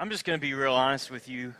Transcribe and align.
I'm 0.00 0.10
just 0.10 0.24
going 0.24 0.38
to 0.38 0.40
be 0.40 0.54
real 0.54 0.74
honest 0.74 1.10
with 1.10 1.28
you. 1.28 1.52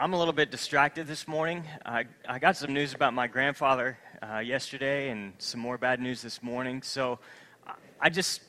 I'm 0.00 0.14
a 0.14 0.18
little 0.18 0.32
bit 0.32 0.50
distracted 0.50 1.06
this 1.06 1.28
morning. 1.28 1.64
I, 1.84 2.06
I 2.26 2.38
got 2.38 2.56
some 2.56 2.72
news 2.72 2.94
about 2.94 3.12
my 3.12 3.26
grandfather 3.26 3.98
uh, 4.22 4.38
yesterday 4.38 5.10
and 5.10 5.34
some 5.36 5.60
more 5.60 5.76
bad 5.76 6.00
news 6.00 6.22
this 6.22 6.42
morning. 6.42 6.80
So 6.80 7.18
I 8.00 8.08
just, 8.08 8.40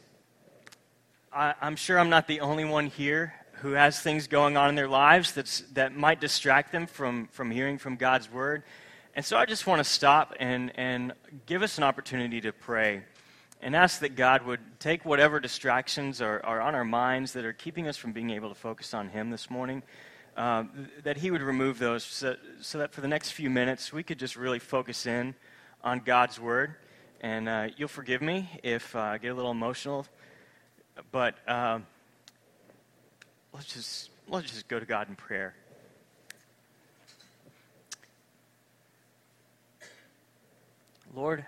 I, 1.34 1.54
I'm 1.60 1.76
sure 1.76 2.00
I'm 2.00 2.10
not 2.10 2.28
the 2.28 2.40
only 2.40 2.63
one 2.63 2.86
here 2.86 3.34
who 3.56 3.74
has 3.74 4.00
things 4.00 4.28
going 4.28 4.56
on 4.56 4.70
in 4.70 4.76
their 4.76 4.88
lives 4.88 5.33
that's, 5.33 5.65
that 5.74 5.94
might 5.94 6.22
distract 6.22 6.72
them 6.72 6.88
from, 6.88 7.28
from 7.28 7.52
hearing 7.52 7.78
from 7.78 7.97
God's 7.97 8.31
word. 8.31 8.63
And 9.15 9.26
so 9.26 9.36
I 9.36 9.46
just 9.46 9.67
want 9.67 9.79
to 9.79 9.83
stop 9.83 10.33
and, 10.40 10.72
and 10.76 11.12
give 11.46 11.62
us 11.62 11.78
an 11.78 11.83
opportunity 11.83 12.40
to 12.40 12.54
pray 12.54 13.04
and 13.62 13.76
ask 13.76 13.99
that 13.99 14.15
God 14.15 14.46
would 14.46 14.60
take 14.79 15.06
whatever 15.06 15.40
distractions 15.40 16.22
are, 16.22 16.44
are 16.45 16.62
on 16.62 16.76
our 16.76 16.85
minds 16.85 17.34
that 17.34 17.45
are 17.45 17.54
keeping 17.54 17.88
us 17.88 17.98
from 17.98 18.12
being 18.12 18.30
able 18.30 18.49
to 18.49 18.55
focus 18.55 18.94
on 18.94 19.09
Him 19.09 19.30
this 19.30 19.49
morning, 19.49 19.84
uh, 20.38 20.66
that 21.04 21.18
He 21.18 21.31
would 21.31 21.41
remove 21.41 21.80
those 21.80 22.04
so, 22.04 22.36
so, 22.62 22.78
that 22.80 22.94
for 22.94 23.02
the 23.02 23.08
next 23.08 23.31
few 23.31 23.50
minutes 23.50 23.91
we 23.91 24.04
could 24.04 24.20
just 24.20 24.36
really 24.36 24.59
focus 24.59 25.05
in 25.05 25.34
on 25.84 26.00
God's 26.00 26.40
Word. 26.40 26.76
And 27.22 27.50
uh, 27.50 27.68
you'll 27.78 27.88
forgive 27.88 28.22
me 28.22 28.50
if 28.62 28.95
uh, 28.95 29.00
I 29.00 29.18
get 29.18 29.30
a 29.30 29.34
little 29.34 29.52
emotional, 29.52 30.06
but 31.12 31.36
uh, 31.48 31.80
let's, 33.53 33.73
just, 33.73 34.09
let's 34.28 34.52
just 34.52 34.67
go 34.67 34.80
to 34.80 34.86
God 34.86 35.09
in 35.09 35.16
prayer. 35.16 35.56
Lord, 41.16 41.45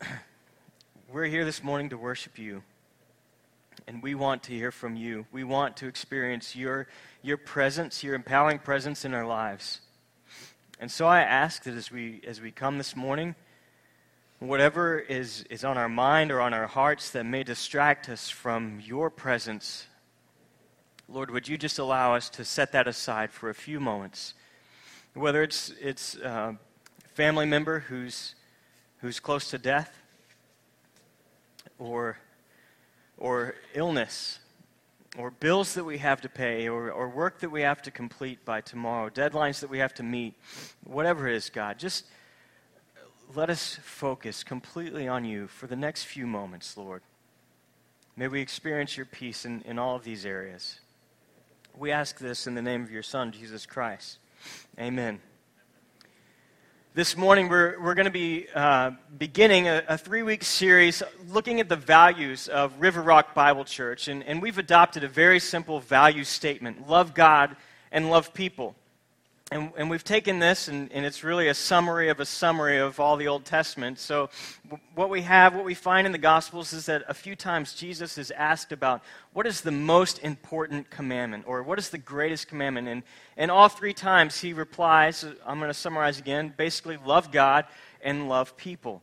we're 1.12 1.24
here 1.24 1.44
this 1.44 1.62
morning 1.62 1.88
to 1.90 1.98
worship 1.98 2.38
you. 2.38 2.62
And 3.86 4.02
we 4.02 4.14
want 4.14 4.42
to 4.44 4.52
hear 4.52 4.70
from 4.70 4.96
you. 4.96 5.26
We 5.32 5.44
want 5.44 5.76
to 5.78 5.86
experience 5.86 6.54
your, 6.54 6.88
your 7.22 7.36
presence, 7.36 8.02
your 8.04 8.14
empowering 8.14 8.58
presence 8.58 9.04
in 9.04 9.14
our 9.14 9.26
lives. 9.26 9.80
And 10.80 10.90
so 10.90 11.06
I 11.06 11.20
ask 11.20 11.64
that 11.64 11.74
as 11.74 11.90
we, 11.90 12.20
as 12.26 12.40
we 12.40 12.50
come 12.50 12.78
this 12.78 12.94
morning, 12.94 13.34
whatever 14.40 14.98
is, 14.98 15.44
is 15.50 15.64
on 15.64 15.78
our 15.78 15.88
mind 15.88 16.30
or 16.30 16.40
on 16.40 16.54
our 16.54 16.66
hearts 16.66 17.10
that 17.10 17.24
may 17.24 17.42
distract 17.42 18.08
us 18.08 18.28
from 18.28 18.80
your 18.84 19.10
presence, 19.10 19.86
Lord, 21.08 21.30
would 21.30 21.48
you 21.48 21.56
just 21.56 21.78
allow 21.78 22.14
us 22.14 22.28
to 22.30 22.44
set 22.44 22.72
that 22.72 22.86
aside 22.86 23.30
for 23.30 23.48
a 23.48 23.54
few 23.54 23.80
moments? 23.80 24.34
Whether 25.14 25.42
it's, 25.42 25.72
it's 25.80 26.16
a 26.16 26.56
family 27.14 27.46
member 27.46 27.80
who's, 27.80 28.34
who's 29.00 29.20
close 29.20 29.50
to 29.50 29.58
death, 29.58 29.96
or, 31.78 32.18
or 33.16 33.54
illness 33.74 34.40
or 35.16 35.30
bills 35.30 35.74
that 35.74 35.84
we 35.84 35.98
have 35.98 36.20
to 36.20 36.28
pay 36.28 36.68
or, 36.68 36.90
or 36.90 37.08
work 37.08 37.40
that 37.40 37.50
we 37.50 37.62
have 37.62 37.82
to 37.82 37.90
complete 37.90 38.44
by 38.44 38.60
tomorrow, 38.60 39.08
deadlines 39.08 39.60
that 39.60 39.70
we 39.70 39.78
have 39.78 39.94
to 39.94 40.02
meet, 40.02 40.34
whatever 40.84 41.28
it 41.28 41.34
is, 41.34 41.50
God, 41.50 41.78
just 41.78 42.04
let 43.34 43.50
us 43.50 43.78
focus 43.82 44.44
completely 44.44 45.08
on 45.08 45.24
you 45.24 45.46
for 45.46 45.66
the 45.66 45.76
next 45.76 46.04
few 46.04 46.26
moments, 46.26 46.76
Lord. 46.76 47.02
May 48.16 48.28
we 48.28 48.40
experience 48.40 48.96
your 48.96 49.06
peace 49.06 49.44
in, 49.44 49.62
in 49.62 49.78
all 49.78 49.96
of 49.96 50.04
these 50.04 50.26
areas. 50.26 50.80
We 51.76 51.92
ask 51.92 52.18
this 52.18 52.46
in 52.46 52.54
the 52.54 52.62
name 52.62 52.82
of 52.82 52.90
your 52.90 53.02
Son, 53.02 53.32
Jesus 53.32 53.66
Christ. 53.66 54.18
Amen. 54.78 55.20
This 56.98 57.16
morning, 57.16 57.48
we're, 57.48 57.80
we're 57.80 57.94
going 57.94 58.06
to 58.06 58.10
be 58.10 58.48
uh, 58.52 58.90
beginning 59.16 59.68
a, 59.68 59.84
a 59.86 59.96
three 59.96 60.24
week 60.24 60.42
series 60.42 61.00
looking 61.28 61.60
at 61.60 61.68
the 61.68 61.76
values 61.76 62.48
of 62.48 62.72
River 62.80 63.02
Rock 63.02 63.36
Bible 63.36 63.64
Church. 63.64 64.08
And, 64.08 64.24
and 64.24 64.42
we've 64.42 64.58
adopted 64.58 65.04
a 65.04 65.08
very 65.08 65.38
simple 65.38 65.78
value 65.78 66.24
statement 66.24 66.88
love 66.88 67.14
God 67.14 67.54
and 67.92 68.10
love 68.10 68.34
people. 68.34 68.74
And, 69.50 69.72
and 69.78 69.88
we've 69.88 70.04
taken 70.04 70.40
this, 70.40 70.68
and, 70.68 70.92
and 70.92 71.06
it's 71.06 71.24
really 71.24 71.48
a 71.48 71.54
summary 71.54 72.10
of 72.10 72.20
a 72.20 72.26
summary 72.26 72.76
of 72.76 73.00
all 73.00 73.16
the 73.16 73.28
Old 73.28 73.46
Testament. 73.46 73.98
So, 73.98 74.28
what 74.94 75.08
we 75.08 75.22
have, 75.22 75.54
what 75.54 75.64
we 75.64 75.72
find 75.72 76.06
in 76.06 76.12
the 76.12 76.18
Gospels, 76.18 76.74
is 76.74 76.84
that 76.84 77.02
a 77.08 77.14
few 77.14 77.34
times 77.34 77.72
Jesus 77.72 78.18
is 78.18 78.30
asked 78.32 78.72
about 78.72 79.02
what 79.32 79.46
is 79.46 79.62
the 79.62 79.70
most 79.70 80.18
important 80.18 80.90
commandment, 80.90 81.44
or 81.46 81.62
what 81.62 81.78
is 81.78 81.88
the 81.88 81.96
greatest 81.96 82.46
commandment. 82.48 82.88
And, 82.88 83.02
and 83.38 83.50
all 83.50 83.70
three 83.70 83.94
times 83.94 84.38
he 84.38 84.52
replies, 84.52 85.24
uh, 85.24 85.32
I'm 85.46 85.58
going 85.58 85.70
to 85.70 85.74
summarize 85.74 86.18
again 86.18 86.52
basically, 86.54 86.98
love 86.98 87.32
God 87.32 87.64
and 88.02 88.28
love 88.28 88.54
people. 88.58 89.02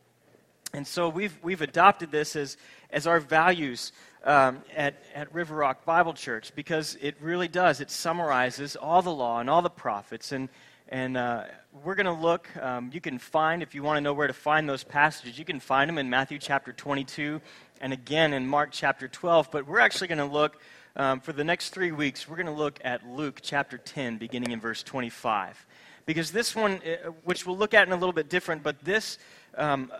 And 0.72 0.86
so, 0.86 1.08
we've, 1.08 1.36
we've 1.42 1.62
adopted 1.62 2.12
this 2.12 2.36
as, 2.36 2.56
as 2.90 3.08
our 3.08 3.18
values 3.18 3.90
um, 4.24 4.62
at, 4.74 5.02
at 5.14 5.32
River 5.32 5.56
Rock 5.56 5.84
Bible 5.84 6.12
Church 6.12 6.52
because 6.54 6.96
it 7.00 7.16
really 7.20 7.48
does. 7.48 7.80
It 7.80 7.90
summarizes 7.90 8.76
all 8.76 9.02
the 9.02 9.12
law 9.12 9.40
and 9.40 9.48
all 9.48 9.62
the 9.62 9.70
prophets. 9.70 10.32
And, 10.32 10.48
and 10.88 11.16
uh, 11.16 11.44
we're 11.84 11.94
going 11.94 12.06
to 12.06 12.12
look, 12.12 12.48
um, 12.56 12.90
you 12.92 13.00
can 13.00 13.18
find, 13.18 13.62
if 13.62 13.74
you 13.74 13.82
want 13.82 13.96
to 13.96 14.00
know 14.00 14.12
where 14.12 14.26
to 14.26 14.32
find 14.32 14.68
those 14.68 14.84
passages, 14.84 15.38
you 15.38 15.44
can 15.44 15.60
find 15.60 15.88
them 15.88 15.98
in 15.98 16.10
Matthew 16.10 16.38
chapter 16.38 16.72
22 16.72 17.40
and 17.80 17.92
again 17.92 18.32
in 18.32 18.46
Mark 18.46 18.70
chapter 18.72 19.08
12. 19.08 19.50
But 19.50 19.66
we're 19.66 19.80
actually 19.80 20.08
going 20.08 20.18
to 20.18 20.24
look, 20.24 20.60
um, 20.96 21.20
for 21.20 21.32
the 21.32 21.44
next 21.44 21.70
three 21.70 21.92
weeks, 21.92 22.28
we're 22.28 22.36
going 22.36 22.46
to 22.46 22.52
look 22.52 22.78
at 22.84 23.06
Luke 23.06 23.40
chapter 23.42 23.78
10, 23.78 24.18
beginning 24.18 24.52
in 24.52 24.60
verse 24.60 24.82
25. 24.82 25.66
Because 26.06 26.30
this 26.30 26.54
one, 26.54 26.80
uh, 26.86 27.10
which 27.24 27.46
we'll 27.46 27.56
look 27.56 27.74
at 27.74 27.86
in 27.86 27.92
a 27.92 27.96
little 27.96 28.12
bit 28.12 28.30
different, 28.30 28.62
but 28.62 28.84
this, 28.84 29.18
um, 29.56 29.92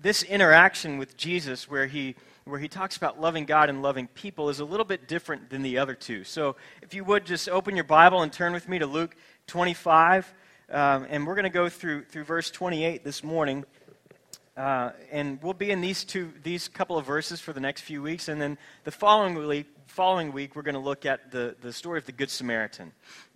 this 0.00 0.22
interaction 0.22 0.98
with 0.98 1.16
Jesus 1.16 1.70
where 1.70 1.86
he 1.86 2.16
where 2.48 2.58
he 2.58 2.68
talks 2.68 2.96
about 2.96 3.20
loving 3.20 3.44
God 3.44 3.68
and 3.68 3.82
loving 3.82 4.08
people, 4.08 4.48
is 4.48 4.60
a 4.60 4.64
little 4.64 4.84
bit 4.84 5.06
different 5.06 5.50
than 5.50 5.62
the 5.62 5.78
other 5.78 5.94
two. 5.94 6.24
So 6.24 6.56
if 6.82 6.94
you 6.94 7.04
would 7.04 7.26
just 7.26 7.48
open 7.48 7.76
your 7.76 7.84
Bible 7.84 8.22
and 8.22 8.32
turn 8.32 8.52
with 8.52 8.68
me 8.68 8.78
to 8.78 8.86
Luke 8.86 9.14
25, 9.46 10.32
um, 10.70 11.06
and 11.08 11.26
we're 11.26 11.34
going 11.34 11.44
to 11.44 11.50
go 11.50 11.68
through, 11.68 12.04
through 12.04 12.24
verse 12.24 12.50
28 12.50 13.04
this 13.04 13.22
morning. 13.22 13.64
Uh, 14.56 14.90
and 15.12 15.40
we'll 15.42 15.54
be 15.54 15.70
in 15.70 15.80
these 15.80 16.04
two, 16.04 16.32
these 16.42 16.66
couple 16.66 16.98
of 16.98 17.06
verses 17.06 17.40
for 17.40 17.52
the 17.52 17.60
next 17.60 17.82
few 17.82 18.02
weeks, 18.02 18.28
and 18.28 18.42
then 18.42 18.58
the 18.84 18.90
following 18.90 19.34
week, 19.34 19.66
following 19.86 20.32
week 20.32 20.56
we're 20.56 20.62
going 20.62 20.74
to 20.74 20.80
look 20.80 21.06
at 21.06 21.30
the, 21.30 21.54
the 21.60 21.72
story 21.72 21.98
of 21.98 22.06
the 22.06 22.12
Good 22.12 22.28
Samaritan. 22.28 22.92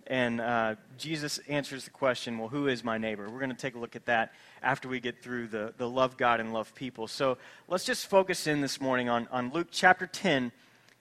And 0.07 0.41
uh, 0.41 0.75
Jesus 0.97 1.39
answers 1.47 1.85
the 1.85 1.91
question, 1.91 2.37
well, 2.37 2.49
who 2.49 2.67
is 2.67 2.83
my 2.83 2.97
neighbor? 2.97 3.29
We're 3.29 3.39
going 3.39 3.51
to 3.51 3.55
take 3.55 3.75
a 3.75 3.79
look 3.79 3.95
at 3.95 4.05
that 4.07 4.33
after 4.63 4.87
we 4.87 4.99
get 4.99 5.21
through 5.21 5.47
the, 5.47 5.73
the 5.77 5.87
love 5.87 6.17
God 6.17 6.39
and 6.39 6.53
love 6.53 6.73
people. 6.73 7.07
So 7.07 7.37
let's 7.67 7.85
just 7.85 8.07
focus 8.07 8.47
in 8.47 8.61
this 8.61 8.79
morning 8.81 9.09
on, 9.09 9.27
on 9.31 9.51
Luke 9.51 9.67
chapter 9.71 10.07
10, 10.07 10.51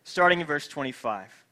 starting 0.04 0.40
in 0.40 0.46
verse 0.46 0.68
25. 0.68 1.44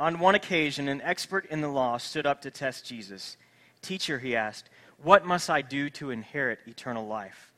On 0.00 0.18
one 0.18 0.34
occasion, 0.34 0.88
an 0.88 1.00
expert 1.02 1.46
in 1.46 1.60
the 1.60 1.68
law 1.68 1.96
stood 1.98 2.26
up 2.26 2.42
to 2.42 2.50
test 2.50 2.86
Jesus. 2.86 3.36
Teacher, 3.82 4.18
he 4.18 4.34
asked, 4.34 4.68
what 5.02 5.24
must 5.24 5.50
I 5.50 5.62
do 5.62 5.90
to 5.90 6.10
inherit 6.10 6.60
eternal 6.66 7.06
life? 7.06 7.52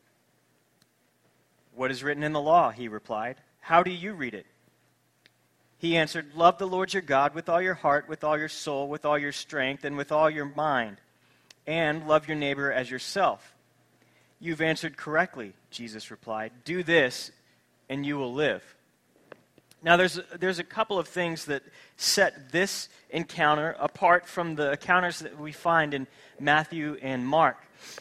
What 1.75 1.91
is 1.91 2.03
written 2.03 2.22
in 2.22 2.33
the 2.33 2.41
law? 2.41 2.71
He 2.71 2.88
replied. 2.88 3.37
How 3.61 3.83
do 3.83 3.91
you 3.91 4.12
read 4.12 4.34
it? 4.34 4.47
He 5.78 5.97
answered, 5.97 6.34
Love 6.34 6.59
the 6.59 6.67
Lord 6.67 6.93
your 6.93 7.03
God 7.03 7.34
with 7.34 7.49
all 7.49 7.62
your 7.62 7.75
heart, 7.75 8.09
with 8.09 8.25
all 8.25 8.37
your 8.37 8.49
soul, 8.49 8.88
with 8.88 9.05
all 9.05 9.17
your 9.17 9.31
strength, 9.31 9.84
and 9.84 9.97
with 9.97 10.11
all 10.11 10.28
your 10.28 10.47
mind, 10.47 10.97
and 11.67 12.09
love 12.09 12.27
your 12.27 12.37
neighbor 12.37 12.72
as 12.72 12.91
yourself. 12.91 13.55
You've 14.41 14.60
answered 14.60 14.97
correctly, 14.97 15.53
Jesus 15.71 16.10
replied. 16.10 16.53
Do 16.65 16.82
this, 16.82 17.31
and 17.88 18.06
you 18.06 18.16
will 18.16 18.32
live. 18.32 18.62
Now, 19.82 19.97
there's, 19.97 20.19
there's 20.38 20.59
a 20.59 20.65
couple 20.65 20.99
of 20.99 21.06
things 21.06 21.44
that 21.44 21.62
set 21.97 22.50
this 22.50 22.88
encounter 23.10 23.76
apart 23.78 24.26
from 24.26 24.56
the 24.56 24.72
encounters 24.72 25.21
that 25.21 25.38
we 25.38 25.53
find 25.53 25.94
in 25.94 26.09
Matthew 26.41 26.99
and 27.00 27.26
Mark. 27.26 27.56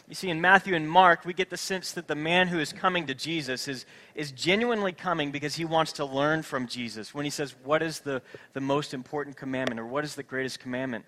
You 0.08 0.16
see, 0.16 0.28
in 0.28 0.40
Matthew 0.40 0.74
and 0.74 0.90
Mark, 0.90 1.24
we 1.24 1.32
get 1.32 1.50
the 1.50 1.56
sense 1.56 1.92
that 1.92 2.08
the 2.08 2.16
man 2.16 2.48
who 2.48 2.58
is 2.58 2.72
coming 2.72 3.06
to 3.06 3.14
Jesus 3.14 3.68
is, 3.68 3.86
is 4.16 4.32
genuinely 4.32 4.92
coming 4.92 5.30
because 5.30 5.54
he 5.54 5.64
wants 5.64 5.92
to 5.94 6.04
learn 6.04 6.42
from 6.42 6.66
Jesus. 6.66 7.14
When 7.14 7.24
he 7.24 7.30
says, 7.30 7.54
What 7.62 7.80
is 7.80 8.00
the, 8.00 8.22
the 8.54 8.60
most 8.60 8.92
important 8.92 9.36
commandment, 9.36 9.78
or 9.80 9.86
what 9.86 10.02
is 10.02 10.16
the 10.16 10.24
greatest 10.24 10.58
commandment? 10.58 11.04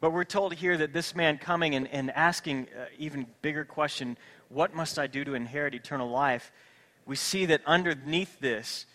But 0.00 0.12
we're 0.12 0.24
told 0.24 0.54
here 0.54 0.76
that 0.78 0.92
this 0.92 1.14
man 1.14 1.38
coming 1.38 1.76
and, 1.76 1.86
and 1.86 2.10
asking 2.10 2.66
uh, 2.76 2.86
even 2.98 3.26
bigger 3.40 3.64
question, 3.64 4.18
What 4.52 4.74
must 4.74 4.98
I 4.98 5.06
do 5.06 5.24
to 5.24 5.34
inherit 5.34 5.74
eternal 5.74 6.10
life? 6.10 6.52
We 7.06 7.16
see 7.16 7.46
that 7.46 7.62
underneath 7.66 8.38
this, 8.40 8.86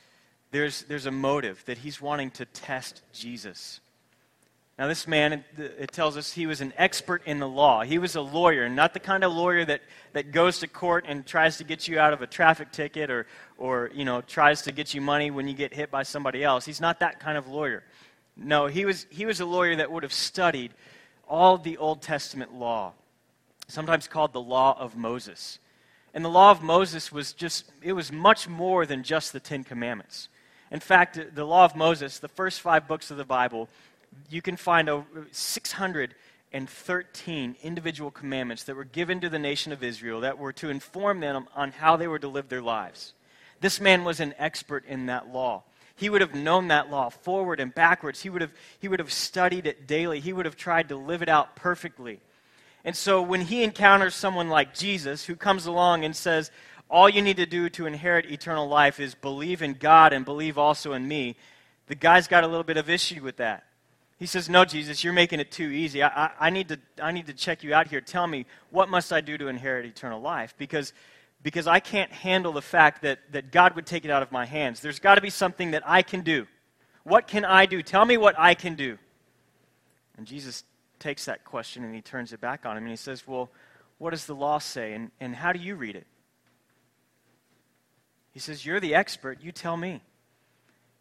there's, 0.52 0.84
there's 0.84 1.06
a 1.06 1.12
motive 1.12 1.64
that 1.66 1.80
he's 1.80 2.02
wanting 2.02 2.32
to 2.32 2.46
test 2.46 3.02
Jesus. 3.12 3.80
Now, 4.78 4.88
this 4.88 5.08
man, 5.08 5.44
it 5.58 5.92
tells 5.92 6.18
us 6.18 6.32
he 6.32 6.46
was 6.46 6.62
an 6.62 6.72
expert 6.78 7.24
in 7.26 7.40
the 7.40 7.48
law. 7.48 7.82
He 7.82 7.98
was 7.98 8.16
a 8.16 8.22
lawyer, 8.22 8.70
not 8.70 8.94
the 8.94 9.00
kind 9.00 9.24
of 9.24 9.34
lawyer 9.34 9.66
that, 9.66 9.82
that 10.14 10.32
goes 10.32 10.60
to 10.60 10.68
court 10.68 11.06
and 11.08 11.26
tries 11.26 11.58
to 11.58 11.64
get 11.64 11.88
you 11.88 12.00
out 12.00 12.14
of 12.14 12.22
a 12.22 12.28
traffic 12.28 12.72
ticket 12.72 13.10
or, 13.10 13.26
or, 13.58 13.90
you 13.96 14.06
know, 14.06 14.22
tries 14.22 14.62
to 14.64 14.72
get 14.72 14.94
you 14.94 15.02
money 15.02 15.32
when 15.32 15.48
you 15.48 15.56
get 15.56 15.74
hit 15.74 15.90
by 15.90 16.04
somebody 16.04 16.44
else. 16.44 16.64
He's 16.64 16.80
not 16.80 17.00
that 17.00 17.20
kind 17.20 17.40
of 17.40 17.48
lawyer. 17.48 17.84
No, 18.36 18.68
he 18.68 18.86
was, 18.86 19.08
he 19.10 19.26
was 19.26 19.40
a 19.40 19.46
lawyer 19.46 19.78
that 19.78 19.92
would 19.92 20.04
have 20.04 20.14
studied 20.14 20.72
all 21.28 21.58
the 21.58 21.78
Old 21.78 22.04
Testament 22.04 22.54
law, 22.54 22.94
sometimes 23.68 24.08
called 24.08 24.34
the 24.34 24.42
law 24.42 24.78
of 24.80 24.96
Moses. 24.96 25.60
And 26.14 26.24
the 26.24 26.30
law 26.30 26.52
of 26.52 26.64
Moses 26.64 27.12
was 27.12 27.34
just, 27.34 27.66
it 27.82 27.94
was 27.94 28.12
much 28.12 28.48
more 28.48 28.86
than 28.86 29.04
just 29.04 29.34
the 29.34 29.40
Ten 29.40 29.64
Commandments. 29.64 30.30
In 30.72 30.80
fact, 30.80 31.36
the 31.36 31.46
law 31.46 31.66
of 31.66 31.76
Moses, 31.76 32.20
the 32.20 32.28
first 32.28 32.62
five 32.62 32.88
books 32.88 33.12
of 33.12 33.18
the 33.18 33.24
Bible, 33.24 33.70
you 34.30 34.42
can 34.42 34.58
find 34.58 34.90
over 34.90 35.28
613 35.32 37.56
individual 37.62 38.12
commandments 38.12 38.64
that 38.64 38.76
were 38.76 38.84
given 38.84 39.20
to 39.22 39.30
the 39.30 39.40
nation 39.40 39.72
of 39.72 39.84
Israel 39.84 40.22
that 40.22 40.38
were 40.38 40.54
to 40.54 40.70
inform 40.70 41.20
them 41.20 41.48
on 41.56 41.72
how 41.72 41.96
they 41.96 42.08
were 42.08 42.20
to 42.20 42.28
live 42.28 42.50
their 42.50 42.62
lives. 42.62 43.14
This 43.60 43.80
man 43.80 44.04
was 44.04 44.20
an 44.20 44.36
expert 44.38 44.86
in 44.86 45.08
that 45.08 45.32
law. 45.32 45.64
He 45.96 46.10
would 46.10 46.22
have 46.22 46.36
known 46.36 46.68
that 46.68 46.92
law 46.92 47.10
forward 47.10 47.60
and 47.60 47.74
backwards. 47.74 48.22
He 48.22 48.30
would 48.30 48.42
have, 48.42 48.54
he 48.80 48.88
would 48.88 49.00
have 49.00 49.12
studied 49.12 49.66
it 49.66 49.88
daily. 49.88 50.20
He 50.20 50.32
would 50.32 50.46
have 50.46 50.56
tried 50.56 50.90
to 50.90 50.96
live 50.96 51.24
it 51.24 51.30
out 51.30 51.56
perfectly. 51.56 52.20
And 52.88 52.96
so 52.96 53.22
when 53.22 53.42
he 53.42 53.64
encounters 53.64 54.16
someone 54.16 54.48
like 54.48 54.74
Jesus 54.74 55.26
who 55.26 55.36
comes 55.36 55.66
along 55.66 56.06
and 56.06 56.16
says, 56.16 56.52
All 56.90 57.10
you 57.10 57.22
need 57.22 57.36
to 57.36 57.46
do 57.46 57.68
to 57.72 57.86
inherit 57.86 58.32
eternal 58.32 58.66
life 58.66 59.02
is 59.02 59.14
believe 59.14 59.62
in 59.62 59.74
God 59.74 60.14
and 60.14 60.24
believe 60.24 60.58
also 60.58 60.94
in 60.94 61.06
me, 61.06 61.36
the 61.88 61.96
guy's 61.96 62.30
got 62.30 62.46
a 62.46 62.48
little 62.48 62.64
bit 62.64 62.78
of 62.78 62.90
issue 62.90 63.22
with 63.22 63.36
that. 63.38 63.66
He 64.18 64.26
says, 64.26 64.48
No, 64.48 64.64
Jesus, 64.64 65.04
you're 65.04 65.12
making 65.12 65.42
it 65.42 65.52
too 65.52 65.68
easy. 65.68 66.02
I, 66.02 66.08
I, 66.08 66.32
I, 66.40 66.50
need 66.50 66.70
to, 66.70 66.80
I 67.04 67.12
need 67.12 67.28
to 67.28 67.34
check 67.34 67.62
you 67.62 67.74
out 67.74 67.90
here. 67.90 68.00
Tell 68.00 68.26
me, 68.26 68.46
what 68.70 68.88
must 68.88 69.12
I 69.12 69.20
do 69.20 69.38
to 69.38 69.50
inherit 69.50 69.86
eternal 69.86 70.22
life? 70.22 70.56
Because 70.58 70.94
because 71.44 71.68
I 71.68 71.82
can't 71.82 72.12
handle 72.14 72.54
the 72.54 72.62
fact 72.62 73.02
that, 73.02 73.20
that 73.34 73.52
God 73.52 73.76
would 73.76 73.86
take 73.86 74.06
it 74.06 74.12
out 74.12 74.24
of 74.24 74.32
my 74.32 74.46
hands. 74.46 74.80
There's 74.80 75.00
got 75.00 75.16
to 75.16 75.22
be 75.22 75.30
something 75.30 75.72
that 75.72 75.84
I 75.86 76.04
can 76.04 76.22
do. 76.22 76.48
What 77.04 77.28
can 77.28 77.44
I 77.44 77.66
do? 77.66 77.82
Tell 77.82 78.06
me 78.06 78.16
what 78.16 78.40
I 78.40 78.54
can 78.54 78.76
do. 78.76 78.98
And 80.18 80.26
Jesus 80.26 80.64
takes 81.00 81.26
that 81.26 81.46
question 81.46 81.84
and 81.84 81.94
he 81.94 82.02
turns 82.02 82.34
it 82.34 82.42
back 82.42 82.66
on 82.66 82.78
him 82.78 82.84
and 82.84 82.92
he 82.92 82.98
says, 82.98 83.28
Well, 83.28 83.50
what 83.98 84.12
does 84.12 84.26
the 84.26 84.36
law 84.36 84.60
say? 84.60 84.94
And, 84.94 85.12
and 85.20 85.36
how 85.36 85.52
do 85.52 85.60
you 85.60 85.76
read 85.76 85.96
it? 85.96 86.08
He 88.32 88.40
says, 88.40 88.66
You're 88.66 88.80
the 88.80 88.96
expert. 88.96 89.42
You 89.42 89.52
tell 89.52 89.78
me. 89.78 90.02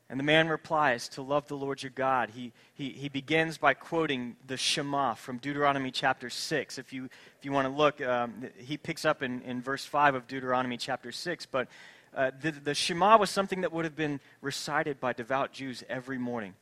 And 0.09 0.21
the 0.21 0.25
man 0.25 0.49
replies, 0.49 1.09
To 1.11 1.23
love 1.23 1.49
the 1.49 1.57
Lord 1.57 1.83
your 1.83 1.91
God. 1.91 2.31
He, 2.31 2.53
he, 2.75 2.91
he 2.91 3.09
begins 3.09 3.59
by 3.59 3.75
quoting 3.75 4.37
the 4.47 4.57
Shema 4.57 5.15
from 5.15 5.39
Deuteronomy 5.39 5.91
chapter 5.91 6.31
6. 6.31 6.79
If 6.79 6.93
you, 6.93 7.07
if 7.07 7.45
you 7.45 7.53
want 7.53 7.67
to 7.67 7.75
look, 7.75 8.01
um, 8.01 8.47
he 8.57 8.77
picks 8.77 9.05
up 9.05 9.23
in, 9.23 9.43
in 9.43 9.61
verse 9.61 9.85
5 9.85 10.15
of 10.15 10.27
Deuteronomy 10.27 10.77
chapter 10.77 11.11
6. 11.11 11.47
But 11.47 11.69
uh, 12.15 12.31
the, 12.41 12.53
the 12.53 12.75
Shema 12.75 13.19
was 13.19 13.31
something 13.31 13.63
that 13.63 13.73
would 13.73 13.85
have 13.85 13.97
been 13.97 14.21
recited 14.41 15.01
by 15.01 15.13
devout 15.13 15.53
Jews 15.53 15.83
every 15.89 16.19
morning. 16.19 16.55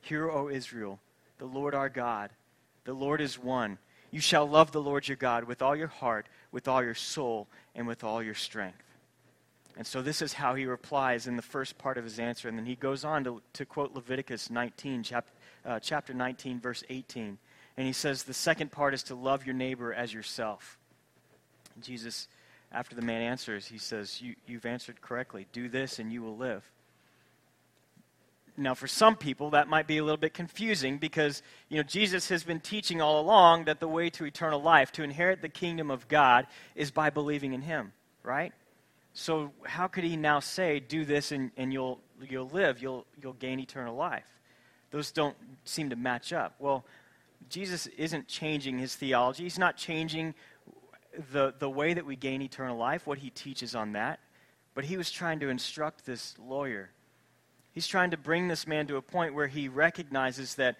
Hear, 0.00 0.30
O 0.30 0.48
Israel, 0.48 1.00
the 1.38 1.44
Lord 1.44 1.74
our 1.74 1.88
God, 1.88 2.30
the 2.84 2.92
Lord 2.92 3.20
is 3.20 3.38
one. 3.38 3.78
You 4.10 4.20
shall 4.20 4.46
love 4.46 4.72
the 4.72 4.82
Lord 4.82 5.08
your 5.08 5.16
God 5.16 5.44
with 5.44 5.62
all 5.62 5.74
your 5.74 5.88
heart, 5.88 6.26
with 6.50 6.68
all 6.68 6.82
your 6.82 6.94
soul, 6.94 7.48
and 7.74 7.86
with 7.86 8.04
all 8.04 8.22
your 8.22 8.34
strength. 8.34 8.82
And 9.76 9.86
so 9.86 10.02
this 10.02 10.20
is 10.20 10.34
how 10.34 10.54
he 10.54 10.66
replies 10.66 11.26
in 11.26 11.36
the 11.36 11.42
first 11.42 11.78
part 11.78 11.96
of 11.96 12.04
his 12.04 12.18
answer. 12.18 12.48
And 12.48 12.58
then 12.58 12.66
he 12.66 12.76
goes 12.76 13.04
on 13.04 13.24
to, 13.24 13.40
to 13.54 13.64
quote 13.64 13.94
Leviticus 13.94 14.50
19, 14.50 15.02
chap, 15.02 15.26
uh, 15.64 15.80
chapter 15.80 16.12
19, 16.12 16.60
verse 16.60 16.84
18. 16.90 17.38
And 17.76 17.86
he 17.86 17.94
says, 17.94 18.24
the 18.24 18.34
second 18.34 18.70
part 18.70 18.92
is 18.92 19.02
to 19.04 19.14
love 19.14 19.46
your 19.46 19.54
neighbor 19.54 19.94
as 19.94 20.12
yourself. 20.12 20.78
Jesus, 21.80 22.28
after 22.70 22.94
the 22.94 23.00
man 23.00 23.22
answers, 23.22 23.66
he 23.66 23.78
says, 23.78 24.20
you, 24.20 24.34
You've 24.46 24.66
answered 24.66 25.00
correctly. 25.00 25.46
Do 25.52 25.70
this 25.70 25.98
and 25.98 26.12
you 26.12 26.22
will 26.22 26.36
live. 26.36 26.70
Now, 28.56 28.74
for 28.74 28.86
some 28.86 29.16
people, 29.16 29.50
that 29.50 29.68
might 29.68 29.86
be 29.86 29.96
a 29.96 30.04
little 30.04 30.18
bit 30.18 30.34
confusing 30.34 30.98
because, 30.98 31.42
you 31.70 31.78
know, 31.78 31.82
Jesus 31.82 32.28
has 32.28 32.44
been 32.44 32.60
teaching 32.60 33.00
all 33.00 33.20
along 33.20 33.64
that 33.64 33.80
the 33.80 33.88
way 33.88 34.10
to 34.10 34.26
eternal 34.26 34.60
life, 34.60 34.92
to 34.92 35.02
inherit 35.02 35.40
the 35.40 35.48
kingdom 35.48 35.90
of 35.90 36.06
God, 36.06 36.46
is 36.74 36.90
by 36.90 37.08
believing 37.08 37.54
in 37.54 37.62
him, 37.62 37.92
right? 38.22 38.52
So 39.14 39.52
how 39.64 39.88
could 39.88 40.04
he 40.04 40.16
now 40.16 40.40
say, 40.40 40.80
do 40.80 41.04
this 41.04 41.32
and, 41.32 41.50
and 41.56 41.72
you'll, 41.72 42.00
you'll 42.28 42.48
live, 42.48 42.82
you'll, 42.82 43.06
you'll 43.22 43.32
gain 43.34 43.58
eternal 43.58 43.96
life? 43.96 44.26
Those 44.90 45.12
don't 45.12 45.36
seem 45.64 45.88
to 45.90 45.96
match 45.96 46.32
up. 46.34 46.54
Well, 46.58 46.84
Jesus 47.48 47.86
isn't 47.86 48.28
changing 48.28 48.78
his 48.78 48.94
theology. 48.94 49.44
He's 49.44 49.58
not 49.58 49.76
changing 49.78 50.34
the, 51.32 51.54
the 51.58 51.68
way 51.68 51.94
that 51.94 52.04
we 52.04 52.16
gain 52.16 52.42
eternal 52.42 52.76
life, 52.76 53.06
what 53.06 53.18
he 53.18 53.30
teaches 53.30 53.74
on 53.74 53.92
that. 53.92 54.20
But 54.74 54.84
he 54.84 54.96
was 54.96 55.10
trying 55.10 55.40
to 55.40 55.48
instruct 55.48 56.04
this 56.04 56.34
lawyer. 56.38 56.90
He's 57.72 57.86
trying 57.86 58.10
to 58.10 58.16
bring 58.16 58.48
this 58.48 58.66
man 58.66 58.86
to 58.88 58.96
a 58.96 59.02
point 59.02 59.34
where 59.34 59.46
he 59.46 59.68
recognizes 59.68 60.56
that, 60.56 60.76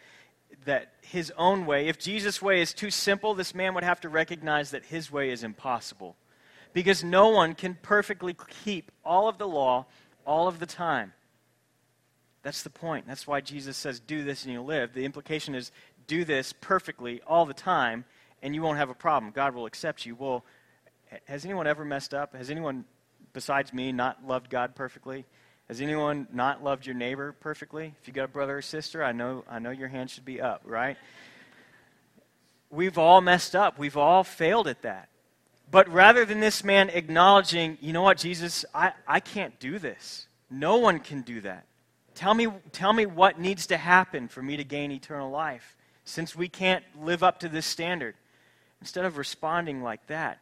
that 0.67 0.93
his 1.00 1.33
own 1.37 1.67
way, 1.67 1.89
if 1.89 1.99
Jesus' 1.99 2.43
way 2.43 2.61
is 2.61 2.75
too 2.75 2.91
simple, 2.91 3.35
this 3.35 3.55
man 3.55 3.75
would 3.75 3.85
have 3.85 4.00
to 4.03 4.09
recognize 4.09 4.71
that 4.71 4.85
his 4.85 5.11
way 5.11 5.31
is 5.31 5.43
impossible 5.43 6.17
because 6.73 7.03
no 7.03 7.29
one 7.29 7.55
can 7.55 7.79
perfectly 7.83 8.37
keep 8.65 8.91
all 9.05 9.29
of 9.29 9.39
the 9.39 9.49
law 9.49 9.87
all 10.27 10.49
of 10.49 10.59
the 10.59 10.67
time. 10.67 11.12
That's 12.43 12.62
the 12.62 12.71
point. 12.71 13.06
That's 13.06 13.27
why 13.27 13.41
Jesus 13.41 13.77
says, 13.77 14.00
do 14.00 14.25
this 14.25 14.44
and 14.44 14.53
you'll 14.53 14.65
live. 14.65 14.93
The 14.93 15.05
implication 15.05 15.55
is, 15.55 15.71
do 16.06 16.25
this 16.25 16.53
perfectly 16.53 17.21
all 17.27 17.47
the 17.47 17.55
time, 17.55 18.05
and 18.43 18.55
you 18.55 18.62
won't 18.62 18.79
have 18.79 18.91
a 18.91 18.94
problem. 18.94 19.33
God 19.33 19.55
will 19.55 19.67
accept 19.67 20.05
you. 20.05 20.17
Well, 20.17 20.44
has 21.27 21.44
anyone 21.44 21.67
ever 21.67 21.85
messed 21.85 22.12
up? 22.12 22.35
Has 22.35 22.50
anyone, 22.50 22.85
besides 23.33 23.73
me, 23.73 23.93
not 23.93 24.27
loved 24.27 24.50
God 24.50 24.75
perfectly? 24.75 25.25
Has 25.72 25.80
anyone 25.80 26.28
not 26.34 26.62
loved 26.62 26.84
your 26.84 26.94
neighbor 26.94 27.32
perfectly? 27.32 27.94
If 27.98 28.06
you 28.06 28.12
got 28.12 28.24
a 28.24 28.28
brother 28.28 28.58
or 28.58 28.60
sister, 28.60 29.02
I 29.02 29.12
know, 29.12 29.42
I 29.48 29.58
know 29.58 29.70
your 29.70 29.88
hand 29.88 30.10
should 30.10 30.26
be 30.26 30.38
up, 30.38 30.60
right? 30.66 30.98
We've 32.69 32.98
all 32.98 33.22
messed 33.22 33.56
up. 33.56 33.78
We've 33.78 33.96
all 33.96 34.22
failed 34.22 34.69
at 34.69 34.82
that. 34.82 35.08
But 35.70 35.88
rather 35.88 36.26
than 36.26 36.40
this 36.40 36.62
man 36.62 36.90
acknowledging, 36.90 37.78
you 37.80 37.94
know 37.94 38.02
what, 38.02 38.19
Jesus, 38.19 38.66
I, 38.74 38.92
I 39.08 39.20
can't 39.20 39.58
do 39.60 39.78
this. 39.78 40.26
No 40.50 40.76
one 40.76 40.98
can 40.98 41.22
do 41.22 41.40
that. 41.40 41.64
Tell 42.14 42.34
me, 42.34 42.48
tell 42.72 42.92
me 42.92 43.06
what 43.06 43.40
needs 43.40 43.69
to 43.69 43.78
happen 43.78 44.28
for 44.28 44.42
me 44.42 44.58
to 44.58 44.64
gain 44.64 44.92
eternal 44.92 45.30
life, 45.30 45.74
since 46.04 46.36
we 46.36 46.50
can't 46.50 46.84
live 47.00 47.22
up 47.22 47.40
to 47.40 47.48
this 47.48 47.64
standard. 47.64 48.14
Instead 48.82 49.06
of 49.06 49.16
responding 49.16 49.82
like 49.82 50.06
that, 50.08 50.38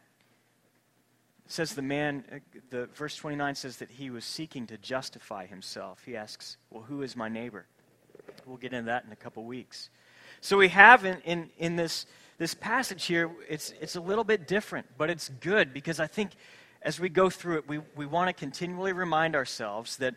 says 1.51 1.73
the 1.73 1.81
man, 1.81 2.23
uh, 2.31 2.35
the 2.69 2.85
verse 2.87 3.15
29 3.15 3.55
says 3.55 3.77
that 3.77 3.91
he 3.91 4.09
was 4.09 4.25
seeking 4.25 4.67
to 4.67 4.77
justify 4.77 5.45
himself. 5.45 6.03
He 6.05 6.15
asks, 6.15 6.57
Well, 6.69 6.83
who 6.83 7.01
is 7.01 7.15
my 7.15 7.29
neighbor? 7.29 7.65
We'll 8.45 8.57
get 8.57 8.73
into 8.73 8.85
that 8.85 9.05
in 9.05 9.11
a 9.11 9.15
couple 9.15 9.43
weeks. 9.43 9.89
So 10.39 10.57
we 10.57 10.69
have 10.69 11.05
in, 11.05 11.17
in, 11.25 11.49
in 11.57 11.75
this 11.75 12.05
this 12.41 12.55
passage 12.55 13.05
here, 13.05 13.29
it's, 13.47 13.71
it's 13.81 13.95
a 13.95 14.01
little 14.01 14.23
bit 14.23 14.47
different, 14.47 14.87
but 14.97 15.11
it's 15.11 15.29
good 15.29 15.75
because 15.75 15.99
I 15.99 16.07
think 16.07 16.31
as 16.81 16.99
we 16.99 17.07
go 17.07 17.29
through 17.29 17.57
it, 17.57 17.69
we, 17.69 17.81
we 17.95 18.07
want 18.07 18.29
to 18.29 18.33
continually 18.33 18.93
remind 18.93 19.35
ourselves 19.35 19.97
that, 19.97 20.15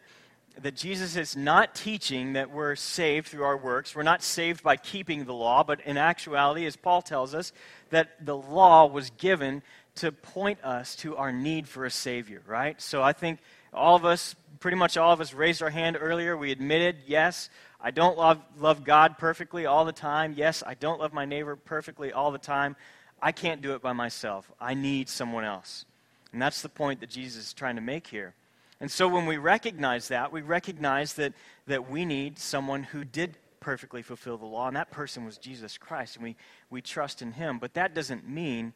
that 0.63 0.75
Jesus 0.75 1.17
is 1.17 1.37
not 1.37 1.75
teaching 1.75 2.33
that 2.33 2.51
we're 2.51 2.77
saved 2.77 3.29
through 3.29 3.45
our 3.45 3.59
works. 3.59 3.95
We're 3.95 4.05
not 4.05 4.23
saved 4.23 4.63
by 4.63 4.79
keeping 4.79 5.27
the 5.27 5.35
law, 5.35 5.65
but 5.65 5.83
in 5.83 5.99
actuality, 5.99 6.65
as 6.65 6.77
Paul 6.77 7.03
tells 7.03 7.35
us, 7.35 7.53
that 7.91 8.25
the 8.25 8.39
law 8.39 8.87
was 8.87 9.11
given 9.11 9.63
to 9.97 10.13
point 10.13 10.63
us 10.65 10.97
to 10.97 11.17
our 11.17 11.33
need 11.33 11.69
for 11.69 11.85
a 11.85 11.91
Savior, 11.91 12.43
right? 12.47 12.81
So 12.81 13.03
I 13.03 13.13
think 13.13 13.41
all 13.73 13.97
of 13.97 14.05
us, 14.05 14.35
pretty 14.61 14.77
much 14.77 14.97
all 14.97 15.13
of 15.13 15.21
us, 15.21 15.33
raised 15.33 15.63
our 15.63 15.71
hand 15.71 15.97
earlier. 16.01 16.37
We 16.37 16.51
admitted, 16.51 16.97
yes, 17.07 17.49
I 17.81 17.91
don't 17.91 18.17
love, 18.17 18.41
love 18.59 18.85
God 18.85 19.19
perfectly 19.19 19.67
all 19.67 19.85
the 19.85 19.93
time. 19.93 20.35
Yes, 20.37 20.63
I 20.67 20.75
don't 20.75 21.01
love 21.01 21.13
my 21.13 21.25
neighbor 21.25 21.57
perfectly 21.57 22.13
all 22.13 22.31
the 22.31 22.39
time. 22.39 22.77
I 23.21 23.33
can't 23.33 23.63
do 23.63 23.75
it 23.75 23.83
by 23.83 23.93
myself. 23.93 24.51
I 24.61 24.75
need 24.75 25.09
someone 25.09 25.45
else. 25.45 25.85
And 26.33 26.43
that's 26.43 26.63
the 26.63 26.69
point 26.69 27.01
that 27.01 27.11
Jesus 27.11 27.47
is 27.47 27.53
trying 27.53 27.77
to 27.77 27.83
make 27.83 28.07
here. 28.07 28.35
And 28.81 28.91
so 28.91 29.09
when 29.09 29.27
we 29.27 29.37
recognize 29.37 30.09
that, 30.09 30.33
we 30.33 30.43
recognize 30.43 31.15
that, 31.15 31.33
that 31.67 31.89
we 31.89 32.05
need 32.05 32.39
someone 32.39 32.83
who 32.83 33.05
did 33.05 33.37
perfectly 33.61 34.03
fulfill 34.03 34.37
the 34.37 34.45
law, 34.45 34.67
and 34.69 34.77
that 34.77 34.91
person 34.91 35.25
was 35.25 35.39
Jesus 35.39 35.79
Christ, 35.79 36.17
and 36.17 36.25
we, 36.25 36.37
we 36.69 36.83
trust 36.83 37.23
in 37.23 37.33
him. 37.33 37.59
But 37.59 37.75
that 37.75 37.95
doesn't 37.95 38.29
mean 38.29 38.75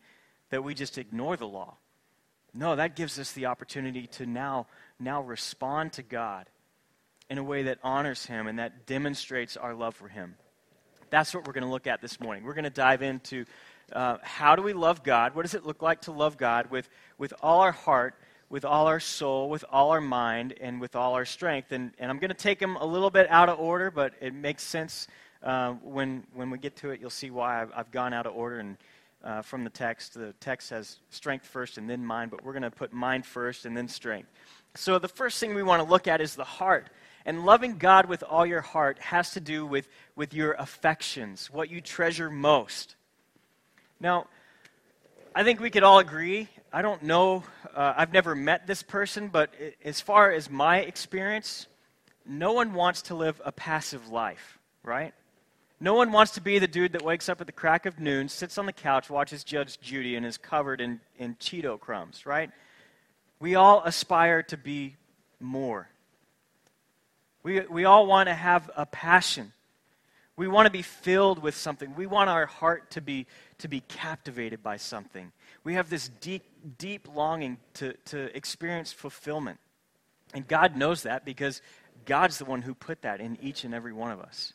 that 0.50 0.64
we 0.64 0.74
just 0.74 0.98
ignore 0.98 1.36
the 1.36 1.46
law. 1.46 1.76
No, 2.54 2.76
that 2.76 2.96
gives 2.96 3.18
us 3.18 3.32
the 3.32 3.46
opportunity 3.46 4.06
to 4.06 4.26
now, 4.26 4.66
now 4.98 5.22
respond 5.22 5.92
to 5.94 6.02
God 6.02 6.46
in 7.30 7.38
a 7.38 7.44
way 7.44 7.64
that 7.64 7.78
honors 7.82 8.26
Him 8.26 8.46
and 8.46 8.58
that 8.58 8.86
demonstrates 8.86 9.56
our 9.56 9.74
love 9.74 9.94
for 9.94 10.08
Him. 10.08 10.34
That's 11.10 11.34
what 11.34 11.46
we're 11.46 11.52
going 11.52 11.64
to 11.64 11.70
look 11.70 11.86
at 11.86 12.00
this 12.00 12.20
morning. 12.20 12.44
We're 12.44 12.54
going 12.54 12.64
to 12.64 12.70
dive 12.70 13.02
into 13.02 13.44
uh, 13.92 14.18
how 14.22 14.56
do 14.56 14.62
we 14.62 14.72
love 14.72 15.02
God? 15.02 15.34
What 15.34 15.42
does 15.42 15.54
it 15.54 15.64
look 15.64 15.82
like 15.82 16.02
to 16.02 16.12
love 16.12 16.36
God 16.36 16.70
with, 16.70 16.88
with 17.16 17.32
all 17.42 17.60
our 17.60 17.72
heart, 17.72 18.14
with 18.50 18.64
all 18.64 18.86
our 18.86 19.00
soul, 19.00 19.48
with 19.48 19.64
all 19.70 19.90
our 19.90 20.00
mind, 20.00 20.54
and 20.60 20.80
with 20.80 20.96
all 20.96 21.14
our 21.14 21.24
strength? 21.24 21.72
And, 21.72 21.92
and 21.98 22.10
I'm 22.10 22.18
going 22.18 22.30
to 22.30 22.36
take 22.36 22.58
them 22.58 22.76
a 22.76 22.84
little 22.84 23.10
bit 23.10 23.26
out 23.30 23.48
of 23.48 23.58
order, 23.58 23.90
but 23.90 24.12
it 24.20 24.34
makes 24.34 24.62
sense 24.62 25.06
uh, 25.42 25.72
when, 25.82 26.24
when 26.34 26.50
we 26.50 26.58
get 26.58 26.76
to 26.76 26.90
it. 26.90 27.00
You'll 27.00 27.10
see 27.10 27.30
why 27.30 27.62
I've, 27.62 27.70
I've 27.74 27.90
gone 27.90 28.12
out 28.12 28.26
of 28.26 28.34
order. 28.34 28.58
And 28.58 28.76
uh, 29.24 29.42
from 29.42 29.64
the 29.64 29.70
text, 29.70 30.14
the 30.14 30.32
text 30.40 30.70
has 30.70 30.98
strength 31.10 31.46
first 31.46 31.78
and 31.78 31.88
then 31.88 32.04
mind, 32.04 32.30
but 32.30 32.44
we're 32.44 32.52
going 32.52 32.62
to 32.62 32.70
put 32.70 32.92
mind 32.92 33.26
first 33.26 33.66
and 33.66 33.76
then 33.76 33.88
strength. 33.88 34.28
So 34.74 34.98
the 34.98 35.08
first 35.08 35.40
thing 35.40 35.54
we 35.54 35.62
want 35.62 35.82
to 35.82 35.88
look 35.88 36.06
at 36.06 36.20
is 36.20 36.34
the 36.34 36.44
heart. 36.44 36.88
And 37.26 37.44
loving 37.44 37.78
God 37.78 38.06
with 38.06 38.22
all 38.22 38.46
your 38.46 38.60
heart 38.60 38.98
has 39.00 39.32
to 39.32 39.40
do 39.40 39.66
with, 39.66 39.88
with 40.16 40.32
your 40.32 40.52
affections, 40.52 41.50
what 41.50 41.68
you 41.68 41.80
treasure 41.80 42.30
most. 42.30 42.96
Now, 44.00 44.28
I 45.34 45.44
think 45.44 45.60
we 45.60 45.70
could 45.70 45.82
all 45.82 45.98
agree. 45.98 46.48
I 46.72 46.82
don't 46.82 47.02
know, 47.02 47.44
uh, 47.74 47.94
I've 47.96 48.12
never 48.12 48.34
met 48.34 48.66
this 48.66 48.82
person, 48.82 49.28
but 49.28 49.50
as 49.84 50.00
far 50.00 50.32
as 50.32 50.48
my 50.48 50.78
experience, 50.78 51.66
no 52.24 52.52
one 52.52 52.72
wants 52.72 53.02
to 53.02 53.14
live 53.14 53.40
a 53.44 53.52
passive 53.52 54.08
life, 54.08 54.58
right? 54.82 55.12
No 55.80 55.94
one 55.94 56.10
wants 56.10 56.32
to 56.32 56.40
be 56.40 56.58
the 56.58 56.66
dude 56.66 56.92
that 56.92 57.02
wakes 57.02 57.28
up 57.28 57.40
at 57.40 57.46
the 57.46 57.52
crack 57.52 57.86
of 57.86 58.00
noon, 58.00 58.28
sits 58.28 58.58
on 58.58 58.66
the 58.66 58.72
couch, 58.72 59.08
watches 59.08 59.44
Judge 59.44 59.78
Judy, 59.80 60.16
and 60.16 60.26
is 60.26 60.36
covered 60.36 60.80
in, 60.80 61.00
in 61.18 61.36
Cheeto 61.36 61.78
crumbs, 61.78 62.26
right? 62.26 62.50
We 63.38 63.54
all 63.54 63.82
aspire 63.84 64.42
to 64.44 64.56
be 64.56 64.96
more. 65.38 65.88
We, 67.44 67.60
we 67.60 67.84
all 67.84 68.06
want 68.06 68.28
to 68.28 68.34
have 68.34 68.68
a 68.76 68.86
passion. 68.86 69.52
We 70.36 70.48
want 70.48 70.66
to 70.66 70.72
be 70.72 70.82
filled 70.82 71.40
with 71.40 71.54
something. 71.54 71.94
We 71.94 72.06
want 72.06 72.28
our 72.28 72.46
heart 72.46 72.90
to 72.92 73.00
be, 73.00 73.26
to 73.58 73.68
be 73.68 73.80
captivated 73.80 74.62
by 74.62 74.76
something. 74.76 75.30
We 75.62 75.74
have 75.74 75.90
this 75.90 76.08
deep, 76.20 76.44
deep 76.78 77.08
longing 77.14 77.58
to, 77.74 77.92
to 78.06 78.36
experience 78.36 78.92
fulfillment. 78.92 79.58
And 80.34 80.46
God 80.46 80.76
knows 80.76 81.04
that 81.04 81.24
because 81.24 81.62
God's 82.04 82.38
the 82.38 82.44
one 82.44 82.62
who 82.62 82.74
put 82.74 83.02
that 83.02 83.20
in 83.20 83.38
each 83.40 83.64
and 83.64 83.72
every 83.72 83.92
one 83.92 84.10
of 84.10 84.20
us. 84.20 84.52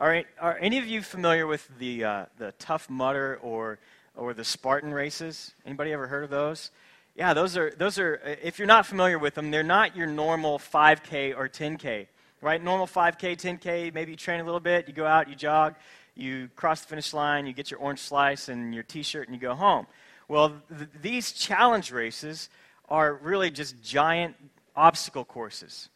All 0.00 0.08
right, 0.08 0.26
are 0.40 0.56
any 0.58 0.78
of 0.78 0.86
you 0.86 1.02
familiar 1.02 1.46
with 1.46 1.68
the, 1.78 2.04
uh, 2.04 2.24
the 2.38 2.54
Tough 2.58 2.88
Mudder 2.88 3.38
or, 3.42 3.78
or 4.16 4.32
the 4.32 4.44
Spartan 4.46 4.94
races? 4.94 5.52
Anybody 5.66 5.92
ever 5.92 6.06
heard 6.06 6.24
of 6.24 6.30
those? 6.30 6.70
Yeah, 7.14 7.34
those 7.34 7.54
are, 7.54 7.74
those 7.76 7.98
are, 7.98 8.14
if 8.42 8.58
you're 8.58 8.66
not 8.66 8.86
familiar 8.86 9.18
with 9.18 9.34
them, 9.34 9.50
they're 9.50 9.62
not 9.62 9.94
your 9.94 10.06
normal 10.06 10.58
5K 10.58 11.36
or 11.36 11.50
10K, 11.50 12.06
right? 12.40 12.64
Normal 12.64 12.86
5K, 12.86 13.36
10K, 13.36 13.92
maybe 13.92 14.12
you 14.12 14.16
train 14.16 14.40
a 14.40 14.44
little 14.44 14.58
bit, 14.58 14.88
you 14.88 14.94
go 14.94 15.04
out, 15.04 15.28
you 15.28 15.34
jog, 15.34 15.74
you 16.14 16.48
cross 16.56 16.80
the 16.80 16.88
finish 16.88 17.12
line, 17.12 17.44
you 17.44 17.52
get 17.52 17.70
your 17.70 17.80
orange 17.80 18.00
slice 18.00 18.48
and 18.48 18.72
your 18.72 18.84
t 18.84 19.02
shirt, 19.02 19.28
and 19.28 19.34
you 19.34 19.40
go 19.40 19.54
home. 19.54 19.86
Well, 20.28 20.62
th- 20.74 20.88
these 21.02 21.32
challenge 21.32 21.92
races 21.92 22.48
are 22.88 23.16
really 23.16 23.50
just 23.50 23.82
giant 23.82 24.34
obstacle 24.74 25.26
courses. 25.26 25.90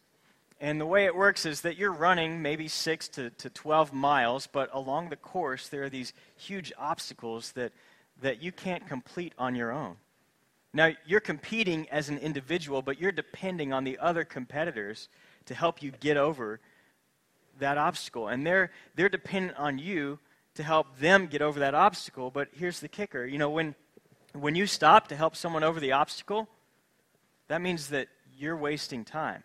And 0.65 0.81
the 0.81 0.85
way 0.87 1.05
it 1.05 1.15
works 1.15 1.45
is 1.45 1.61
that 1.61 1.77
you're 1.77 1.93
running 1.93 2.41
maybe 2.41 2.67
6 2.67 3.07
to, 3.09 3.29
to 3.29 3.51
12 3.51 3.93
miles, 3.93 4.47
but 4.47 4.67
along 4.73 5.09
the 5.09 5.15
course, 5.15 5.69
there 5.69 5.83
are 5.83 5.91
these 5.91 6.11
huge 6.37 6.73
obstacles 6.75 7.51
that, 7.51 7.71
that 8.23 8.41
you 8.41 8.51
can't 8.51 8.87
complete 8.87 9.33
on 9.37 9.53
your 9.53 9.71
own. 9.71 9.97
Now, 10.73 10.93
you're 11.05 11.19
competing 11.19 11.87
as 11.89 12.09
an 12.09 12.17
individual, 12.17 12.81
but 12.81 12.99
you're 12.99 13.11
depending 13.11 13.73
on 13.73 13.83
the 13.83 13.99
other 13.99 14.25
competitors 14.25 15.07
to 15.45 15.53
help 15.53 15.83
you 15.83 15.91
get 15.91 16.17
over 16.17 16.59
that 17.59 17.77
obstacle. 17.77 18.27
And 18.27 18.43
they're, 18.43 18.71
they're 18.95 19.07
dependent 19.07 19.59
on 19.59 19.77
you 19.77 20.17
to 20.55 20.63
help 20.63 20.97
them 20.97 21.27
get 21.27 21.43
over 21.43 21.59
that 21.59 21.75
obstacle. 21.75 22.31
But 22.31 22.47
here's 22.53 22.79
the 22.79 22.87
kicker 22.87 23.23
you 23.23 23.37
know, 23.37 23.51
when, 23.51 23.75
when 24.33 24.55
you 24.55 24.65
stop 24.65 25.09
to 25.09 25.15
help 25.15 25.35
someone 25.35 25.63
over 25.63 25.79
the 25.79 25.91
obstacle, 25.91 26.49
that 27.49 27.61
means 27.61 27.89
that 27.89 28.07
you're 28.35 28.57
wasting 28.57 29.05
time 29.05 29.43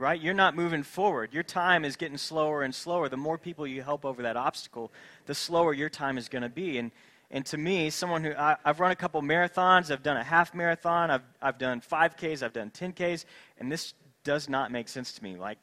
right? 0.00 0.20
You're 0.20 0.34
not 0.34 0.56
moving 0.56 0.82
forward. 0.82 1.34
Your 1.34 1.42
time 1.42 1.84
is 1.84 1.94
getting 1.94 2.16
slower 2.16 2.62
and 2.62 2.74
slower. 2.74 3.10
The 3.10 3.18
more 3.18 3.36
people 3.36 3.66
you 3.66 3.82
help 3.82 4.06
over 4.06 4.22
that 4.22 4.36
obstacle, 4.36 4.90
the 5.26 5.34
slower 5.34 5.74
your 5.74 5.90
time 5.90 6.16
is 6.16 6.28
going 6.28 6.42
to 6.42 6.48
be. 6.48 6.78
And, 6.78 6.90
and 7.30 7.44
to 7.46 7.58
me, 7.58 7.90
someone 7.90 8.24
who 8.24 8.32
I, 8.32 8.56
have 8.64 8.80
run 8.80 8.92
a 8.92 8.96
couple 8.96 9.20
marathons, 9.20 9.90
I've 9.90 10.02
done 10.02 10.16
a 10.16 10.24
half 10.24 10.54
marathon, 10.54 11.10
I've, 11.10 11.22
I've 11.42 11.58
done 11.58 11.82
5Ks, 11.82 12.42
I've 12.42 12.54
done 12.54 12.70
10Ks, 12.70 13.26
and 13.58 13.70
this 13.70 13.92
does 14.24 14.48
not 14.48 14.72
make 14.72 14.88
sense 14.88 15.12
to 15.12 15.22
me. 15.22 15.36
Like, 15.36 15.58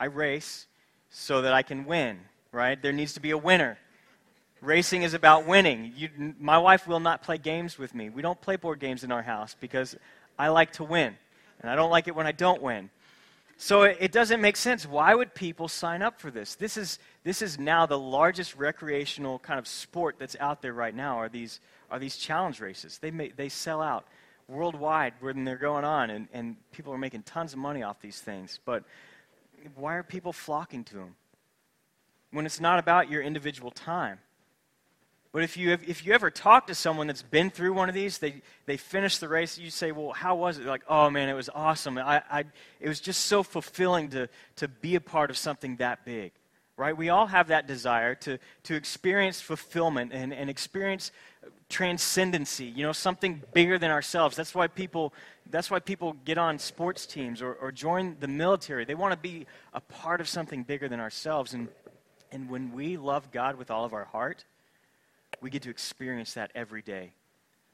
I 0.00 0.06
race 0.06 0.66
so 1.08 1.42
that 1.42 1.52
I 1.52 1.62
can 1.62 1.84
win, 1.84 2.18
right? 2.50 2.80
There 2.80 2.92
needs 2.92 3.14
to 3.14 3.20
be 3.20 3.30
a 3.30 3.38
winner. 3.38 3.78
Racing 4.60 5.04
is 5.04 5.14
about 5.14 5.46
winning. 5.46 5.92
You, 5.96 6.34
my 6.40 6.58
wife 6.58 6.88
will 6.88 7.00
not 7.00 7.22
play 7.22 7.38
games 7.38 7.78
with 7.78 7.94
me. 7.94 8.10
We 8.10 8.20
don't 8.20 8.40
play 8.40 8.56
board 8.56 8.80
games 8.80 9.04
in 9.04 9.12
our 9.12 9.22
house 9.22 9.54
because 9.60 9.96
I 10.36 10.48
like 10.48 10.72
to 10.72 10.84
win, 10.84 11.16
and 11.60 11.70
I 11.70 11.76
don't 11.76 11.90
like 11.90 12.08
it 12.08 12.16
when 12.16 12.26
I 12.26 12.32
don't 12.32 12.60
win. 12.60 12.90
So 13.62 13.82
it, 13.82 14.10
doesn't 14.10 14.40
make 14.40 14.56
sense. 14.56 14.86
Why 14.86 15.14
would 15.14 15.34
people 15.34 15.68
sign 15.68 16.00
up 16.00 16.18
for 16.18 16.30
this? 16.30 16.54
This 16.54 16.78
is, 16.78 16.98
this 17.24 17.42
is 17.42 17.58
now 17.58 17.84
the 17.84 17.98
largest 17.98 18.56
recreational 18.56 19.38
kind 19.38 19.58
of 19.58 19.68
sport 19.68 20.16
that's 20.18 20.34
out 20.40 20.62
there 20.62 20.72
right 20.72 20.94
now 20.94 21.18
are 21.18 21.28
these, 21.28 21.60
are 21.90 21.98
these 21.98 22.16
challenge 22.16 22.58
races. 22.62 22.96
They, 22.96 23.10
may, 23.10 23.28
they 23.28 23.50
sell 23.50 23.82
out 23.82 24.06
worldwide 24.48 25.12
when 25.20 25.44
they're 25.44 25.58
going 25.58 25.84
on, 25.84 26.08
and, 26.08 26.26
and 26.32 26.56
people 26.72 26.90
are 26.94 26.98
making 26.98 27.24
tons 27.24 27.52
of 27.52 27.58
money 27.58 27.82
off 27.82 28.00
these 28.00 28.18
things. 28.18 28.58
But 28.64 28.82
why 29.74 29.96
are 29.96 30.02
people 30.02 30.32
flocking 30.32 30.82
to 30.84 30.94
them? 30.94 31.16
When 32.30 32.46
it's 32.46 32.60
not 32.60 32.78
about 32.78 33.10
your 33.10 33.20
individual 33.20 33.70
time. 33.70 34.20
But 35.32 35.44
if 35.44 35.56
you, 35.56 35.72
if 35.72 36.04
you 36.04 36.12
ever 36.12 36.28
talk 36.30 36.66
to 36.66 36.74
someone 36.74 37.06
that's 37.06 37.22
been 37.22 37.50
through 37.50 37.72
one 37.72 37.88
of 37.88 37.94
these, 37.94 38.18
they, 38.18 38.42
they 38.66 38.76
finish 38.76 39.18
the 39.18 39.28
race, 39.28 39.58
you 39.58 39.70
say, 39.70 39.92
Well, 39.92 40.10
how 40.10 40.34
was 40.34 40.58
it? 40.58 40.62
They're 40.62 40.70
like, 40.70 40.84
oh 40.88 41.08
man, 41.08 41.28
it 41.28 41.34
was 41.34 41.48
awesome. 41.54 41.98
I, 41.98 42.22
I, 42.30 42.44
it 42.80 42.88
was 42.88 43.00
just 43.00 43.26
so 43.26 43.42
fulfilling 43.42 44.08
to, 44.10 44.28
to 44.56 44.66
be 44.66 44.96
a 44.96 45.00
part 45.00 45.30
of 45.30 45.38
something 45.38 45.76
that 45.76 46.04
big. 46.04 46.32
Right? 46.76 46.96
We 46.96 47.10
all 47.10 47.26
have 47.26 47.48
that 47.48 47.66
desire 47.66 48.14
to, 48.16 48.38
to 48.64 48.74
experience 48.74 49.40
fulfillment 49.40 50.12
and, 50.14 50.32
and 50.32 50.48
experience 50.48 51.12
transcendency, 51.68 52.64
you 52.64 52.82
know, 52.82 52.92
something 52.92 53.42
bigger 53.52 53.78
than 53.78 53.90
ourselves. 53.90 54.34
That's 54.34 54.54
why 54.54 54.66
people, 54.66 55.12
that's 55.50 55.70
why 55.70 55.78
people 55.78 56.14
get 56.24 56.38
on 56.38 56.58
sports 56.58 57.06
teams 57.06 57.42
or, 57.42 57.52
or 57.54 57.70
join 57.70 58.16
the 58.18 58.28
military. 58.28 58.86
They 58.86 58.94
want 58.94 59.12
to 59.12 59.18
be 59.18 59.46
a 59.74 59.80
part 59.80 60.20
of 60.20 60.28
something 60.28 60.64
bigger 60.64 60.88
than 60.88 61.00
ourselves. 61.00 61.52
And, 61.52 61.68
and 62.32 62.48
when 62.48 62.72
we 62.72 62.96
love 62.96 63.30
God 63.30 63.56
with 63.56 63.70
all 63.70 63.84
of 63.84 63.92
our 63.92 64.06
heart, 64.06 64.44
we 65.40 65.50
get 65.50 65.62
to 65.62 65.70
experience 65.70 66.34
that 66.34 66.50
every 66.54 66.82
day. 66.82 67.12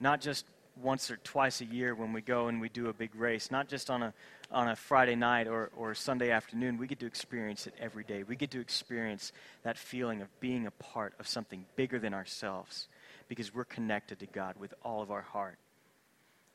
Not 0.00 0.20
just 0.20 0.44
once 0.82 1.10
or 1.10 1.16
twice 1.18 1.60
a 1.60 1.64
year 1.64 1.94
when 1.94 2.12
we 2.12 2.20
go 2.20 2.48
and 2.48 2.60
we 2.60 2.68
do 2.68 2.88
a 2.88 2.92
big 2.92 3.14
race, 3.14 3.50
not 3.50 3.68
just 3.68 3.88
on 3.88 4.02
a, 4.02 4.14
on 4.50 4.68
a 4.68 4.76
Friday 4.76 5.14
night 5.14 5.48
or, 5.48 5.70
or 5.76 5.94
Sunday 5.94 6.30
afternoon. 6.30 6.76
We 6.76 6.86
get 6.86 7.00
to 7.00 7.06
experience 7.06 7.66
it 7.66 7.74
every 7.80 8.04
day. 8.04 8.22
We 8.22 8.36
get 8.36 8.50
to 8.52 8.60
experience 8.60 9.32
that 9.62 9.78
feeling 9.78 10.20
of 10.20 10.28
being 10.40 10.66
a 10.66 10.70
part 10.70 11.14
of 11.18 11.26
something 11.26 11.64
bigger 11.76 11.98
than 11.98 12.12
ourselves 12.14 12.88
because 13.28 13.54
we're 13.54 13.64
connected 13.64 14.18
to 14.20 14.26
God 14.26 14.56
with 14.58 14.74
all 14.82 15.02
of 15.02 15.10
our 15.10 15.22
heart. 15.22 15.58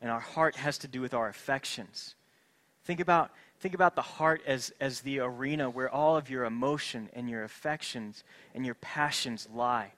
And 0.02 0.10
our 0.10 0.20
heart 0.20 0.56
has 0.56 0.78
to 0.80 0.88
do 0.88 1.02
with 1.02 1.14
our 1.14 1.28
affections. 1.28 2.16
Think 2.84 3.00
about, 3.00 3.32
think 3.60 3.76
about 3.76 3.96
the 3.96 4.02
heart 4.02 4.42
as, 4.48 4.72
as 4.80 5.02
the 5.02 5.20
arena 5.20 5.70
where 5.70 5.90
all 5.90 6.18
of 6.18 6.30
your 6.30 6.46
emotion 6.46 7.10
and 7.14 7.30
your 7.30 7.44
affections 7.44 8.24
and 8.56 8.66
your 8.66 8.76
passions 8.76 9.48
lie. 9.54 9.94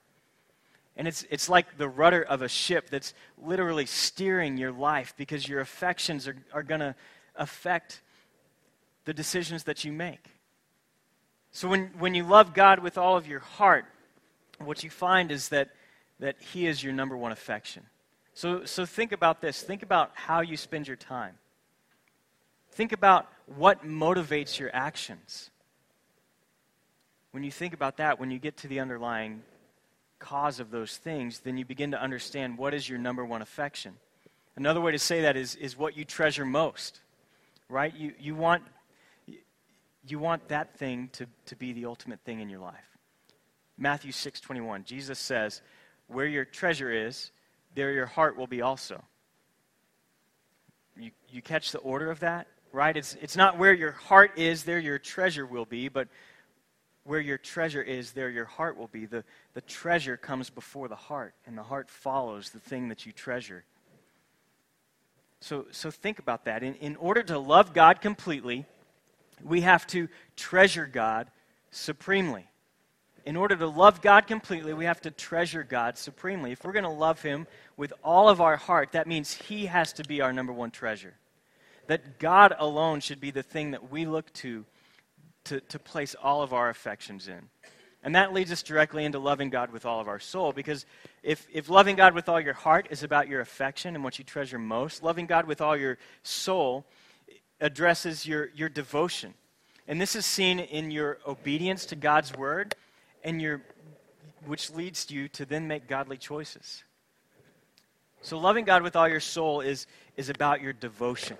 And 0.96 1.08
it's, 1.08 1.26
it's 1.28 1.48
like 1.48 1.76
the 1.76 1.88
rudder 1.88 2.22
of 2.22 2.42
a 2.42 2.48
ship 2.48 2.88
that's 2.88 3.14
literally 3.36 3.86
steering 3.86 4.56
your 4.56 4.72
life 4.72 5.14
because 5.16 5.48
your 5.48 5.60
affections 5.60 6.28
are, 6.28 6.36
are 6.52 6.62
going 6.62 6.80
to 6.80 6.94
affect 7.34 8.00
the 9.04 9.12
decisions 9.12 9.64
that 9.64 9.84
you 9.84 9.92
make. 9.92 10.30
So 11.50 11.68
when, 11.68 11.90
when 11.98 12.14
you 12.14 12.24
love 12.24 12.54
God 12.54 12.78
with 12.78 12.96
all 12.96 13.16
of 13.16 13.26
your 13.26 13.40
heart, 13.40 13.86
what 14.58 14.84
you 14.84 14.90
find 14.90 15.30
is 15.30 15.48
that, 15.48 15.70
that 16.20 16.36
He 16.40 16.66
is 16.66 16.82
your 16.82 16.92
number 16.92 17.16
one 17.16 17.32
affection. 17.32 17.84
So, 18.34 18.64
so 18.64 18.86
think 18.86 19.12
about 19.12 19.40
this. 19.40 19.62
Think 19.62 19.82
about 19.82 20.10
how 20.14 20.40
you 20.40 20.56
spend 20.56 20.88
your 20.88 20.96
time. 20.96 21.34
Think 22.72 22.92
about 22.92 23.28
what 23.46 23.86
motivates 23.86 24.58
your 24.58 24.70
actions. 24.72 25.50
When 27.30 27.44
you 27.44 27.50
think 27.50 27.74
about 27.74 27.98
that, 27.98 28.18
when 28.18 28.30
you 28.30 28.38
get 28.38 28.56
to 28.58 28.68
the 28.68 28.80
underlying 28.80 29.42
cause 30.24 30.58
of 30.58 30.70
those 30.70 30.96
things, 30.96 31.40
then 31.40 31.58
you 31.58 31.66
begin 31.66 31.90
to 31.90 32.00
understand 32.00 32.56
what 32.56 32.72
is 32.72 32.88
your 32.88 32.98
number 32.98 33.24
one 33.26 33.42
affection. 33.42 33.92
Another 34.56 34.80
way 34.80 34.92
to 34.92 34.98
say 34.98 35.20
that 35.20 35.36
is, 35.36 35.54
is 35.56 35.76
what 35.76 35.98
you 35.98 36.06
treasure 36.06 36.46
most, 36.46 37.00
right? 37.68 37.94
You, 37.94 38.14
you, 38.18 38.34
want, 38.34 38.62
you 40.08 40.18
want 40.18 40.48
that 40.48 40.78
thing 40.78 41.10
to, 41.12 41.26
to 41.46 41.56
be 41.56 41.74
the 41.74 41.84
ultimate 41.84 42.20
thing 42.20 42.40
in 42.40 42.48
your 42.48 42.60
life. 42.60 42.98
Matthew 43.76 44.12
6 44.12 44.40
21, 44.40 44.84
Jesus 44.84 45.18
says, 45.18 45.60
Where 46.06 46.26
your 46.26 46.46
treasure 46.46 46.90
is, 46.90 47.30
there 47.74 47.92
your 47.92 48.06
heart 48.06 48.38
will 48.38 48.46
be 48.46 48.62
also. 48.62 49.04
You, 50.96 51.10
you 51.28 51.42
catch 51.42 51.70
the 51.70 51.78
order 51.78 52.10
of 52.10 52.20
that, 52.20 52.46
right? 52.72 52.96
It's, 52.96 53.14
it's 53.20 53.36
not 53.36 53.58
where 53.58 53.74
your 53.74 53.92
heart 53.92 54.38
is, 54.38 54.64
there 54.64 54.78
your 54.78 54.98
treasure 54.98 55.44
will 55.44 55.66
be, 55.66 55.88
but 55.88 56.08
where 57.04 57.20
your 57.20 57.38
treasure 57.38 57.82
is, 57.82 58.12
there 58.12 58.30
your 58.30 58.46
heart 58.46 58.76
will 58.76 58.88
be. 58.88 59.06
The, 59.06 59.24
the 59.52 59.60
treasure 59.60 60.16
comes 60.16 60.50
before 60.50 60.88
the 60.88 60.96
heart, 60.96 61.34
and 61.46 61.56
the 61.56 61.62
heart 61.62 61.90
follows 61.90 62.50
the 62.50 62.58
thing 62.58 62.88
that 62.88 63.04
you 63.04 63.12
treasure. 63.12 63.64
So, 65.40 65.66
so 65.70 65.90
think 65.90 66.18
about 66.18 66.46
that. 66.46 66.62
In, 66.62 66.74
in 66.76 66.96
order 66.96 67.22
to 67.24 67.38
love 67.38 67.74
God 67.74 68.00
completely, 68.00 68.64
we 69.42 69.60
have 69.60 69.86
to 69.88 70.08
treasure 70.36 70.86
God 70.86 71.28
supremely. 71.70 72.46
In 73.26 73.36
order 73.36 73.56
to 73.56 73.66
love 73.66 74.00
God 74.00 74.26
completely, 74.26 74.72
we 74.72 74.86
have 74.86 75.00
to 75.02 75.10
treasure 75.10 75.62
God 75.62 75.98
supremely. 75.98 76.52
If 76.52 76.64
we're 76.64 76.72
going 76.72 76.84
to 76.84 76.90
love 76.90 77.20
Him 77.20 77.46
with 77.76 77.92
all 78.02 78.30
of 78.30 78.40
our 78.40 78.56
heart, 78.56 78.92
that 78.92 79.06
means 79.06 79.32
He 79.32 79.66
has 79.66 79.92
to 79.94 80.04
be 80.04 80.22
our 80.22 80.32
number 80.32 80.52
one 80.52 80.70
treasure. 80.70 81.14
That 81.86 82.18
God 82.18 82.54
alone 82.58 83.00
should 83.00 83.20
be 83.20 83.30
the 83.30 83.42
thing 83.42 83.72
that 83.72 83.90
we 83.90 84.06
look 84.06 84.32
to 84.34 84.64
to, 85.44 85.60
to 85.60 85.78
place 85.78 86.14
all 86.22 86.42
of 86.42 86.52
our 86.52 86.68
affections 86.68 87.28
in. 87.28 87.48
And 88.02 88.14
that 88.14 88.34
leads 88.34 88.52
us 88.52 88.62
directly 88.62 89.06
into 89.06 89.18
loving 89.18 89.48
God 89.48 89.72
with 89.72 89.86
all 89.86 89.98
of 89.98 90.08
our 90.08 90.20
soul. 90.20 90.52
Because 90.52 90.84
if, 91.22 91.46
if 91.50 91.70
loving 91.70 91.96
God 91.96 92.14
with 92.14 92.28
all 92.28 92.38
your 92.38 92.52
heart 92.52 92.88
is 92.90 93.02
about 93.02 93.28
your 93.28 93.40
affection 93.40 93.94
and 93.94 94.04
what 94.04 94.18
you 94.18 94.24
treasure 94.24 94.58
most, 94.58 95.02
loving 95.02 95.24
God 95.24 95.46
with 95.46 95.62
all 95.62 95.74
your 95.74 95.96
soul 96.22 96.84
addresses 97.60 98.26
your, 98.26 98.50
your 98.54 98.68
devotion. 98.68 99.32
And 99.88 99.98
this 100.00 100.14
is 100.14 100.26
seen 100.26 100.60
in 100.60 100.90
your 100.90 101.18
obedience 101.26 101.86
to 101.86 101.96
God's 101.96 102.34
word, 102.34 102.74
and 103.22 103.40
your, 103.40 103.62
which 104.46 104.70
leads 104.70 105.10
you 105.10 105.28
to 105.28 105.46
then 105.46 105.66
make 105.66 105.88
godly 105.88 106.18
choices. 106.18 106.84
So, 108.20 108.38
loving 108.38 108.64
God 108.64 108.82
with 108.82 108.96
all 108.96 109.08
your 109.08 109.20
soul 109.20 109.60
is, 109.60 109.86
is 110.16 110.30
about 110.30 110.62
your 110.62 110.72
devotion. 110.72 111.36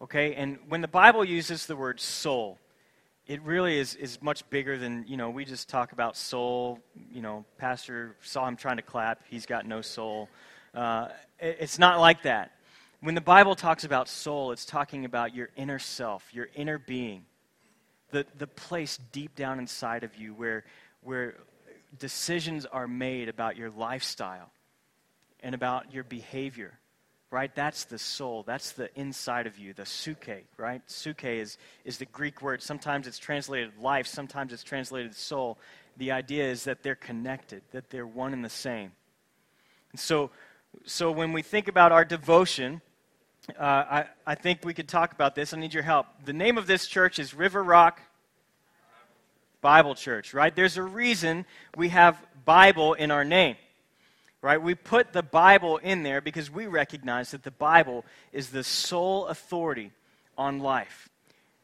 Okay? 0.00 0.34
And 0.34 0.58
when 0.68 0.80
the 0.80 0.88
Bible 0.88 1.24
uses 1.24 1.66
the 1.66 1.74
word 1.74 2.00
soul, 2.00 2.58
it 3.32 3.40
really 3.44 3.78
is, 3.78 3.94
is 3.94 4.20
much 4.20 4.48
bigger 4.50 4.76
than, 4.76 5.06
you 5.08 5.16
know, 5.16 5.30
we 5.30 5.46
just 5.46 5.66
talk 5.66 5.92
about 5.92 6.18
soul. 6.18 6.78
You 7.10 7.22
know, 7.22 7.46
Pastor 7.56 8.14
saw 8.20 8.46
him 8.46 8.56
trying 8.56 8.76
to 8.76 8.82
clap, 8.82 9.22
he's 9.30 9.46
got 9.46 9.64
no 9.64 9.80
soul. 9.80 10.28
Uh, 10.74 11.08
it, 11.40 11.56
it's 11.60 11.78
not 11.78 11.98
like 11.98 12.24
that. 12.24 12.52
When 13.00 13.14
the 13.14 13.22
Bible 13.22 13.54
talks 13.54 13.84
about 13.84 14.06
soul, 14.06 14.52
it's 14.52 14.66
talking 14.66 15.06
about 15.06 15.34
your 15.34 15.48
inner 15.56 15.78
self, 15.78 16.28
your 16.34 16.50
inner 16.54 16.78
being, 16.78 17.24
the, 18.10 18.26
the 18.36 18.46
place 18.46 18.98
deep 19.12 19.34
down 19.34 19.58
inside 19.58 20.04
of 20.04 20.14
you 20.16 20.34
where, 20.34 20.64
where 21.00 21.36
decisions 21.98 22.66
are 22.66 22.86
made 22.86 23.30
about 23.30 23.56
your 23.56 23.70
lifestyle 23.70 24.50
and 25.40 25.54
about 25.54 25.94
your 25.94 26.04
behavior, 26.04 26.78
right? 27.32 27.52
That's 27.54 27.84
the 27.84 27.98
soul. 27.98 28.44
That's 28.46 28.72
the 28.72 28.90
inside 28.94 29.46
of 29.46 29.58
you, 29.58 29.72
the 29.72 29.84
psuche, 29.84 30.42
right? 30.58 30.86
Psuche 30.86 31.40
is, 31.40 31.56
is 31.84 31.96
the 31.96 32.04
Greek 32.04 32.42
word. 32.42 32.62
Sometimes 32.62 33.06
it's 33.06 33.18
translated 33.18 33.72
life, 33.80 34.06
sometimes 34.06 34.52
it's 34.52 34.62
translated 34.62 35.16
soul. 35.16 35.58
The 35.96 36.12
idea 36.12 36.44
is 36.44 36.64
that 36.64 36.82
they're 36.82 36.94
connected, 36.94 37.62
that 37.72 37.88
they're 37.88 38.06
one 38.06 38.34
and 38.34 38.44
the 38.44 38.50
same. 38.50 38.92
And 39.92 40.00
so, 40.00 40.30
so 40.84 41.10
when 41.10 41.32
we 41.32 41.40
think 41.40 41.68
about 41.68 41.90
our 41.90 42.04
devotion, 42.04 42.82
uh, 43.58 43.62
I, 43.62 44.04
I 44.26 44.34
think 44.34 44.64
we 44.64 44.74
could 44.74 44.88
talk 44.88 45.12
about 45.12 45.34
this. 45.34 45.54
I 45.54 45.58
need 45.58 45.72
your 45.74 45.82
help. 45.82 46.06
The 46.24 46.32
name 46.34 46.58
of 46.58 46.66
this 46.66 46.86
church 46.86 47.18
is 47.18 47.34
River 47.34 47.64
Rock 47.64 48.00
Bible 49.62 49.94
Church, 49.94 50.34
right? 50.34 50.54
There's 50.54 50.76
a 50.76 50.82
reason 50.82 51.46
we 51.76 51.88
have 51.88 52.22
Bible 52.44 52.92
in 52.92 53.10
our 53.10 53.24
name 53.24 53.56
right? 54.42 54.60
We 54.60 54.74
put 54.74 55.12
the 55.12 55.22
Bible 55.22 55.78
in 55.78 56.02
there 56.02 56.20
because 56.20 56.50
we 56.50 56.66
recognize 56.66 57.30
that 57.30 57.44
the 57.44 57.50
Bible 57.52 58.04
is 58.32 58.50
the 58.50 58.64
sole 58.64 59.26
authority 59.28 59.92
on 60.36 60.58
life. 60.58 61.08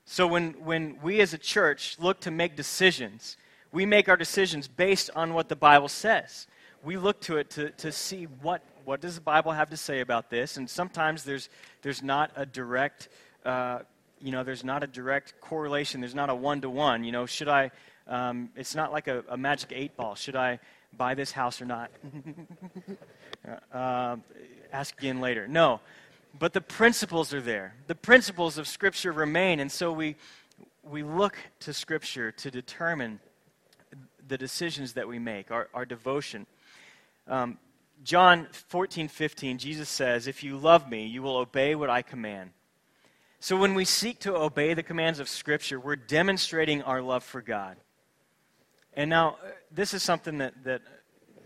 So 0.04 0.26
when, 0.26 0.52
when 0.64 0.98
we 1.02 1.20
as 1.20 1.34
a 1.34 1.38
church 1.38 1.96
look 1.98 2.20
to 2.20 2.30
make 2.30 2.56
decisions, 2.56 3.36
we 3.72 3.84
make 3.84 4.08
our 4.08 4.16
decisions 4.16 4.68
based 4.68 5.10
on 5.14 5.34
what 5.34 5.48
the 5.48 5.56
Bible 5.56 5.88
says. 5.88 6.46
We 6.82 6.96
look 6.96 7.20
to 7.22 7.36
it 7.36 7.50
to, 7.50 7.70
to 7.70 7.92
see 7.92 8.24
what, 8.24 8.62
what 8.84 9.00
does 9.00 9.16
the 9.16 9.20
Bible 9.20 9.52
have 9.52 9.68
to 9.70 9.76
say 9.76 10.00
about 10.00 10.30
this, 10.30 10.56
and 10.56 10.70
sometimes 10.70 11.24
there's, 11.24 11.50
there's 11.82 12.02
not 12.02 12.30
a 12.36 12.46
direct, 12.46 13.08
uh, 13.44 13.80
you 14.20 14.32
know, 14.32 14.44
there's 14.44 14.64
not 14.64 14.82
a 14.82 14.86
direct 14.86 15.34
correlation. 15.40 16.00
There's 16.00 16.14
not 16.14 16.30
a 16.30 16.34
one-to-one. 16.34 17.04
You 17.04 17.12
know, 17.12 17.26
should 17.26 17.48
I, 17.48 17.70
um, 18.06 18.50
it's 18.56 18.74
not 18.74 18.92
like 18.92 19.08
a, 19.08 19.24
a 19.28 19.36
magic 19.36 19.72
eight 19.74 19.96
ball. 19.96 20.14
Should 20.14 20.36
I 20.36 20.58
buy 20.96 21.14
this 21.14 21.32
house 21.32 21.60
or 21.60 21.64
not. 21.64 21.90
uh, 23.72 24.16
ask 24.72 24.98
again 24.98 25.20
later. 25.20 25.46
No. 25.46 25.80
But 26.38 26.52
the 26.52 26.60
principles 26.60 27.32
are 27.32 27.40
there. 27.40 27.74
The 27.86 27.94
principles 27.94 28.58
of 28.58 28.68
Scripture 28.68 29.12
remain, 29.12 29.60
and 29.60 29.70
so 29.70 29.92
we, 29.92 30.16
we 30.82 31.02
look 31.02 31.36
to 31.60 31.72
Scripture 31.72 32.30
to 32.32 32.50
determine 32.50 33.20
the 34.26 34.38
decisions 34.38 34.92
that 34.92 35.08
we 35.08 35.18
make, 35.18 35.50
our, 35.50 35.68
our 35.72 35.84
devotion. 35.84 36.46
Um, 37.26 37.58
John 38.04 38.46
14, 38.52 39.08
15, 39.08 39.58
Jesus 39.58 39.88
says, 39.88 40.26
If 40.26 40.44
you 40.44 40.56
love 40.56 40.88
me, 40.88 41.06
you 41.06 41.22
will 41.22 41.36
obey 41.36 41.74
what 41.74 41.90
I 41.90 42.02
command. 42.02 42.50
So 43.40 43.56
when 43.56 43.74
we 43.74 43.84
seek 43.84 44.18
to 44.20 44.36
obey 44.36 44.74
the 44.74 44.82
commands 44.82 45.20
of 45.20 45.28
Scripture, 45.28 45.80
we're 45.80 45.96
demonstrating 45.96 46.82
our 46.82 47.00
love 47.00 47.24
for 47.24 47.40
God. 47.40 47.76
And 48.98 49.10
now, 49.10 49.36
uh, 49.40 49.50
this 49.70 49.94
is 49.94 50.02
something 50.02 50.38
that, 50.38 50.64
that 50.64 50.82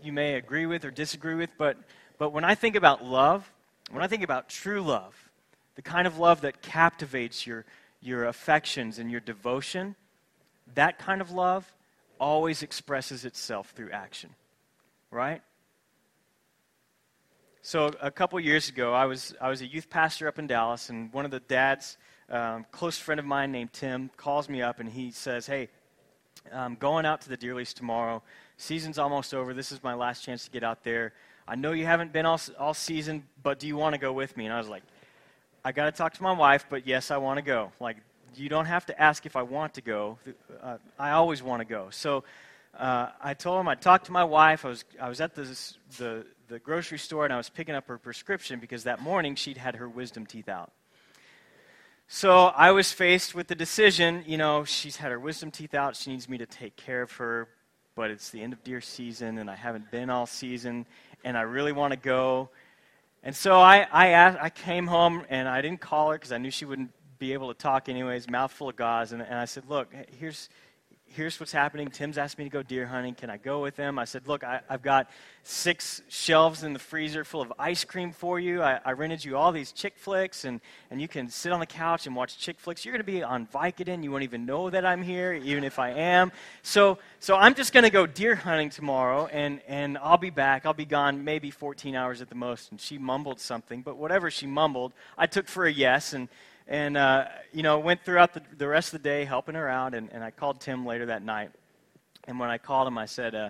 you 0.01 0.11
may 0.11 0.33
agree 0.33 0.65
with 0.65 0.85
or 0.85 0.89
disagree 0.89 1.35
with, 1.35 1.51
but, 1.55 1.77
but 2.17 2.31
when 2.33 2.43
I 2.43 2.55
think 2.55 2.75
about 2.75 3.05
love, 3.05 3.47
when 3.91 4.01
I 4.01 4.07
think 4.07 4.23
about 4.23 4.49
true 4.49 4.81
love, 4.81 5.29
the 5.75 5.83
kind 5.83 6.07
of 6.07 6.17
love 6.17 6.41
that 6.41 6.63
captivates 6.63 7.45
your, 7.45 7.63
your 8.01 8.25
affections 8.25 8.97
and 8.97 9.11
your 9.11 9.19
devotion, 9.19 9.95
that 10.73 10.97
kind 10.97 11.21
of 11.21 11.29
love 11.29 11.71
always 12.19 12.63
expresses 12.63 13.23
itself 13.23 13.69
through 13.75 13.91
action, 13.91 14.31
right? 15.11 15.43
So 17.61 17.91
a 18.01 18.09
couple 18.09 18.39
years 18.39 18.67
ago, 18.67 18.95
I 18.95 19.05
was, 19.05 19.35
I 19.39 19.49
was 19.49 19.61
a 19.61 19.67
youth 19.67 19.91
pastor 19.91 20.27
up 20.27 20.39
in 20.39 20.47
Dallas, 20.47 20.89
and 20.89 21.13
one 21.13 21.23
of 21.23 21.29
the 21.29 21.39
dads, 21.39 21.97
um, 22.29 22.65
close 22.71 22.97
friend 22.97 23.19
of 23.19 23.27
mine 23.27 23.51
named 23.51 23.73
Tim, 23.73 24.09
calls 24.17 24.49
me 24.49 24.63
up 24.63 24.79
and 24.79 24.89
he 24.89 25.11
says, 25.11 25.45
Hey, 25.45 25.69
I'm 26.51 26.75
going 26.75 27.05
out 27.05 27.21
to 27.21 27.29
the 27.29 27.37
Deer 27.37 27.55
Lease 27.55 27.73
tomorrow. 27.73 28.21
Season's 28.57 28.97
almost 28.97 29.33
over. 29.33 29.53
This 29.53 29.71
is 29.71 29.83
my 29.83 29.93
last 29.93 30.23
chance 30.23 30.45
to 30.45 30.51
get 30.51 30.63
out 30.63 30.83
there. 30.83 31.13
I 31.47 31.55
know 31.55 31.71
you 31.71 31.85
haven't 31.85 32.13
been 32.13 32.25
all, 32.25 32.39
all 32.57 32.73
season, 32.73 33.23
but 33.41 33.59
do 33.59 33.67
you 33.67 33.75
want 33.75 33.93
to 33.93 33.99
go 33.99 34.13
with 34.13 34.35
me? 34.37 34.45
And 34.45 34.53
I 34.53 34.57
was 34.57 34.69
like, 34.69 34.83
I 35.65 35.71
got 35.71 35.85
to 35.85 35.91
talk 35.91 36.13
to 36.13 36.23
my 36.23 36.31
wife, 36.31 36.65
but 36.69 36.87
yes, 36.87 37.11
I 37.11 37.17
want 37.17 37.37
to 37.37 37.41
go. 37.41 37.71
Like, 37.79 37.97
you 38.35 38.49
don't 38.49 38.65
have 38.65 38.85
to 38.87 39.01
ask 39.01 39.25
if 39.25 39.35
I 39.35 39.43
want 39.43 39.75
to 39.75 39.81
go. 39.81 40.17
Uh, 40.61 40.77
I 40.97 41.11
always 41.11 41.43
want 41.43 41.61
to 41.61 41.65
go. 41.65 41.87
So 41.91 42.23
uh, 42.77 43.09
I 43.21 43.33
told 43.33 43.59
him 43.59 43.67
I'd 43.67 43.81
talk 43.81 44.05
to 44.05 44.11
my 44.11 44.23
wife. 44.23 44.65
I 44.65 44.69
was, 44.69 44.85
I 44.99 45.09
was 45.09 45.21
at 45.21 45.35
the, 45.35 45.43
the, 45.97 46.25
the 46.47 46.59
grocery 46.59 46.97
store 46.97 47.25
and 47.25 47.33
I 47.33 47.37
was 47.37 47.49
picking 47.49 47.75
up 47.75 47.87
her 47.87 47.97
prescription 47.97 48.59
because 48.59 48.83
that 48.85 49.01
morning 49.01 49.35
she'd 49.35 49.57
had 49.57 49.75
her 49.75 49.87
wisdom 49.87 50.25
teeth 50.25 50.49
out. 50.49 50.71
So 52.07 52.47
I 52.47 52.71
was 52.71 52.91
faced 52.91 53.33
with 53.33 53.47
the 53.47 53.55
decision 53.55 54.23
you 54.27 54.37
know, 54.37 54.63
she's 54.65 54.97
had 54.97 55.11
her 55.11 55.19
wisdom 55.19 55.51
teeth 55.51 55.73
out. 55.73 55.95
She 55.95 56.11
needs 56.11 56.29
me 56.29 56.37
to 56.37 56.45
take 56.45 56.75
care 56.75 57.01
of 57.01 57.11
her, 57.13 57.47
but 57.95 58.11
it's 58.11 58.29
the 58.29 58.41
end 58.41 58.53
of 58.53 58.63
deer 58.63 58.81
season, 58.81 59.37
and 59.37 59.49
I 59.49 59.55
haven't 59.55 59.89
been 59.91 60.09
all 60.09 60.25
season, 60.25 60.85
and 61.23 61.37
I 61.37 61.41
really 61.41 61.71
want 61.71 61.91
to 61.91 61.97
go. 61.97 62.49
And 63.23 63.35
so 63.35 63.59
I, 63.59 63.87
I, 63.91 64.07
asked, 64.09 64.37
I 64.41 64.49
came 64.49 64.87
home, 64.87 65.23
and 65.29 65.47
I 65.47 65.61
didn't 65.61 65.79
call 65.79 66.11
her 66.11 66.17
because 66.17 66.31
I 66.31 66.37
knew 66.37 66.51
she 66.51 66.65
wouldn't 66.65 66.91
be 67.19 67.33
able 67.33 67.47
to 67.53 67.57
talk 67.57 67.87
anyways, 67.87 68.29
mouthful 68.29 68.69
of 68.69 68.75
gauze. 68.75 69.13
And, 69.13 69.21
and 69.21 69.35
I 69.35 69.45
said, 69.45 69.63
Look, 69.69 69.93
here's, 70.19 70.49
here's 71.15 71.39
what's 71.39 71.51
happening. 71.51 71.89
Tim's 71.89 72.17
asked 72.17 72.37
me 72.37 72.43
to 72.43 72.49
go 72.49 72.63
deer 72.63 72.85
hunting. 72.85 73.13
Can 73.13 73.29
I 73.29 73.37
go 73.37 73.61
with 73.61 73.77
him? 73.77 73.99
I 73.99 74.05
said, 74.05 74.27
Look, 74.27 74.43
I, 74.43 74.61
have 74.69 74.81
got 74.81 75.09
six 75.43 76.01
shelves 76.07 76.63
in 76.63 76.73
the 76.73 76.79
freezer 76.79 77.23
full 77.23 77.41
of 77.41 77.53
ice 77.59 77.83
cream 77.83 78.11
for 78.11 78.39
you. 78.39 78.61
I, 78.61 78.79
I, 78.83 78.91
rented 78.93 79.23
you 79.23 79.37
all 79.37 79.51
these 79.51 79.71
chick 79.71 79.97
flicks, 79.97 80.45
and, 80.45 80.61
and 80.89 81.01
you 81.01 81.07
can 81.07 81.29
sit 81.29 81.51
on 81.51 81.59
the 81.59 81.65
couch 81.65 82.07
and 82.07 82.15
watch 82.15 82.37
chick 82.37 82.59
flicks. 82.59 82.83
You're 82.83 82.93
going 82.93 83.05
to 83.05 83.11
be 83.11 83.23
on 83.23 83.47
Vicodin. 83.47 84.03
You 84.03 84.11
won't 84.11 84.23
even 84.23 84.45
know 84.45 84.69
that 84.69 84.85
I'm 84.85 85.01
here, 85.01 85.33
even 85.33 85.63
if 85.63 85.79
I 85.79 85.91
am. 85.91 86.31
So, 86.61 86.97
so 87.19 87.35
I'm 87.35 87.53
just 87.53 87.73
going 87.73 87.83
to 87.83 87.89
go 87.89 88.05
deer 88.05 88.35
hunting 88.35 88.69
tomorrow, 88.69 89.27
and, 89.27 89.61
and 89.67 89.97
I'll 89.97 90.17
be 90.17 90.31
back. 90.31 90.65
I'll 90.65 90.73
be 90.73 90.85
gone 90.85 91.23
maybe 91.23 91.51
14 91.51 91.95
hours 91.95 92.21
at 92.21 92.29
the 92.29 92.35
most. 92.35 92.71
And 92.71 92.81
she 92.81 92.97
mumbled 92.97 93.39
something, 93.39 93.81
but 93.81 93.97
whatever 93.97 94.31
she 94.31 94.47
mumbled, 94.47 94.93
I 95.17 95.27
took 95.27 95.47
for 95.47 95.65
a 95.65 95.71
yes. 95.71 96.13
And 96.13 96.29
and 96.67 96.97
uh, 96.97 97.25
you 97.51 97.63
know 97.63 97.79
went 97.79 98.03
throughout 98.03 98.33
the, 98.33 98.41
the 98.57 98.67
rest 98.67 98.93
of 98.93 99.01
the 99.01 99.09
day 99.09 99.25
helping 99.25 99.55
her 99.55 99.67
out 99.67 99.93
and, 99.93 100.11
and 100.11 100.23
i 100.23 100.31
called 100.31 100.59
tim 100.59 100.85
later 100.85 101.07
that 101.07 101.23
night. 101.23 101.51
And 102.25 102.39
when 102.39 102.49
i 102.49 102.57
called 102.57 102.87
him 102.87 102.97
i 102.97 103.05
said 103.05 103.35
uh, 103.35 103.49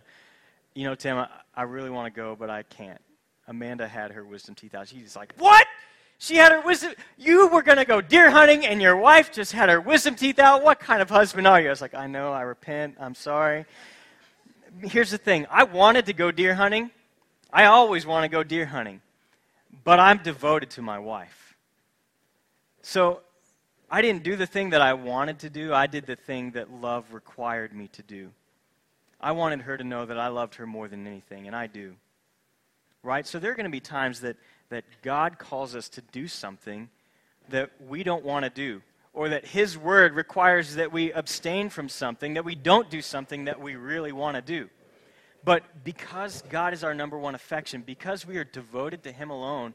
you 0.73 0.85
know 0.85 0.95
tim 0.95 1.17
I, 1.17 1.27
I 1.55 1.63
really 1.63 1.89
want 1.89 2.13
to 2.13 2.17
go 2.19 2.35
but 2.35 2.49
i 2.49 2.63
can't. 2.63 3.01
Amanda 3.47 3.87
had 3.87 4.11
her 4.11 4.23
wisdom 4.23 4.55
teeth 4.55 4.73
out. 4.73 4.87
She's 4.87 5.15
like 5.15 5.33
what? 5.37 5.67
She 6.17 6.35
had 6.35 6.51
her 6.51 6.61
wisdom 6.61 6.93
you 7.17 7.47
were 7.47 7.61
going 7.61 7.77
to 7.77 7.85
go 7.85 8.01
deer 8.01 8.31
hunting 8.31 8.65
and 8.65 8.81
your 8.81 8.95
wife 8.95 9.31
just 9.31 9.51
had 9.51 9.69
her 9.69 9.81
wisdom 9.81 10.15
teeth 10.15 10.39
out? 10.39 10.63
What 10.63 10.79
kind 10.79 11.01
of 11.01 11.09
husband 11.09 11.47
are 11.47 11.59
you? 11.59 11.67
I 11.67 11.69
was 11.69 11.81
like 11.81 11.93
i 11.93 12.07
know 12.07 12.31
i 12.31 12.41
repent 12.41 12.97
i'm 12.99 13.15
sorry. 13.15 13.65
Here's 14.81 15.11
the 15.11 15.17
thing 15.17 15.45
i 15.51 15.63
wanted 15.63 16.05
to 16.07 16.13
go 16.13 16.31
deer 16.31 16.55
hunting. 16.55 16.91
I 17.51 17.65
always 17.65 18.05
want 18.05 18.23
to 18.23 18.29
go 18.29 18.43
deer 18.43 18.65
hunting 18.65 19.01
but 19.83 19.99
i'm 19.99 20.17
devoted 20.19 20.69
to 20.71 20.81
my 20.81 20.99
wife 20.99 21.42
so 22.83 23.21
I 23.89 24.01
didn't 24.01 24.23
do 24.23 24.35
the 24.35 24.45
thing 24.45 24.71
that 24.71 24.81
I 24.81 24.93
wanted 24.93 25.39
to 25.39 25.49
do, 25.49 25.73
I 25.73 25.87
did 25.87 26.05
the 26.05 26.17
thing 26.17 26.51
that 26.51 26.71
love 26.71 27.13
required 27.13 27.73
me 27.73 27.87
to 27.93 28.03
do. 28.03 28.29
I 29.21 29.31
wanted 29.31 29.61
her 29.61 29.77
to 29.77 29.83
know 29.85 30.05
that 30.05 30.19
I 30.19 30.27
loved 30.27 30.55
her 30.55 30.67
more 30.67 30.89
than 30.89 31.07
anything, 31.07 31.47
and 31.47 31.55
I 31.55 31.67
do. 31.67 31.95
Right? 33.03 33.25
So 33.25 33.39
there 33.39 33.51
are 33.51 33.55
going 33.55 33.65
to 33.65 33.69
be 33.69 33.79
times 33.79 34.19
that, 34.21 34.35
that 34.69 34.83
God 35.01 35.39
calls 35.39 35.75
us 35.75 35.87
to 35.89 36.01
do 36.11 36.27
something 36.27 36.89
that 37.49 37.71
we 37.87 38.03
don't 38.03 38.25
want 38.25 38.43
to 38.43 38.49
do, 38.49 38.81
or 39.13 39.29
that 39.29 39.45
His 39.45 39.77
Word 39.77 40.13
requires 40.13 40.75
that 40.75 40.91
we 40.91 41.13
abstain 41.13 41.69
from 41.69 41.87
something, 41.87 42.33
that 42.33 42.43
we 42.43 42.55
don't 42.55 42.89
do 42.89 43.01
something 43.01 43.45
that 43.45 43.61
we 43.61 43.75
really 43.75 44.11
want 44.11 44.35
to 44.35 44.41
do. 44.41 44.69
But 45.45 45.63
because 45.85 46.41
God 46.49 46.73
is 46.73 46.83
our 46.83 46.93
number 46.93 47.17
one 47.17 47.35
affection, 47.35 47.81
because 47.81 48.25
we 48.25 48.37
are 48.37 48.43
devoted 48.43 49.03
to 49.03 49.11
Him 49.11 49.29
alone, 49.29 49.73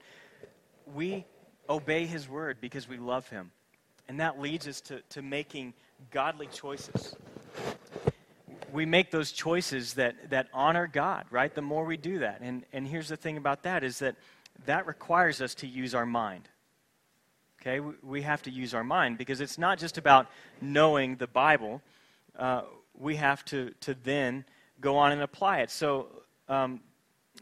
we 0.95 1.25
obey 1.69 2.07
his 2.07 2.29
word 2.29 2.59
because 2.61 2.89
we 2.89 2.97
love 2.97 3.29
him. 3.29 3.51
And 4.09 4.21
that 4.21 4.41
leads 4.41 4.67
us 4.67 4.81
to, 4.83 5.03
to 5.11 5.23
making 5.23 5.75
godly 6.11 6.47
choices. 6.47 7.15
We 8.73 8.87
make 8.87 9.11
those 9.11 9.33
choices 9.33 9.95
that, 9.95 10.31
that 10.31 10.49
honor 10.53 10.87
God, 10.87 11.27
right? 11.31 11.55
The 11.55 11.63
more 11.63 11.85
we 11.85 11.97
do 11.97 12.21
that. 12.21 12.41
And, 12.41 12.65
and 12.73 12.87
here's 12.87 13.09
the 13.09 13.17
thing 13.17 13.37
about 13.37 13.63
that 13.65 13.85
is 13.85 13.99
that 13.99 14.17
that 14.67 14.87
requires 14.87 15.41
us 15.41 15.55
to 15.57 15.67
use 15.67 15.95
our 15.95 16.07
mind. 16.07 16.49
Okay, 17.61 17.81
we, 18.03 18.23
have 18.23 18.43
to 18.43 18.51
use 18.51 18.73
our 18.73 18.85
mind 18.85 19.19
because 19.19 19.41
it's 19.41 19.59
not 19.59 19.79
just 19.79 19.99
about 19.99 20.29
knowing 20.61 21.17
the 21.17 21.27
Bible. 21.27 21.83
Uh, 22.39 22.63
we 22.95 23.17
have 23.17 23.45
to, 23.47 23.73
to 23.81 23.95
then 24.05 24.45
go 24.81 24.97
on 24.97 25.11
and 25.11 25.23
apply 25.23 25.59
it. 25.59 25.71
So, 25.71 26.07
um, 26.49 26.81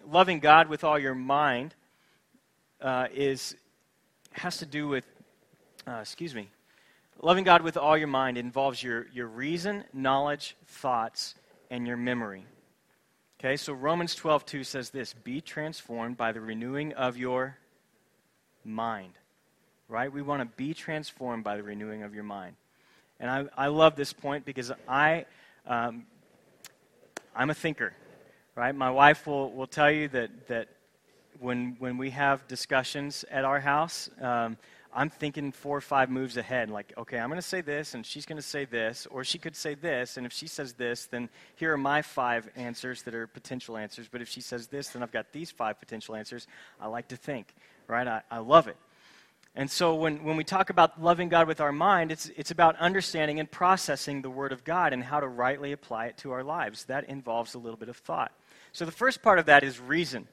loving 0.09 0.41
God 0.41 0.69
with 0.69 0.85
all 0.85 0.99
your 0.99 1.15
mind 1.15 1.75
uh, 2.81 3.09
is 3.15 3.55
has 4.39 4.59
to 4.59 4.67
do 4.67 4.89
with, 4.89 5.05
uh, 5.87 5.99
excuse 6.01 6.35
me, 6.35 6.49
loving 7.21 7.45
God 7.45 7.63
with 7.63 7.77
all 7.77 7.97
your 7.97 8.09
mind 8.09 8.39
involves 8.39 8.83
your, 8.83 9.07
your 9.13 9.27
reason, 9.27 9.85
knowledge, 9.93 10.57
thoughts, 10.67 11.35
and 11.71 11.87
your 11.87 11.97
memory. 11.97 12.45
Okay, 13.39 13.57
so 13.57 13.73
Romans 13.73 14.15
12, 14.15 14.47
2 14.47 14.65
says 14.65 14.91
this 14.91 15.13
Be 15.13 15.41
transformed 15.41 16.17
by 16.17 16.33
the 16.33 16.41
renewing 16.41 16.93
of 16.95 17.17
your 17.17 17.59
mind. 18.65 19.13
Right? 19.89 20.13
We 20.13 20.23
want 20.23 20.41
to 20.43 20.57
be 20.57 20.75
transformed 20.75 21.45
by 21.45 21.57
the 21.57 21.63
renewing 21.63 22.03
of 22.03 22.15
your 22.15 22.25
mind. 22.25 22.57
And 23.21 23.31
I, 23.31 23.45
I 23.57 23.67
love 23.69 23.95
this 23.95 24.13
point 24.13 24.45
because 24.45 24.73
I, 24.89 25.27
um, 25.67 26.07
I'm 27.35 27.51
a 27.51 27.55
thinker. 27.55 27.93
Right? 28.55 28.75
My 28.75 28.91
wife 28.91 29.27
will, 29.27 29.53
will 29.53 29.67
tell 29.67 29.91
you 29.91 30.09
that, 30.09 30.49
that 30.49 30.69
when, 31.41 31.77
when 31.79 31.99
we 31.99 32.11
have 32.11 32.47
discussions 32.49 33.25
at 33.31 33.45
our 33.45 33.61
house, 33.61 34.09
um, 34.21 34.57
I'm 34.93 35.11
thinking 35.11 35.53
four 35.53 35.77
or 35.77 35.83
five 35.83 36.09
moves 36.09 36.39
ahead. 36.39 36.71
Like, 36.71 36.95
okay, 36.97 37.19
I'm 37.19 37.29
going 37.29 37.41
to 37.41 37.47
say 37.47 37.61
this, 37.61 37.93
and 37.93 38.05
she's 38.05 38.25
going 38.25 38.37
to 38.37 38.43
say 38.47 38.65
this, 38.65 39.07
or 39.11 39.25
she 39.25 39.39
could 39.39 39.55
say 39.55 39.75
this, 39.75 40.17
and 40.17 40.25
if 40.25 40.33
she 40.33 40.47
says 40.47 40.73
this, 40.73 41.07
then 41.07 41.29
here 41.57 41.75
are 41.75 41.79
my 41.79 42.01
five 42.01 42.49
answers 42.57 43.03
that 43.03 43.15
are 43.15 43.27
potential 43.27 43.77
answers. 43.77 44.09
But 44.11 44.23
if 44.23 44.29
she 44.29 44.41
says 44.41 44.69
this, 44.69 44.89
then 44.89 45.03
I've 45.03 45.13
got 45.13 45.33
these 45.33 45.51
five 45.51 45.79
potential 45.79 46.17
answers. 46.17 46.47
I 46.81 46.87
like 46.87 47.09
to 47.09 47.17
think, 47.17 47.55
right? 47.89 48.09
I, 48.09 48.23
I 48.31 48.39
love 48.39 48.69
it. 48.69 48.77
And 49.55 49.71
so 49.71 49.95
when, 49.95 50.23
when 50.23 50.37
we 50.37 50.45
talk 50.45 50.69
about 50.69 51.03
loving 51.03 51.31
God 51.31 51.47
with 51.47 51.61
our 51.61 51.73
mind, 51.73 52.13
it's, 52.13 52.31
it's 52.37 52.51
about 52.51 52.77
understanding 52.77 53.41
and 53.41 53.51
processing 53.51 54.23
the 54.23 54.31
Word 54.31 54.53
of 54.53 54.65
God 54.65 54.93
and 54.93 55.03
how 55.03 55.21
to 55.21 55.27
rightly 55.27 55.73
apply 55.73 56.07
it 56.07 56.19
to 56.19 56.33
our 56.33 56.45
lives. 56.45 56.85
That 56.85 57.05
involves 57.05 57.55
a 57.55 57.59
little 57.59 57.79
bit 57.79 57.89
of 57.89 57.97
thought. 57.97 58.33
So 58.73 58.85
the 58.85 58.93
first 58.93 59.23
part 59.23 59.39
of 59.39 59.47
that 59.47 59.65
is 59.65 59.81
reason. 59.81 60.29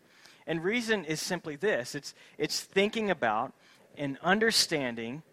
And 0.48 0.64
reason 0.64 1.06
is 1.06 1.22
simply 1.22 1.56
this 1.56 1.96
it's, 1.96 2.14
it's 2.38 2.62
thinking 2.62 3.10
about 3.10 3.54
and 3.98 4.18
understanding 4.24 5.24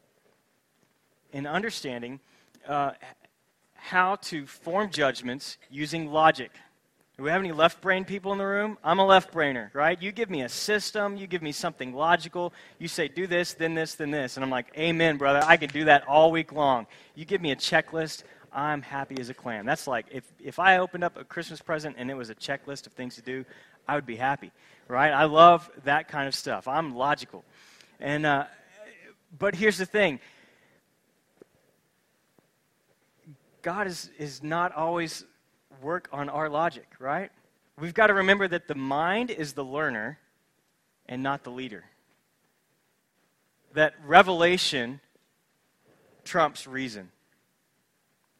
and 1.32 1.46
understanding 1.46 2.20
uh, 2.68 2.92
how 3.74 4.16
to 4.16 4.46
form 4.46 4.90
judgments 4.90 5.58
using 5.70 6.10
logic. 6.10 6.50
Do 7.16 7.24
we 7.24 7.30
have 7.30 7.40
any 7.40 7.52
left 7.52 7.82
brain 7.82 8.06
people 8.06 8.32
in 8.32 8.38
the 8.38 8.46
room? 8.46 8.78
I'm 8.82 8.98
a 8.98 9.04
left 9.04 9.32
brainer, 9.32 9.68
right? 9.74 10.00
You 10.00 10.10
give 10.10 10.30
me 10.30 10.42
a 10.42 10.48
system, 10.48 11.16
you 11.16 11.26
give 11.26 11.42
me 11.42 11.52
something 11.52 11.94
logical, 11.94 12.54
you 12.78 12.88
say, 12.88 13.08
do 13.08 13.26
this, 13.26 13.52
then 13.52 13.74
this, 13.74 13.94
then 13.94 14.10
this. 14.10 14.36
And 14.36 14.44
I'm 14.44 14.50
like, 14.50 14.72
Amen, 14.78 15.18
brother. 15.18 15.42
I 15.44 15.58
can 15.58 15.68
do 15.68 15.84
that 15.84 16.08
all 16.08 16.30
week 16.30 16.52
long. 16.52 16.86
You 17.14 17.26
give 17.26 17.42
me 17.42 17.52
a 17.52 17.56
checklist, 17.56 18.22
I'm 18.52 18.82
happy 18.82 19.20
as 19.20 19.28
a 19.28 19.34
clam. 19.34 19.66
That's 19.66 19.86
like 19.86 20.06
if, 20.10 20.24
if 20.42 20.58
I 20.58 20.78
opened 20.78 21.04
up 21.04 21.16
a 21.16 21.24
Christmas 21.24 21.60
present 21.60 21.96
and 21.98 22.10
it 22.10 22.14
was 22.14 22.30
a 22.30 22.34
checklist 22.34 22.86
of 22.86 22.92
things 22.92 23.16
to 23.16 23.22
do, 23.22 23.44
I 23.86 23.94
would 23.94 24.06
be 24.06 24.16
happy, 24.16 24.50
right? 24.90 25.12
I 25.12 25.24
love 25.24 25.70
that 25.84 26.08
kind 26.08 26.26
of 26.26 26.34
stuff. 26.34 26.68
I'm 26.68 26.94
logical. 26.94 27.44
And, 28.00 28.26
uh, 28.26 28.44
but 29.38 29.54
here's 29.54 29.78
the 29.78 29.86
thing 29.86 30.20
God 33.62 33.86
is, 33.86 34.10
is 34.18 34.42
not 34.42 34.74
always 34.74 35.24
work 35.80 36.08
on 36.12 36.28
our 36.28 36.48
logic, 36.48 36.88
right? 36.98 37.30
We've 37.78 37.94
got 37.94 38.08
to 38.08 38.14
remember 38.14 38.48
that 38.48 38.68
the 38.68 38.74
mind 38.74 39.30
is 39.30 39.52
the 39.52 39.64
learner 39.64 40.18
and 41.06 41.22
not 41.22 41.44
the 41.44 41.50
leader. 41.50 41.84
That 43.74 43.94
revelation 44.04 45.00
trumps 46.24 46.66
reason. 46.66 47.10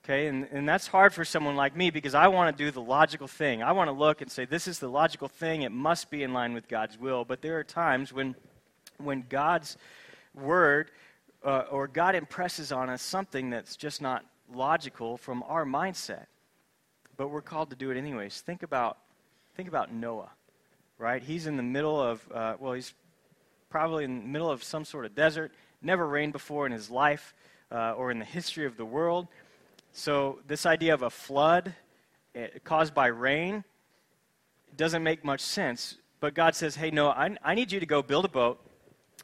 Okay, 0.04 0.28
and, 0.28 0.48
and 0.50 0.66
that's 0.66 0.86
hard 0.86 1.12
for 1.12 1.26
someone 1.26 1.56
like 1.56 1.76
me 1.76 1.90
because 1.90 2.14
I 2.14 2.28
want 2.28 2.56
to 2.56 2.64
do 2.64 2.70
the 2.70 2.80
logical 2.80 3.26
thing. 3.26 3.62
I 3.62 3.72
want 3.72 3.88
to 3.88 3.92
look 3.92 4.22
and 4.22 4.30
say, 4.30 4.46
this 4.46 4.66
is 4.66 4.78
the 4.78 4.88
logical 4.88 5.28
thing. 5.28 5.62
It 5.62 5.72
must 5.72 6.10
be 6.10 6.22
in 6.22 6.32
line 6.32 6.54
with 6.54 6.68
God's 6.68 6.98
will. 6.98 7.24
But 7.26 7.42
there 7.42 7.58
are 7.58 7.64
times 7.64 8.10
when, 8.10 8.34
when 8.96 9.24
God's 9.28 9.76
word 10.34 10.90
uh, 11.44 11.64
or 11.70 11.86
God 11.86 12.14
impresses 12.14 12.72
on 12.72 12.88
us 12.88 13.02
something 13.02 13.50
that's 13.50 13.76
just 13.76 14.00
not 14.00 14.24
logical 14.52 15.18
from 15.18 15.42
our 15.46 15.66
mindset. 15.66 16.26
But 17.18 17.28
we're 17.28 17.42
called 17.42 17.68
to 17.70 17.76
do 17.76 17.90
it 17.90 17.98
anyways. 17.98 18.40
Think 18.40 18.62
about, 18.62 18.96
think 19.54 19.68
about 19.68 19.92
Noah, 19.92 20.30
right? 20.98 21.22
He's 21.22 21.46
in 21.46 21.58
the 21.58 21.62
middle 21.62 22.00
of, 22.00 22.26
uh, 22.34 22.54
well, 22.58 22.72
he's 22.72 22.94
probably 23.68 24.04
in 24.04 24.20
the 24.20 24.26
middle 24.26 24.50
of 24.50 24.64
some 24.64 24.86
sort 24.86 25.04
of 25.04 25.14
desert, 25.14 25.52
never 25.82 26.06
rained 26.06 26.32
before 26.32 26.64
in 26.64 26.72
his 26.72 26.90
life 26.90 27.34
uh, 27.70 27.92
or 27.92 28.10
in 28.10 28.18
the 28.18 28.24
history 28.24 28.64
of 28.64 28.78
the 28.78 28.84
world. 28.84 29.28
So, 29.92 30.38
this 30.46 30.66
idea 30.66 30.94
of 30.94 31.02
a 31.02 31.10
flood 31.10 31.74
eh, 32.34 32.48
caused 32.62 32.94
by 32.94 33.08
rain 33.08 33.64
doesn't 34.76 35.02
make 35.02 35.24
much 35.24 35.40
sense. 35.40 35.96
But 36.20 36.34
God 36.34 36.54
says, 36.54 36.76
hey, 36.76 36.90
no, 36.90 37.08
I, 37.08 37.36
I 37.42 37.54
need 37.54 37.72
you 37.72 37.80
to 37.80 37.86
go 37.86 38.02
build 38.02 38.24
a 38.24 38.28
boat 38.28 38.60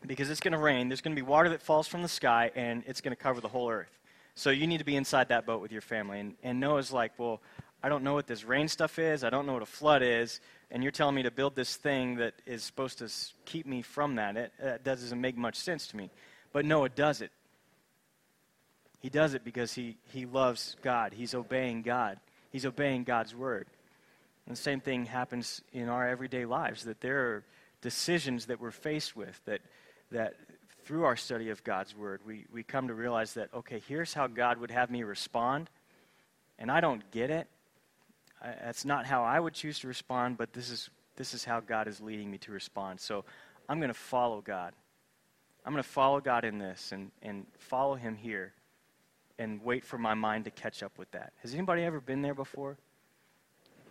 because 0.07 0.29
it's 0.29 0.41
going 0.41 0.53
to 0.53 0.59
rain. 0.59 0.89
There's 0.89 1.01
going 1.01 1.15
to 1.15 1.21
be 1.21 1.27
water 1.27 1.51
that 1.51 1.63
falls 1.63 1.87
from 1.87 2.03
the 2.03 2.09
sky, 2.09 2.51
and 2.57 2.83
it's 2.87 3.01
going 3.01 3.15
to 3.15 3.23
cover 3.23 3.41
the 3.41 3.49
whole 3.49 3.71
earth. 3.71 3.97
So, 4.35 4.51
you 4.51 4.67
need 4.67 4.79
to 4.79 4.85
be 4.85 4.97
inside 4.97 5.29
that 5.29 5.47
boat 5.47 5.63
with 5.63 5.71
your 5.71 5.83
family. 5.83 6.19
And, 6.19 6.35
and 6.43 6.59
Noah's 6.59 6.91
like, 6.91 7.13
well, 7.17 7.41
I 7.83 7.89
don't 7.89 8.03
know 8.03 8.15
what 8.15 8.27
this 8.27 8.45
rain 8.45 8.67
stuff 8.67 8.99
is. 8.99 9.23
I 9.23 9.31
don't 9.31 9.47
know 9.47 9.53
what 9.53 9.63
a 9.63 9.67
flood 9.67 10.03
is. 10.03 10.41
And 10.73 10.83
you're 10.83 10.93
telling 10.93 11.15
me 11.15 11.23
to 11.23 11.31
build 11.31 11.55
this 11.55 11.77
thing 11.77 12.17
that 12.17 12.35
is 12.45 12.65
supposed 12.65 12.99
to 12.99 13.09
keep 13.45 13.67
me 13.67 13.83
from 13.83 14.17
that. 14.17 14.37
It, 14.37 14.53
that 14.59 14.83
doesn't 14.83 15.21
make 15.21 15.37
much 15.37 15.57
sense 15.57 15.87
to 15.89 15.97
me. 15.97 16.11
But 16.53 16.65
Noah 16.65 16.89
does 16.89 17.21
it. 17.21 17.31
He 19.01 19.09
does 19.09 19.35
it 19.35 19.45
because 19.45 19.75
he, 19.75 19.97
he 20.13 20.27
loves 20.27 20.77
God. 20.83 21.13
He's 21.13 21.35
obeying 21.35 21.83
God. 21.83 22.19
He's 22.51 22.67
obeying 22.67 23.05
God's 23.05 23.35
word. 23.35 23.67
And 24.47 24.57
the 24.57 24.61
same 24.61 24.81
thing 24.81 25.07
happens 25.07 25.61
in 25.73 25.89
our 25.89 26.09
everyday 26.09 26.45
lives 26.45 26.85
that 26.85 27.01
there 27.01 27.19
are 27.19 27.45
decisions 27.83 28.47
that 28.47 28.61
we're 28.61 28.71
faced 28.71 29.17
with 29.17 29.41
that, 29.45 29.61
that 30.13 30.35
through 30.85 31.05
our 31.05 31.17
study 31.17 31.51
of 31.51 31.63
God's 31.65 31.97
word, 31.97 32.21
we, 32.25 32.47
we 32.53 32.63
come 32.63 32.89
to 32.89 32.95
realize 32.95 33.35
that, 33.35 33.53
okay, 33.53 33.83
here's 33.89 34.15
how 34.15 34.29
God 34.29 34.59
would 34.59 34.71
have 34.71 34.89
me 34.89 35.03
respond, 35.03 35.69
and 36.59 36.71
I 36.71 36.81
don't 36.81 37.11
get 37.11 37.31
it. 37.31 37.49
I, 38.41 38.55
that's 38.65 38.85
not 38.85 39.05
how 39.05 39.25
I 39.25 39.39
would 39.39 39.53
choose 39.53 39.81
to 39.81 39.89
respond, 39.89 40.39
but 40.39 40.53
this 40.53 40.71
is, 40.71 40.89
this 41.17 41.35
is 41.35 41.45
how 41.45 41.61
God 41.61 41.89
is 41.89 42.01
leading 42.01 42.31
me 42.31 42.39
to 42.39 42.53
respond. 42.53 43.01
So 43.01 43.25
I'm 43.69 43.79
going 43.79 43.89
to 43.89 43.95
follow 43.95 44.41
God. 44.41 44.73
I'm 45.65 45.73
going 45.73 45.83
to 45.83 45.89
follow 45.89 46.21
God 46.21 46.45
in 46.45 46.59
this 46.59 46.93
and, 46.93 47.11
and 47.21 47.47
follow 47.59 47.97
Him 47.97 48.15
here 48.15 48.53
and 49.39 49.63
wait 49.63 49.85
for 49.85 49.99
my 49.99 50.15
mind 50.15 50.45
to 50.45 50.51
catch 50.51 50.83
up 50.83 50.97
with 50.99 51.11
that. 51.13 51.33
Has 51.43 51.55
anybody 51.55 51.83
ever 51.83 52.01
been 52.01 52.23
there 52.23 52.35
before? 52.35 52.77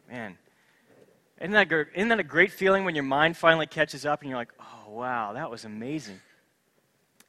Man, 0.10 0.38
isn't 1.42 1.52
that, 1.52 1.72
isn't 1.96 2.10
that 2.10 2.20
a 2.20 2.24
great 2.24 2.52
feeling 2.52 2.86
when 2.86 2.96
your 2.96 3.04
mind 3.04 3.38
finally 3.38 3.68
catches 3.68 4.06
up 4.06 4.22
and 4.22 4.30
you're 4.30 4.38
like, 4.38 4.54
oh, 4.60 4.92
wow, 4.92 5.34
that 5.34 5.50
was 5.50 5.66
amazing? 5.66 6.20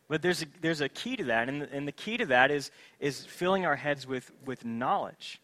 But 0.09 0.23
there's 0.23 0.43
a, 0.43 0.47
there's 0.61 0.81
a 0.81 0.89
key 0.89 1.17
to 1.17 1.25
that, 1.25 1.49
and 1.49 1.63
the, 1.63 1.73
and 1.73 1.89
the 1.89 1.93
key 1.93 2.17
to 2.19 2.27
that 2.27 2.51
is, 2.51 2.71
is 3.01 3.25
filling 3.25 3.67
our 3.67 3.75
heads 3.75 4.07
with, 4.07 4.31
with 4.45 4.65
knowledge. 4.65 5.41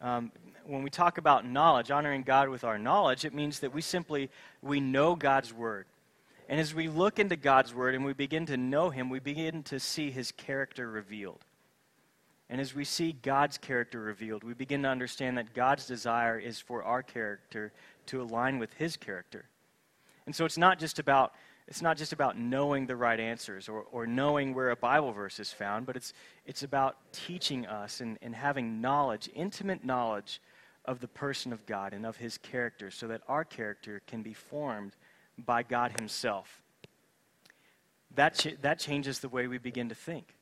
Um, 0.00 0.30
when 0.64 0.82
we 0.84 0.90
talk 0.90 1.18
about 1.18 1.46
knowledge, 1.46 1.90
honoring 1.90 2.22
God 2.22 2.48
with 2.48 2.62
our 2.62 2.78
knowledge, 2.78 3.24
it 3.24 3.34
means 3.34 3.60
that 3.60 3.72
we 3.72 3.80
simply 3.80 4.30
we 4.60 4.78
know 4.78 5.16
God's 5.16 5.52
word. 5.52 5.86
And 6.48 6.60
as 6.60 6.74
we 6.74 6.88
look 6.88 7.18
into 7.18 7.34
God's 7.34 7.74
word 7.74 7.94
and 7.94 8.04
we 8.04 8.12
begin 8.12 8.46
to 8.46 8.56
know 8.56 8.90
him, 8.90 9.08
we 9.08 9.20
begin 9.20 9.62
to 9.64 9.80
see 9.80 10.10
his 10.10 10.32
character 10.32 10.88
revealed. 10.88 11.44
And 12.52 12.60
as 12.60 12.74
we 12.74 12.84
see 12.84 13.12
God's 13.12 13.56
character 13.56 13.98
revealed, 13.98 14.44
we 14.44 14.52
begin 14.52 14.82
to 14.82 14.88
understand 14.90 15.38
that 15.38 15.54
God's 15.54 15.86
desire 15.86 16.38
is 16.38 16.60
for 16.60 16.82
our 16.82 17.02
character 17.02 17.72
to 18.04 18.20
align 18.20 18.58
with 18.58 18.74
His 18.74 18.94
character. 18.94 19.46
And 20.26 20.36
so 20.36 20.44
it's 20.44 20.58
not 20.58 20.78
just 20.78 20.98
about, 20.98 21.32
it's 21.66 21.80
not 21.80 21.96
just 21.96 22.12
about 22.12 22.36
knowing 22.36 22.86
the 22.86 22.94
right 22.94 23.18
answers 23.18 23.70
or, 23.70 23.86
or 23.90 24.06
knowing 24.06 24.52
where 24.52 24.68
a 24.68 24.76
Bible 24.76 25.12
verse 25.12 25.40
is 25.40 25.50
found, 25.50 25.86
but 25.86 25.96
it's, 25.96 26.12
it's 26.44 26.62
about 26.62 26.98
teaching 27.10 27.66
us 27.66 28.02
and, 28.02 28.18
and 28.20 28.34
having 28.34 28.82
knowledge, 28.82 29.30
intimate 29.34 29.82
knowledge 29.82 30.38
of 30.84 31.00
the 31.00 31.08
person 31.08 31.54
of 31.54 31.64
God 31.64 31.94
and 31.94 32.04
of 32.04 32.18
His 32.18 32.36
character 32.36 32.90
so 32.90 33.06
that 33.06 33.22
our 33.28 33.46
character 33.46 34.02
can 34.06 34.20
be 34.20 34.34
formed 34.34 34.92
by 35.38 35.62
God 35.62 35.98
Himself. 35.98 36.60
That, 38.14 38.34
ch- 38.34 38.60
that 38.60 38.78
changes 38.78 39.20
the 39.20 39.30
way 39.30 39.46
we 39.46 39.56
begin 39.56 39.88
to 39.88 39.94
think. 39.94 40.34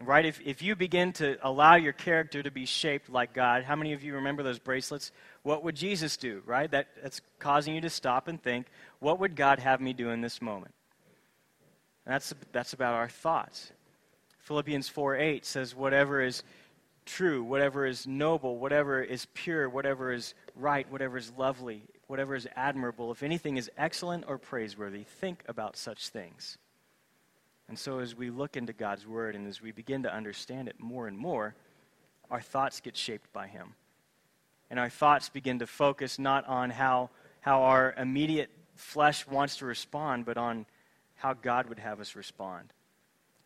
Right? 0.00 0.24
If, 0.24 0.40
if 0.44 0.62
you 0.62 0.76
begin 0.76 1.12
to 1.14 1.36
allow 1.42 1.74
your 1.74 1.92
character 1.92 2.42
to 2.42 2.50
be 2.50 2.66
shaped 2.66 3.10
like 3.10 3.32
God, 3.32 3.64
how 3.64 3.74
many 3.74 3.92
of 3.92 4.04
you 4.04 4.14
remember 4.14 4.42
those 4.42 4.60
bracelets? 4.60 5.10
What 5.42 5.64
would 5.64 5.74
Jesus 5.74 6.16
do? 6.16 6.42
Right? 6.46 6.70
That, 6.70 6.88
that's 7.02 7.20
causing 7.38 7.74
you 7.74 7.80
to 7.80 7.90
stop 7.90 8.28
and 8.28 8.40
think, 8.40 8.66
what 9.00 9.18
would 9.18 9.34
God 9.34 9.58
have 9.58 9.80
me 9.80 9.92
do 9.92 10.10
in 10.10 10.20
this 10.20 10.40
moment? 10.40 10.74
That's, 12.06 12.32
that's 12.52 12.72
about 12.72 12.94
our 12.94 13.08
thoughts. 13.08 13.72
Philippians 14.40 14.88
4 14.88 15.16
8 15.16 15.44
says, 15.44 15.74
whatever 15.74 16.22
is 16.22 16.42
true, 17.04 17.42
whatever 17.42 17.86
is 17.86 18.06
noble, 18.06 18.58
whatever 18.58 19.02
is 19.02 19.26
pure, 19.34 19.68
whatever 19.68 20.12
is 20.12 20.34
right, 20.54 20.90
whatever 20.90 21.16
is 21.16 21.32
lovely, 21.36 21.82
whatever 22.06 22.34
is 22.34 22.46
admirable, 22.54 23.10
if 23.10 23.22
anything 23.22 23.56
is 23.56 23.70
excellent 23.76 24.24
or 24.28 24.38
praiseworthy, 24.38 25.04
think 25.04 25.42
about 25.48 25.76
such 25.76 26.08
things. 26.08 26.56
And 27.68 27.78
so, 27.78 27.98
as 27.98 28.16
we 28.16 28.30
look 28.30 28.56
into 28.56 28.72
God's 28.72 29.06
Word 29.06 29.34
and 29.34 29.46
as 29.46 29.60
we 29.60 29.72
begin 29.72 30.02
to 30.04 30.14
understand 30.14 30.68
it 30.68 30.80
more 30.80 31.06
and 31.06 31.18
more, 31.18 31.54
our 32.30 32.40
thoughts 32.40 32.80
get 32.80 32.96
shaped 32.96 33.32
by 33.32 33.46
Him. 33.46 33.74
And 34.70 34.78
our 34.80 34.88
thoughts 34.88 35.28
begin 35.28 35.58
to 35.58 35.66
focus 35.66 36.18
not 36.18 36.46
on 36.46 36.70
how, 36.70 37.10
how 37.40 37.62
our 37.62 37.94
immediate 37.96 38.50
flesh 38.74 39.26
wants 39.26 39.56
to 39.58 39.66
respond, 39.66 40.24
but 40.24 40.38
on 40.38 40.66
how 41.16 41.34
God 41.34 41.68
would 41.68 41.78
have 41.78 42.00
us 42.00 42.16
respond. 42.16 42.72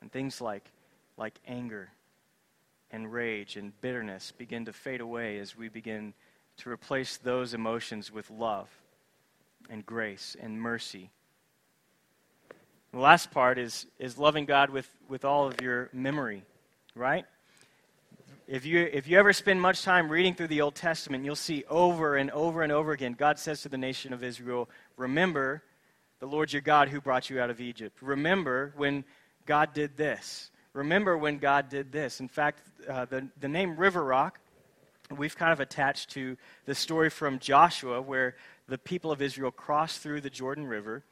And 0.00 0.10
things 0.10 0.40
like, 0.40 0.70
like 1.16 1.38
anger 1.46 1.90
and 2.90 3.12
rage 3.12 3.56
and 3.56 3.78
bitterness 3.80 4.32
begin 4.36 4.66
to 4.66 4.72
fade 4.72 5.00
away 5.00 5.38
as 5.38 5.56
we 5.56 5.68
begin 5.68 6.12
to 6.58 6.70
replace 6.70 7.16
those 7.16 7.54
emotions 7.54 8.12
with 8.12 8.30
love 8.30 8.68
and 9.70 9.86
grace 9.86 10.36
and 10.40 10.60
mercy. 10.60 11.10
The 12.92 12.98
last 12.98 13.30
part 13.30 13.58
is, 13.58 13.86
is 13.98 14.18
loving 14.18 14.44
God 14.44 14.68
with, 14.68 14.86
with 15.08 15.24
all 15.24 15.46
of 15.46 15.62
your 15.62 15.88
memory, 15.94 16.42
right? 16.94 17.24
If 18.46 18.66
you, 18.66 18.80
if 18.80 19.08
you 19.08 19.18
ever 19.18 19.32
spend 19.32 19.62
much 19.62 19.82
time 19.82 20.10
reading 20.10 20.34
through 20.34 20.48
the 20.48 20.60
Old 20.60 20.74
Testament, 20.74 21.24
you'll 21.24 21.34
see 21.34 21.64
over 21.70 22.16
and 22.16 22.30
over 22.32 22.62
and 22.62 22.70
over 22.70 22.92
again 22.92 23.14
God 23.14 23.38
says 23.38 23.62
to 23.62 23.70
the 23.70 23.78
nation 23.78 24.12
of 24.12 24.22
Israel, 24.22 24.68
Remember 24.98 25.62
the 26.20 26.26
Lord 26.26 26.52
your 26.52 26.60
God 26.60 26.90
who 26.90 27.00
brought 27.00 27.30
you 27.30 27.40
out 27.40 27.48
of 27.48 27.62
Egypt. 27.62 27.96
Remember 28.02 28.74
when 28.76 29.04
God 29.46 29.72
did 29.72 29.96
this. 29.96 30.50
Remember 30.74 31.16
when 31.16 31.38
God 31.38 31.70
did 31.70 31.92
this. 31.92 32.20
In 32.20 32.28
fact, 32.28 32.60
uh, 32.86 33.06
the, 33.06 33.26
the 33.40 33.48
name 33.48 33.74
River 33.74 34.04
Rock, 34.04 34.38
we've 35.16 35.36
kind 35.36 35.52
of 35.52 35.60
attached 35.60 36.10
to 36.10 36.36
the 36.66 36.74
story 36.74 37.08
from 37.08 37.38
Joshua 37.38 38.02
where 38.02 38.36
the 38.68 38.76
people 38.76 39.10
of 39.10 39.22
Israel 39.22 39.50
crossed 39.50 40.00
through 40.00 40.20
the 40.20 40.30
Jordan 40.30 40.66
River 40.66 41.04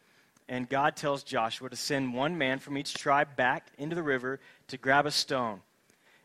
and 0.51 0.69
God 0.69 0.97
tells 0.97 1.23
Joshua 1.23 1.71
to 1.71 1.77
send 1.77 2.13
one 2.13 2.37
man 2.37 2.59
from 2.59 2.77
each 2.77 2.93
tribe 2.95 3.37
back 3.37 3.69
into 3.79 3.95
the 3.95 4.03
river 4.03 4.41
to 4.67 4.77
grab 4.77 5.07
a 5.07 5.11
stone. 5.13 5.61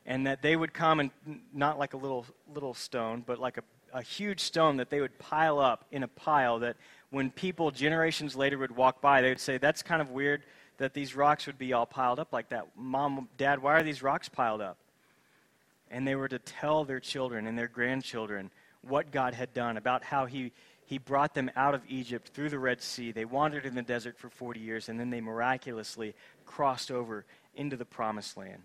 And 0.08 0.26
that 0.26 0.42
they 0.42 0.56
would 0.56 0.74
come 0.74 1.00
and 1.00 1.12
not 1.54 1.78
like 1.80 1.94
a 1.94 1.98
little 1.98 2.26
little 2.54 2.74
stone, 2.74 3.24
but 3.26 3.40
like 3.40 3.58
a, 3.58 3.64
a 3.94 4.02
huge 4.02 4.40
stone 4.40 4.78
that 4.78 4.90
they 4.90 5.00
would 5.00 5.18
pile 5.20 5.60
up 5.60 5.86
in 5.92 6.04
a 6.04 6.08
pile 6.08 6.60
that 6.60 6.76
when 7.12 7.32
people 7.32 7.72
generations 7.72 8.36
later 8.36 8.58
would 8.58 8.76
walk 8.76 9.00
by, 9.00 9.22
they 9.22 9.30
would 9.30 9.40
say, 9.40 9.58
That's 9.58 9.84
kind 9.84 10.02
of 10.02 10.10
weird 10.10 10.44
that 10.78 10.94
these 10.94 11.16
rocks 11.16 11.46
would 11.46 11.58
be 11.58 11.74
all 11.74 11.86
piled 11.86 12.20
up 12.20 12.34
like 12.34 12.50
that. 12.50 12.68
Mom, 12.76 13.30
Dad, 13.38 13.62
why 13.62 13.76
are 13.76 13.84
these 13.84 14.04
rocks 14.04 14.28
piled 14.28 14.60
up? 14.60 14.78
And 15.90 16.08
they 16.08 16.16
were 16.16 16.28
to 16.28 16.40
tell 16.40 16.84
their 16.84 17.00
children 17.00 17.48
and 17.48 17.58
their 17.58 17.68
grandchildren 17.68 18.52
what 18.82 19.12
God 19.12 19.34
had 19.34 19.54
done, 19.54 19.78
about 19.78 20.04
how 20.04 20.26
He 20.26 20.52
he 20.86 20.98
brought 20.98 21.34
them 21.34 21.50
out 21.56 21.74
of 21.74 21.82
Egypt 21.88 22.30
through 22.30 22.50
the 22.50 22.60
Red 22.60 22.82
Sea. 22.82 23.12
They 23.12 23.26
wandered 23.26 23.66
in 23.66 23.76
the 23.76 23.82
desert 23.82 24.18
for 24.18 24.30
40 24.30 24.60
years, 24.60 24.88
and 24.88 25.00
then 25.00 25.10
they 25.10 25.22
miraculously 25.22 26.14
crossed 26.46 26.92
over 26.92 27.26
into 27.56 27.76
the 27.76 27.86
promised 27.86 28.38
land. 28.38 28.62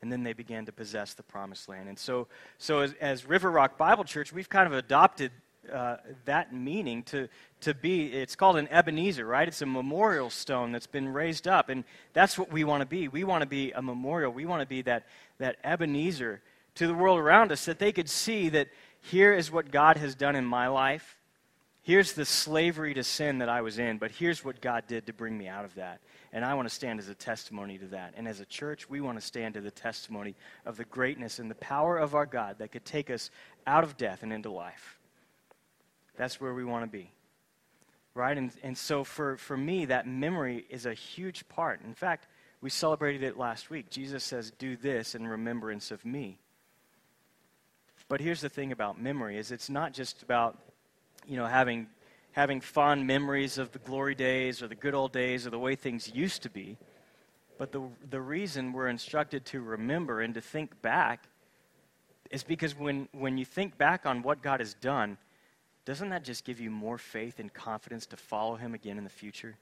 And 0.00 0.10
then 0.10 0.24
they 0.24 0.32
began 0.32 0.66
to 0.66 0.72
possess 0.72 1.14
the 1.14 1.22
promised 1.22 1.68
land. 1.68 1.88
And 1.88 1.96
so, 1.96 2.26
so 2.58 2.80
as, 2.80 2.94
as 3.00 3.24
River 3.24 3.52
Rock 3.52 3.78
Bible 3.78 4.02
Church, 4.02 4.32
we've 4.32 4.48
kind 4.48 4.66
of 4.66 4.72
adopted 4.72 5.30
uh, 5.72 5.98
that 6.24 6.52
meaning 6.52 7.04
to, 7.04 7.28
to 7.60 7.72
be, 7.72 8.06
it's 8.06 8.34
called 8.34 8.56
an 8.56 8.66
Ebenezer, 8.68 9.24
right? 9.24 9.46
It's 9.46 9.62
a 9.62 9.66
memorial 9.66 10.28
stone 10.28 10.72
that's 10.72 10.88
been 10.88 11.12
raised 11.12 11.46
up. 11.46 11.68
And 11.68 11.84
that's 12.14 12.36
what 12.36 12.50
we 12.50 12.64
want 12.64 12.80
to 12.80 12.86
be. 12.86 13.06
We 13.06 13.22
want 13.22 13.42
to 13.42 13.48
be 13.48 13.70
a 13.70 13.80
memorial. 13.80 14.32
We 14.32 14.44
want 14.44 14.60
to 14.60 14.66
be 14.66 14.82
that, 14.82 15.06
that 15.38 15.58
Ebenezer 15.62 16.42
to 16.74 16.86
the 16.88 16.94
world 16.94 17.20
around 17.20 17.52
us 17.52 17.64
that 17.66 17.78
they 17.78 17.92
could 17.92 18.08
see 18.08 18.48
that 18.48 18.68
here 19.02 19.34
is 19.34 19.50
what 19.50 19.70
God 19.70 19.96
has 19.96 20.14
done 20.14 20.36
in 20.36 20.44
my 20.44 20.68
life. 20.68 21.18
Here's 21.82 22.12
the 22.12 22.24
slavery 22.24 22.94
to 22.94 23.02
sin 23.02 23.38
that 23.38 23.48
I 23.48 23.60
was 23.60 23.80
in, 23.80 23.98
but 23.98 24.12
here's 24.12 24.44
what 24.44 24.60
God 24.60 24.84
did 24.86 25.06
to 25.06 25.12
bring 25.12 25.36
me 25.36 25.48
out 25.48 25.64
of 25.64 25.74
that. 25.74 26.00
And 26.32 26.44
I 26.44 26.54
want 26.54 26.68
to 26.68 26.74
stand 26.74 27.00
as 27.00 27.08
a 27.08 27.14
testimony 27.14 27.76
to 27.78 27.86
that. 27.86 28.14
And 28.16 28.28
as 28.28 28.38
a 28.38 28.44
church, 28.44 28.88
we 28.88 29.00
want 29.00 29.18
to 29.18 29.26
stand 29.26 29.54
to 29.54 29.60
the 29.60 29.72
testimony 29.72 30.36
of 30.64 30.76
the 30.76 30.84
greatness 30.84 31.40
and 31.40 31.50
the 31.50 31.56
power 31.56 31.98
of 31.98 32.14
our 32.14 32.24
God 32.24 32.58
that 32.58 32.70
could 32.70 32.84
take 32.84 33.10
us 33.10 33.30
out 33.66 33.82
of 33.82 33.96
death 33.96 34.22
and 34.22 34.32
into 34.32 34.50
life. 34.50 35.00
That's 36.16 36.40
where 36.40 36.54
we 36.54 36.64
want 36.64 36.84
to 36.84 36.90
be. 36.90 37.10
Right? 38.14 38.38
And, 38.38 38.52
and 38.62 38.78
so 38.78 39.02
for, 39.02 39.36
for 39.36 39.56
me, 39.56 39.86
that 39.86 40.06
memory 40.06 40.64
is 40.70 40.86
a 40.86 40.94
huge 40.94 41.48
part. 41.48 41.82
In 41.82 41.94
fact, 41.94 42.28
we 42.60 42.70
celebrated 42.70 43.24
it 43.24 43.36
last 43.36 43.70
week. 43.70 43.90
Jesus 43.90 44.22
says, 44.22 44.52
Do 44.52 44.76
this 44.76 45.16
in 45.16 45.26
remembrance 45.26 45.90
of 45.90 46.04
me. 46.04 46.38
But 48.12 48.20
here's 48.20 48.42
the 48.42 48.50
thing 48.50 48.72
about 48.72 49.00
memory 49.00 49.38
is 49.38 49.50
it's 49.50 49.70
not 49.70 49.94
just 49.94 50.22
about, 50.22 50.58
you 51.26 51.38
know, 51.38 51.46
having 51.46 51.86
having 52.32 52.60
fond 52.60 53.06
memories 53.06 53.56
of 53.56 53.72
the 53.72 53.78
glory 53.78 54.14
days 54.14 54.62
or 54.62 54.68
the 54.68 54.74
good 54.74 54.92
old 54.92 55.12
days 55.12 55.46
or 55.46 55.50
the 55.50 55.58
way 55.58 55.76
things 55.76 56.14
used 56.14 56.42
to 56.42 56.50
be. 56.50 56.76
But 57.56 57.72
the, 57.72 57.80
the 58.10 58.20
reason 58.20 58.74
we're 58.74 58.88
instructed 58.88 59.46
to 59.46 59.62
remember 59.62 60.20
and 60.20 60.34
to 60.34 60.42
think 60.42 60.82
back 60.82 61.24
is 62.30 62.42
because 62.44 62.76
when, 62.76 63.08
when 63.12 63.38
you 63.38 63.46
think 63.46 63.78
back 63.78 64.04
on 64.04 64.20
what 64.20 64.42
God 64.42 64.60
has 64.60 64.74
done, 64.74 65.16
doesn't 65.86 66.10
that 66.10 66.22
just 66.22 66.44
give 66.44 66.60
you 66.60 66.70
more 66.70 66.98
faith 66.98 67.38
and 67.38 67.50
confidence 67.50 68.04
to 68.08 68.18
follow 68.18 68.56
Him 68.56 68.74
again 68.74 68.98
in 68.98 69.04
the 69.04 69.10
future? 69.10 69.56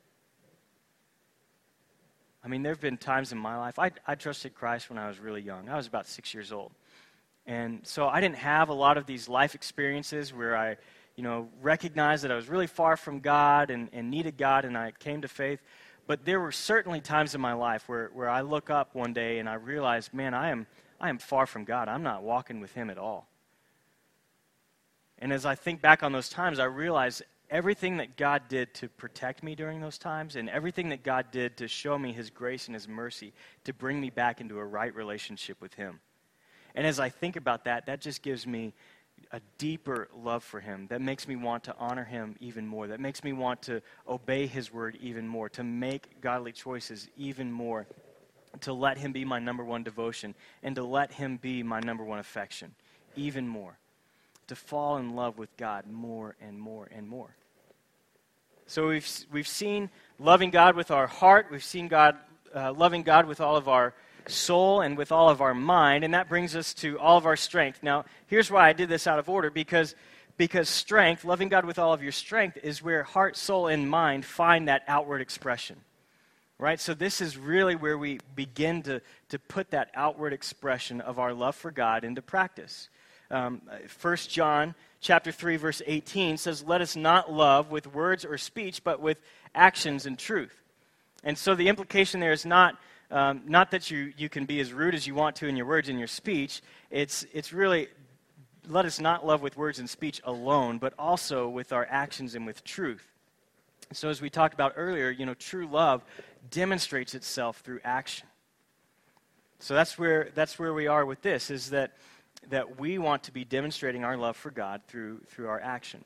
I 2.42 2.48
mean, 2.48 2.64
there 2.64 2.72
have 2.72 2.80
been 2.80 2.98
times 2.98 3.30
in 3.30 3.38
my 3.38 3.56
life, 3.56 3.78
I, 3.78 3.92
I 4.08 4.16
trusted 4.16 4.56
Christ 4.56 4.90
when 4.90 4.98
I 4.98 5.06
was 5.06 5.20
really 5.20 5.40
young. 5.40 5.68
I 5.68 5.76
was 5.76 5.86
about 5.86 6.08
six 6.08 6.34
years 6.34 6.50
old. 6.50 6.72
And 7.50 7.80
so 7.82 8.06
I 8.06 8.20
didn't 8.20 8.36
have 8.36 8.68
a 8.68 8.74
lot 8.74 8.96
of 8.96 9.06
these 9.06 9.28
life 9.28 9.56
experiences 9.56 10.32
where 10.32 10.56
I, 10.56 10.76
you 11.16 11.24
know, 11.24 11.48
recognized 11.60 12.22
that 12.22 12.30
I 12.30 12.36
was 12.36 12.48
really 12.48 12.68
far 12.68 12.96
from 12.96 13.18
God 13.18 13.72
and, 13.72 13.88
and 13.92 14.08
needed 14.08 14.38
God 14.38 14.64
and 14.64 14.78
I 14.78 14.92
came 14.92 15.22
to 15.22 15.28
faith. 15.28 15.60
But 16.06 16.24
there 16.24 16.38
were 16.38 16.52
certainly 16.52 17.00
times 17.00 17.34
in 17.34 17.40
my 17.40 17.54
life 17.54 17.88
where, 17.88 18.08
where 18.14 18.28
I 18.28 18.42
look 18.42 18.70
up 18.70 18.94
one 18.94 19.12
day 19.12 19.40
and 19.40 19.48
I 19.48 19.54
realize, 19.54 20.10
man, 20.12 20.32
I 20.32 20.50
am, 20.50 20.68
I 21.00 21.08
am 21.08 21.18
far 21.18 21.44
from 21.44 21.64
God. 21.64 21.88
I'm 21.88 22.04
not 22.04 22.22
walking 22.22 22.60
with 22.60 22.72
Him 22.74 22.88
at 22.88 22.98
all. 22.98 23.26
And 25.18 25.32
as 25.32 25.44
I 25.44 25.56
think 25.56 25.82
back 25.82 26.04
on 26.04 26.12
those 26.12 26.28
times, 26.28 26.60
I 26.60 26.66
realize 26.66 27.20
everything 27.50 27.96
that 27.96 28.16
God 28.16 28.42
did 28.48 28.74
to 28.74 28.88
protect 28.88 29.42
me 29.42 29.56
during 29.56 29.80
those 29.80 29.98
times 29.98 30.36
and 30.36 30.48
everything 30.48 30.90
that 30.90 31.02
God 31.02 31.32
did 31.32 31.56
to 31.56 31.66
show 31.66 31.98
me 31.98 32.12
His 32.12 32.30
grace 32.30 32.68
and 32.68 32.76
His 32.76 32.86
mercy 32.86 33.32
to 33.64 33.74
bring 33.74 34.00
me 34.00 34.10
back 34.10 34.40
into 34.40 34.56
a 34.60 34.64
right 34.64 34.94
relationship 34.94 35.60
with 35.60 35.74
Him. 35.74 35.98
And 36.74 36.86
as 36.86 37.00
I 37.00 37.08
think 37.08 37.36
about 37.36 37.64
that, 37.64 37.86
that 37.86 38.00
just 38.00 38.22
gives 38.22 38.46
me 38.46 38.72
a 39.32 39.40
deeper 39.58 40.08
love 40.16 40.42
for 40.42 40.60
him. 40.60 40.86
That 40.88 41.00
makes 41.00 41.28
me 41.28 41.36
want 41.36 41.64
to 41.64 41.74
honor 41.78 42.04
him 42.04 42.36
even 42.40 42.66
more, 42.66 42.86
that 42.88 43.00
makes 43.00 43.22
me 43.22 43.32
want 43.32 43.62
to 43.62 43.82
obey 44.08 44.46
his 44.46 44.72
word 44.72 44.98
even 45.00 45.28
more, 45.28 45.48
to 45.50 45.62
make 45.62 46.20
godly 46.20 46.52
choices 46.52 47.08
even 47.16 47.52
more, 47.52 47.86
to 48.62 48.72
let 48.72 48.98
him 48.98 49.12
be 49.12 49.24
my 49.24 49.38
number 49.38 49.64
one 49.64 49.82
devotion, 49.82 50.34
and 50.62 50.74
to 50.76 50.82
let 50.82 51.12
him 51.12 51.36
be 51.36 51.62
my 51.62 51.80
number 51.80 52.04
one 52.04 52.18
affection 52.18 52.74
even 53.16 53.46
more, 53.46 53.76
to 54.46 54.56
fall 54.56 54.96
in 54.96 55.14
love 55.14 55.38
with 55.38 55.54
God 55.56 55.86
more 55.86 56.36
and 56.40 56.58
more 56.58 56.88
and 56.94 57.08
more. 57.08 57.34
So 58.66 58.88
we've, 58.88 59.08
we've 59.32 59.48
seen 59.48 59.90
loving 60.18 60.50
God 60.50 60.76
with 60.76 60.90
our 60.90 61.08
heart, 61.08 61.46
we've 61.50 61.64
seen 61.64 61.88
God, 61.88 62.16
uh, 62.54 62.72
loving 62.72 63.02
God 63.02 63.26
with 63.26 63.40
all 63.40 63.56
of 63.56 63.68
our 63.68 63.94
soul 64.30 64.80
and 64.80 64.96
with 64.96 65.12
all 65.12 65.28
of 65.28 65.40
our 65.40 65.54
mind, 65.54 66.04
and 66.04 66.14
that 66.14 66.28
brings 66.28 66.56
us 66.56 66.74
to 66.74 66.98
all 66.98 67.18
of 67.18 67.26
our 67.26 67.36
strength. 67.36 67.82
Now, 67.82 68.04
here's 68.26 68.50
why 68.50 68.68
I 68.68 68.72
did 68.72 68.88
this 68.88 69.06
out 69.06 69.18
of 69.18 69.28
order 69.28 69.50
because, 69.50 69.94
because 70.36 70.68
strength, 70.68 71.24
loving 71.24 71.48
God 71.48 71.64
with 71.64 71.78
all 71.78 71.92
of 71.92 72.02
your 72.02 72.12
strength, 72.12 72.58
is 72.62 72.82
where 72.82 73.02
heart, 73.02 73.36
soul, 73.36 73.66
and 73.66 73.90
mind 73.90 74.24
find 74.24 74.68
that 74.68 74.82
outward 74.88 75.20
expression. 75.20 75.76
Right? 76.58 76.78
So, 76.78 76.94
this 76.94 77.20
is 77.20 77.36
really 77.36 77.74
where 77.74 77.96
we 77.96 78.20
begin 78.34 78.82
to, 78.82 79.00
to 79.30 79.38
put 79.38 79.70
that 79.70 79.90
outward 79.94 80.32
expression 80.32 81.00
of 81.00 81.18
our 81.18 81.32
love 81.32 81.56
for 81.56 81.70
God 81.70 82.04
into 82.04 82.22
practice. 82.22 82.88
Um, 83.30 83.62
1 84.00 84.16
John 84.28 84.74
chapter 85.00 85.32
3 85.32 85.56
verse 85.56 85.80
18 85.86 86.36
says 86.36 86.62
let 86.62 86.80
us 86.80 86.94
not 86.94 87.32
love 87.32 87.70
with 87.70 87.86
words 87.86 88.24
or 88.24 88.36
speech 88.36 88.84
but 88.84 89.00
with 89.00 89.18
actions 89.54 90.04
and 90.04 90.18
truth 90.18 90.60
and 91.24 91.36
so 91.36 91.54
the 91.54 91.68
implication 91.68 92.20
there 92.20 92.32
is 92.32 92.44
not 92.44 92.76
um, 93.10 93.42
not 93.46 93.70
that 93.72 93.90
you, 93.90 94.12
you 94.16 94.28
can 94.28 94.46
be 94.46 94.60
as 94.60 94.72
rude 94.72 94.94
as 94.94 95.06
you 95.06 95.14
want 95.14 95.36
to 95.36 95.48
in 95.48 95.56
your 95.56 95.66
words 95.66 95.88
and 95.88 95.98
your 95.98 96.08
speech. 96.08 96.62
It's, 96.90 97.26
it's 97.32 97.52
really, 97.52 97.88
let 98.68 98.84
us 98.84 99.00
not 99.00 99.26
love 99.26 99.42
with 99.42 99.56
words 99.56 99.78
and 99.78 99.88
speech 99.88 100.20
alone, 100.24 100.78
but 100.78 100.94
also 100.98 101.48
with 101.48 101.72
our 101.72 101.86
actions 101.90 102.34
and 102.34 102.46
with 102.46 102.62
truth. 102.64 103.06
So, 103.92 104.08
as 104.08 104.20
we 104.20 104.30
talked 104.30 104.54
about 104.54 104.74
earlier, 104.76 105.10
you 105.10 105.26
know, 105.26 105.34
true 105.34 105.66
love 105.66 106.04
demonstrates 106.50 107.14
itself 107.14 107.58
through 107.58 107.80
action. 107.82 108.28
So 109.60 109.74
that's 109.74 109.98
where, 109.98 110.30
that's 110.34 110.58
where 110.58 110.72
we 110.72 110.86
are 110.86 111.04
with 111.04 111.20
this, 111.20 111.50
is 111.50 111.70
that, 111.70 111.92
that 112.48 112.80
we 112.80 112.98
want 112.98 113.24
to 113.24 113.32
be 113.32 113.44
demonstrating 113.44 114.04
our 114.04 114.16
love 114.16 114.36
for 114.36 114.50
God 114.50 114.80
through, 114.88 115.20
through 115.28 115.48
our 115.48 115.60
action. 115.60 116.02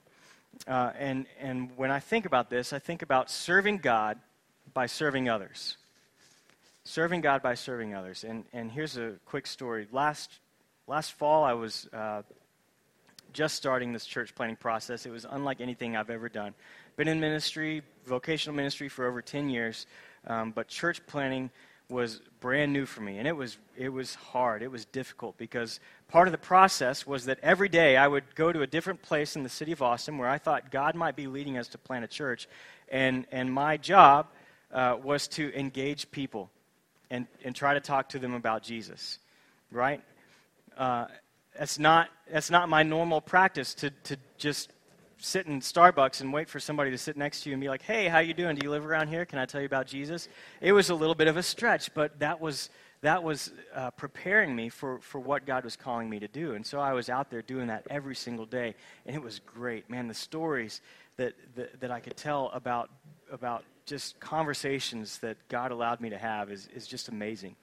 Uh, 0.67 0.91
and, 0.99 1.27
and 1.39 1.71
when 1.77 1.93
I 1.93 2.01
think 2.01 2.27
about 2.27 2.51
this, 2.51 2.73
I 2.73 2.81
think 2.81 3.03
about 3.03 3.31
serving 3.31 3.79
God 3.79 4.19
by 4.73 4.87
serving 4.87 5.29
others. 5.29 5.77
Serving 6.85 7.23
God 7.23 7.43
by 7.43 7.55
serving 7.55 7.95
others. 7.95 8.25
And, 8.25 8.45
and 8.53 8.71
here's 8.71 8.99
a 8.99 9.15
quick 9.25 9.47
story. 9.47 9.89
Last, 9.91 10.31
last 10.87 11.13
fall, 11.13 11.43
I 11.43 11.55
was 11.55 11.89
uh, 11.95 12.21
just 13.33 13.55
starting 13.55 13.95
this 13.95 14.05
church 14.05 14.35
planting 14.35 14.57
process. 14.57 15.07
It 15.07 15.11
was 15.11 15.25
unlike 15.29 15.63
anything 15.63 15.97
I've 15.97 16.11
ever 16.11 16.29
done. 16.29 16.53
Been 16.97 17.09
in 17.09 17.21
ministry, 17.21 17.83
vocational 18.05 18.55
ministry, 18.55 18.91
for 18.91 19.07
over 19.07 19.23
10 19.23 19.49
years. 19.49 19.87
Um, 20.27 20.53
but 20.53 20.69
church 20.69 21.05
planting 21.07 21.51
was 21.89 22.21
brand 22.41 22.75
new 22.75 22.85
for 22.85 23.01
me, 23.01 23.19
and 23.19 23.27
it 23.27 23.37
was, 23.37 23.57
it 23.77 23.89
was 23.89 24.15
hard. 24.15 24.63
It 24.63 24.71
was 24.71 24.85
difficult 24.85 25.39
because 25.39 25.81
part 26.09 26.29
of 26.29 26.33
the 26.33 26.39
process 26.39 27.07
was 27.07 27.25
that 27.27 27.39
every 27.43 27.69
day 27.71 27.97
I 27.97 28.09
would 28.09 28.35
go 28.35 28.53
to 28.53 28.61
a 28.61 28.67
different 28.67 29.01
place 29.01 29.37
in 29.37 29.43
the 29.43 29.49
city 29.49 29.73
of 29.73 29.81
Austin 29.81 30.19
where 30.19 30.29
I 30.29 30.39
thought 30.39 30.71
God 30.71 30.95
might 30.95 31.17
be 31.17 31.27
leading 31.27 31.57
us 31.57 31.69
to 31.69 31.79
plant 31.79 32.05
a 32.05 32.09
church, 32.09 32.47
and, 32.91 33.27
and 33.33 33.53
my 33.53 33.79
job 33.79 34.27
uh, 34.73 34.99
was 35.03 35.29
to 35.29 35.55
engage 35.59 36.11
people 36.11 36.51
and, 37.11 37.27
and 37.45 37.55
try 37.55 37.75
to 37.75 37.81
talk 37.81 38.09
to 38.11 38.19
them 38.19 38.35
about 38.35 38.63
Jesus, 38.63 39.19
right? 39.71 40.01
Uh, 40.77 41.07
that's, 41.59 41.79
not, 41.79 42.09
that's 42.31 42.51
not 42.51 42.69
my 42.69 42.83
normal 42.83 43.21
practice 43.21 43.75
to, 43.75 43.91
to 44.05 44.17
just 44.39 44.73
sit 45.19 45.47
in 45.47 45.61
Starbucks 45.61 46.21
and 46.21 46.33
wait 46.33 46.49
for 46.49 46.61
somebody 46.61 46.91
to 46.91 46.99
sit 46.99 47.17
next 47.17 47.43
to 47.43 47.51
you 47.51 47.55
and 47.55 47.61
be 47.61 47.69
like, 47.69 47.83
"Hey, 47.83 48.09
how 48.09 48.19
you 48.19 48.35
doing? 48.35 48.57
Do 48.57 48.65
you 48.65 48.71
live 48.71 48.87
around 48.87 49.09
here? 49.09 49.25
Can 49.25 49.39
I 49.39 49.47
tell 49.47 49.61
you 49.61 49.67
about 49.67 49.87
Jesus?" 49.87 50.29
It 50.61 50.73
was 50.73 50.91
a 50.91 50.95
little 50.95 51.15
bit 51.15 51.29
of 51.29 51.37
a 51.37 51.43
stretch, 51.43 51.93
but 51.95 52.19
that 52.19 52.41
was 52.41 52.71
that 53.01 53.23
was 53.23 53.53
uh, 53.75 53.91
preparing 53.93 54.57
me 54.57 54.71
for, 54.71 54.99
for 55.01 55.19
what 55.19 55.45
God 55.45 55.65
was 55.65 55.77
calling 55.77 56.09
me 56.09 56.19
to 56.21 56.29
do. 56.29 56.55
And 56.55 56.65
so 56.65 56.81
I 56.81 56.95
was 56.95 57.11
out 57.11 57.31
there 57.31 57.43
doing 57.43 57.67
that 57.67 57.87
every 57.91 58.15
single 58.15 58.47
day, 58.47 58.75
and 59.05 59.15
it 59.15 59.23
was 59.23 59.41
great, 59.41 59.91
man. 59.91 60.09
The 60.09 60.15
stories 60.15 60.81
that 61.17 61.35
that, 61.55 61.81
that 61.81 61.91
I 61.91 62.01
could 62.01 62.17
tell 62.17 62.51
about 62.53 62.91
about 63.31 63.65
just 63.87 64.19
conversations 64.21 65.19
that 65.19 65.37
God 65.49 65.71
allowed 65.71 66.01
me 66.01 66.11
to 66.11 66.19
have 66.19 66.51
is 66.51 66.69
is 66.75 66.87
just 66.87 67.09
amazing. 67.09 67.57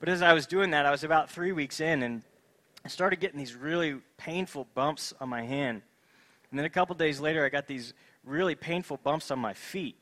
But 0.00 0.08
as 0.08 0.22
I 0.22 0.32
was 0.32 0.46
doing 0.46 0.70
that, 0.70 0.86
I 0.86 0.90
was 0.90 1.04
about 1.04 1.30
three 1.30 1.52
weeks 1.52 1.80
in, 1.80 2.02
and 2.02 2.22
I 2.84 2.88
started 2.88 3.20
getting 3.20 3.38
these 3.38 3.54
really 3.54 3.96
painful 4.16 4.66
bumps 4.74 5.14
on 5.20 5.28
my 5.28 5.42
hand 5.42 5.82
and 6.54 6.58
then 6.60 6.66
a 6.66 6.70
couple 6.70 6.94
days 6.94 7.18
later, 7.18 7.44
I 7.44 7.48
got 7.48 7.66
these 7.66 7.94
really 8.22 8.54
painful 8.54 8.98
bumps 8.98 9.32
on 9.32 9.40
my 9.40 9.54
feet. 9.54 9.96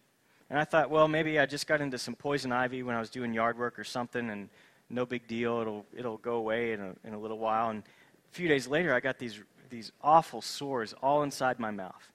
And 0.50 0.58
I 0.58 0.64
thought, 0.64 0.90
well, 0.90 1.08
maybe 1.08 1.38
I 1.38 1.46
just 1.46 1.66
got 1.66 1.80
into 1.80 1.96
some 1.96 2.14
poison 2.14 2.52
ivy 2.52 2.82
when 2.82 2.94
I 2.94 3.00
was 3.00 3.08
doing 3.08 3.32
yard 3.32 3.58
work 3.58 3.78
or 3.78 3.84
something, 3.84 4.28
and 4.28 4.50
no 4.90 5.06
big 5.06 5.26
deal. 5.26 5.60
It'll, 5.60 5.86
it'll 5.96 6.18
go 6.18 6.34
away 6.34 6.72
in 6.74 6.80
a, 6.82 6.94
in 7.04 7.14
a 7.14 7.18
little 7.18 7.38
while. 7.38 7.70
And 7.70 7.82
a 7.82 8.34
few 8.34 8.48
days 8.48 8.66
later, 8.66 8.92
I 8.92 9.00
got 9.00 9.18
these, 9.18 9.40
these 9.70 9.92
awful 10.02 10.42
sores 10.42 10.92
all 11.02 11.22
inside 11.22 11.58
my 11.58 11.70
mouth. 11.70 12.12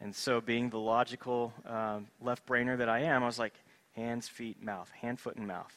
And 0.00 0.14
so, 0.14 0.40
being 0.40 0.70
the 0.70 0.78
logical 0.78 1.52
uh, 1.66 2.00
left 2.20 2.46
brainer 2.46 2.76
that 2.78 2.88
I 2.88 3.00
am, 3.00 3.22
I 3.22 3.26
was 3.26 3.38
like, 3.38 3.54
hands, 3.94 4.28
feet, 4.28 4.62
mouth, 4.62 4.90
hand, 4.90 5.20
foot, 5.20 5.36
and 5.36 5.46
mouth. 5.46 5.74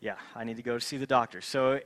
Yeah, 0.00 0.16
I 0.34 0.44
need 0.44 0.56
to 0.56 0.62
go 0.62 0.78
see 0.78 0.96
the 0.96 1.06
doctor. 1.06 1.40
So, 1.40 1.80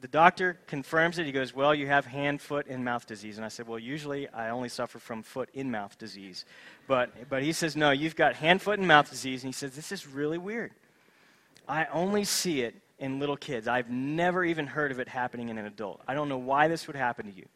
the 0.00 0.08
doctor 0.08 0.58
confirms 0.66 1.18
it. 1.18 1.26
He 1.26 1.32
goes, 1.32 1.54
Well, 1.54 1.74
you 1.74 1.86
have 1.86 2.06
hand, 2.06 2.40
foot, 2.40 2.66
and 2.68 2.84
mouth 2.84 3.06
disease. 3.06 3.38
And 3.38 3.44
I 3.44 3.48
said, 3.48 3.66
Well, 3.66 3.78
usually 3.78 4.28
I 4.28 4.50
only 4.50 4.68
suffer 4.68 4.98
from 4.98 5.22
foot 5.22 5.48
in 5.54 5.70
mouth 5.70 5.98
disease. 5.98 6.44
But, 6.86 7.28
but 7.28 7.42
he 7.42 7.52
says, 7.52 7.76
No, 7.76 7.90
you've 7.90 8.16
got 8.16 8.34
hand, 8.34 8.62
foot, 8.62 8.78
and 8.78 8.86
mouth 8.86 9.10
disease. 9.10 9.42
And 9.42 9.48
he 9.48 9.56
says, 9.56 9.72
This 9.72 9.92
is 9.92 10.06
really 10.06 10.38
weird. 10.38 10.72
I 11.68 11.86
only 11.86 12.24
see 12.24 12.62
it 12.62 12.74
in 12.98 13.18
little 13.18 13.36
kids. 13.36 13.68
I've 13.68 13.90
never 13.90 14.44
even 14.44 14.66
heard 14.66 14.92
of 14.92 15.00
it 15.00 15.08
happening 15.08 15.48
in 15.48 15.58
an 15.58 15.66
adult. 15.66 16.00
I 16.06 16.14
don't 16.14 16.28
know 16.28 16.38
why 16.38 16.68
this 16.68 16.86
would 16.86 16.96
happen 16.96 17.26
to 17.26 17.36
you. 17.36 17.46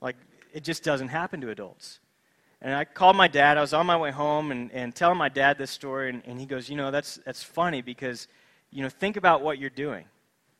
Like, 0.00 0.16
it 0.52 0.64
just 0.64 0.82
doesn't 0.82 1.08
happen 1.08 1.40
to 1.42 1.50
adults. 1.50 2.00
And 2.60 2.74
I 2.74 2.84
called 2.84 3.16
my 3.16 3.28
dad. 3.28 3.56
I 3.56 3.60
was 3.60 3.72
on 3.72 3.86
my 3.86 3.96
way 3.96 4.10
home 4.10 4.50
and, 4.50 4.72
and 4.72 4.94
telling 4.94 5.18
my 5.18 5.28
dad 5.28 5.58
this 5.58 5.70
story. 5.70 6.10
And, 6.10 6.22
and 6.26 6.40
he 6.40 6.46
goes, 6.46 6.68
You 6.68 6.76
know, 6.76 6.90
that's, 6.90 7.20
that's 7.24 7.42
funny 7.42 7.82
because, 7.82 8.28
you 8.70 8.82
know, 8.82 8.88
think 8.88 9.16
about 9.16 9.42
what 9.42 9.58
you're 9.58 9.70
doing 9.70 10.04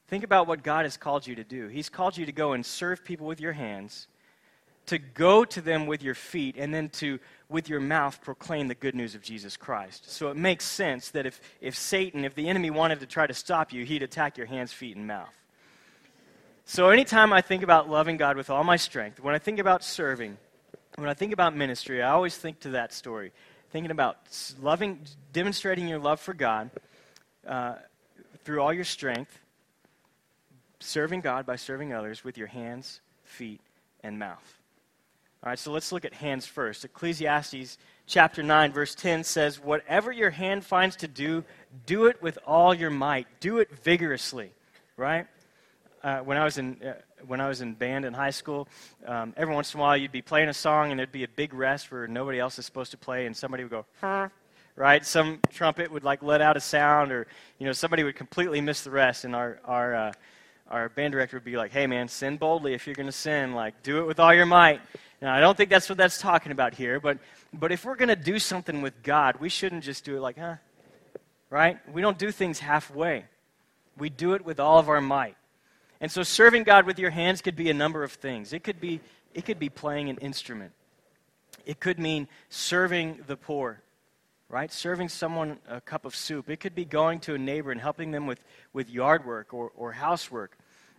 Think 0.09 0.25
about 0.25 0.47
what 0.47 0.63
God 0.63 0.87
has 0.87 0.97
called 0.97 1.27
you 1.27 1.35
to 1.35 1.45
do. 1.45 1.69
He's 1.69 1.91
called 1.91 2.17
you 2.17 2.25
to 2.25 2.33
go 2.33 2.55
and 2.55 2.65
serve 2.65 3.05
people 3.05 3.27
with 3.27 3.41
your 3.43 3.53
hands, 3.53 4.09
to 4.87 4.99
go 4.99 5.45
to 5.45 5.61
them 5.61 5.87
with 5.87 6.03
your 6.03 6.15
feet, 6.15 6.57
and 6.59 6.73
then 6.73 6.89
to, 6.89 7.19
with 7.51 7.69
your 7.69 7.79
mouth, 7.79 8.19
proclaim 8.23 8.69
the 8.69 8.75
good 8.75 8.95
news 8.95 9.15
of 9.15 9.21
Jesus 9.21 9.59
Christ. 9.59 10.11
So 10.11 10.31
it 10.31 10.37
makes 10.39 10.65
sense 10.65 11.11
that 11.11 11.27
if, 11.27 11.43
if 11.61 11.77
Satan, 11.77 12.25
if 12.25 12.35
the 12.35 12.49
enemy 12.49 12.71
wanted 12.71 13.01
to 13.01 13.07
try 13.07 13.27
to 13.27 13.35
stop 13.35 13.71
you, 13.71 13.85
he'd 13.85 14.03
attack 14.03 14.39
your 14.39 14.47
hands, 14.47 14.73
feet, 14.73 14.97
and 14.97 15.07
mouth. 15.07 15.29
So 16.65 16.89
anytime 16.89 17.31
I 17.35 17.43
think 17.43 17.63
about 17.63 17.91
loving 17.91 18.17
God 18.17 18.39
with 18.39 18.49
all 18.49 18.65
my 18.65 18.77
strength, 18.77 19.21
when 19.21 19.35
I 19.35 19.39
think 19.39 19.59
about 19.59 19.85
serving, 19.85 20.39
when 20.99 21.09
I 21.09 21.15
think 21.15 21.33
about 21.33 21.57
ministry, 21.57 22.03
I 22.03 22.11
always 22.11 22.37
think 22.37 22.61
to 22.61 22.71
that 22.71 22.93
story. 22.93 23.33
Thinking 23.71 23.91
about 23.91 24.17
loving, 24.61 25.01
demonstrating 25.33 25.89
your 25.89 25.99
love 25.99 26.21
for 26.21 26.35
God 26.35 26.71
uh, 27.47 27.75
through 28.45 28.61
all 28.61 28.73
your 28.73 28.85
strength 28.85 29.39
serving 30.81 31.21
God 31.21 31.47
by 31.47 31.57
serving 31.57 31.93
others 31.93 32.25
with 32.25 32.39
your 32.39 32.47
hands, 32.47 33.01
feet, 33.25 33.61
and 34.03 34.19
mouth. 34.19 34.59
All 35.43 35.51
right, 35.51 35.59
so 35.59 35.71
let's 35.71 35.93
look 35.93 36.05
at 36.05 36.15
hands 36.15 36.47
first. 36.47 36.85
Ecclesiastes 36.85 37.79
chapter 38.07 38.43
9, 38.43 38.73
verse 38.73 38.95
10 38.95 39.25
says, 39.25 39.61
Whatever 39.61 40.11
your 40.11 40.31
hand 40.31 40.65
finds 40.65 40.97
to 40.97 41.09
do, 41.09 41.45
do 41.87 42.07
it 42.07 42.21
with 42.23 42.39
all 42.47 42.75
your 42.75 42.91
might. 42.91 43.27
Do 43.41 43.59
it 43.59 43.71
vigorously, 43.83 44.53
right? 44.97 45.27
Uh, 46.03 46.19
when, 46.21 46.37
I 46.37 46.45
was 46.45 46.59
in, 46.59 46.81
uh, 46.83 46.95
when 47.27 47.41
I 47.41 47.49
was 47.49 47.61
in 47.61 47.75
band 47.75 48.05
in 48.05 48.15
high 48.15 48.31
school, 48.31 48.69
um, 49.07 49.35
every 49.37 49.55
once 49.55 49.75
in 49.75 49.81
a 49.81 49.83
while 49.83 49.97
you'd 49.97 50.13
be 50.13 50.23
playing 50.23 50.49
a 50.49 50.55
song 50.55 50.91
and 50.91 50.99
there'd 50.99 51.13
be 51.13 51.25
a 51.25 51.29
big 51.29 51.55
rest 51.55 51.91
where 51.91 52.07
nobody 52.07 52.39
else 52.39 52.59
is 52.59 52.67
supposed 52.67 52.91
to 52.93 52.99
play, 52.99 53.27
and 53.27 53.37
somebody 53.37 53.65
would 53.65 53.71
go, 53.71 53.85
huh, 54.01 54.29
right? 54.77 55.05
Some 55.05 55.41
trumpet 55.51 55.91
would 55.91 56.05
like 56.05 56.23
let 56.23 56.41
out 56.41 56.57
a 56.57 56.61
sound, 56.61 57.13
or 57.13 57.27
you 57.59 57.67
know 57.67 57.73
somebody 57.73 58.05
would 58.05 58.17
completely 58.17 58.61
miss 58.61 58.83
the 58.83 58.91
rest, 58.91 59.25
and 59.25 59.35
our 59.35 59.59
our 59.65 59.95
uh, 59.95 60.13
our 60.71 60.89
band 60.91 61.13
director 61.13 61.37
would 61.37 61.45
be 61.45 61.57
like, 61.57 61.73
hey, 61.73 61.87
man, 61.87 62.09
sin 62.09 62.37
boldly 62.37 62.75
if 62.75 62.87
you're 62.87 62.95
going 62.95 63.07
to 63.07 63.13
sin. 63.13 63.55
Like, 63.55 63.83
do 63.83 64.01
it 64.01 64.07
with 64.07 64.21
all 64.21 64.35
your 64.35 64.47
might. 64.47 64.81
Now, 65.21 65.35
I 65.35 65.41
don't 65.41 65.57
think 65.57 65.71
that's 65.71 65.89
what 65.89 65.97
that's 65.97 66.19
talking 66.19 66.53
about 66.53 66.75
here, 66.75 67.01
but, 67.01 67.19
but 67.53 67.73
if 67.73 67.85
we're 67.85 67.97
going 67.97 68.11
to 68.11 68.17
do 68.17 68.39
something 68.39 68.83
with 68.83 69.03
God, 69.03 69.37
we 69.41 69.49
shouldn't 69.49 69.83
just 69.83 70.05
do 70.05 70.17
it 70.17 70.21
like, 70.21 70.39
huh? 70.39 70.57
Right? 71.51 71.79
We 71.93 72.03
don't 72.03 72.19
do 72.19 72.31
things 72.31 72.59
halfway. 72.59 73.25
We 73.97 74.11
do 74.11 74.35
it 74.35 74.45
with 74.45 74.61
all 74.61 74.79
of 74.79 74.89
our 74.91 75.01
might. 75.01 75.37
And 76.01 76.11
so 76.11 76.23
serving 76.23 76.63
God 76.63 76.87
with 76.87 76.99
your 76.99 77.11
hands 77.11 77.43
could 77.43 77.57
be 77.57 77.71
a 77.71 77.75
number 77.75 78.05
of 78.05 78.13
things. 78.13 78.53
It 78.53 78.63
could 78.63 78.81
be, 78.81 79.01
it 79.35 79.45
could 79.45 79.59
be 79.59 79.69
playing 79.69 80.09
an 80.11 80.17
instrument. 80.19 80.73
It 81.67 81.81
could 81.81 81.99
mean 81.99 82.29
serving 82.49 83.25
the 83.27 83.37
poor, 83.37 83.83
right? 84.49 84.73
Serving 84.73 85.09
someone 85.09 85.59
a 85.69 85.81
cup 85.81 86.05
of 86.05 86.15
soup. 86.15 86.49
It 86.49 86.61
could 86.61 86.75
be 86.75 86.85
going 86.85 87.21
to 87.21 87.35
a 87.35 87.39
neighbor 87.39 87.71
and 87.73 87.81
helping 87.81 88.11
them 88.11 88.27
with, 88.27 88.43
with 88.73 88.89
yard 88.89 89.27
work 89.27 89.53
or, 89.53 89.73
or 89.77 89.93
housework. 89.93 90.57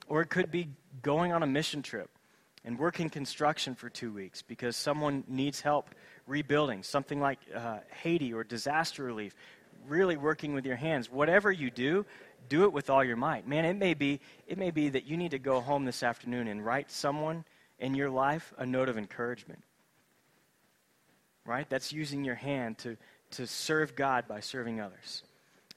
Or 0.08 0.22
it 0.22 0.30
could 0.30 0.52
be 0.52 0.70
going 1.02 1.32
on 1.32 1.44
a 1.44 1.48
mission 1.48 1.82
trip 1.82 2.10
and 2.66 2.78
working 2.78 3.10
construction 3.10 3.74
for 3.74 3.90
two 3.90 4.12
weeks 4.12 4.42
because 4.42 4.76
someone 4.76 5.24
needs 5.28 5.62
help 5.62 5.90
rebuilding, 6.28 6.84
something 6.84 7.20
like 7.20 7.40
uh, 7.56 7.80
Haiti 8.02 8.34
or 8.34 8.44
disaster 8.44 9.04
relief. 9.04 9.34
Really 9.88 10.18
working 10.18 10.54
with 10.54 10.66
your 10.66 10.76
hands. 10.76 11.10
Whatever 11.10 11.52
you 11.52 11.72
do, 11.72 12.06
do 12.50 12.64
it 12.64 12.74
with 12.74 12.90
all 12.90 13.04
your 13.04 13.16
might. 13.16 13.48
Man, 13.48 13.64
it 13.64 13.78
may 13.78 13.94
be, 13.94 14.20
it 14.48 14.58
may 14.58 14.72
be 14.72 14.90
that 14.90 15.06
you 15.06 15.16
need 15.16 15.32
to 15.32 15.40
go 15.40 15.62
home 15.62 15.86
this 15.86 16.04
afternoon 16.04 16.48
and 16.48 16.66
write 16.66 16.92
someone 16.92 17.46
in 17.80 17.96
your 17.96 18.10
life 18.10 18.54
a 18.58 18.66
note 18.66 18.90
of 18.90 18.98
encouragement. 18.98 19.64
Right? 21.46 21.70
That's 21.70 21.94
using 21.94 22.26
your 22.26 22.36
hand 22.36 22.80
to, 22.80 22.98
to 23.32 23.48
serve 23.48 23.96
God 23.96 24.28
by 24.28 24.40
serving 24.40 24.82
others. 24.82 25.24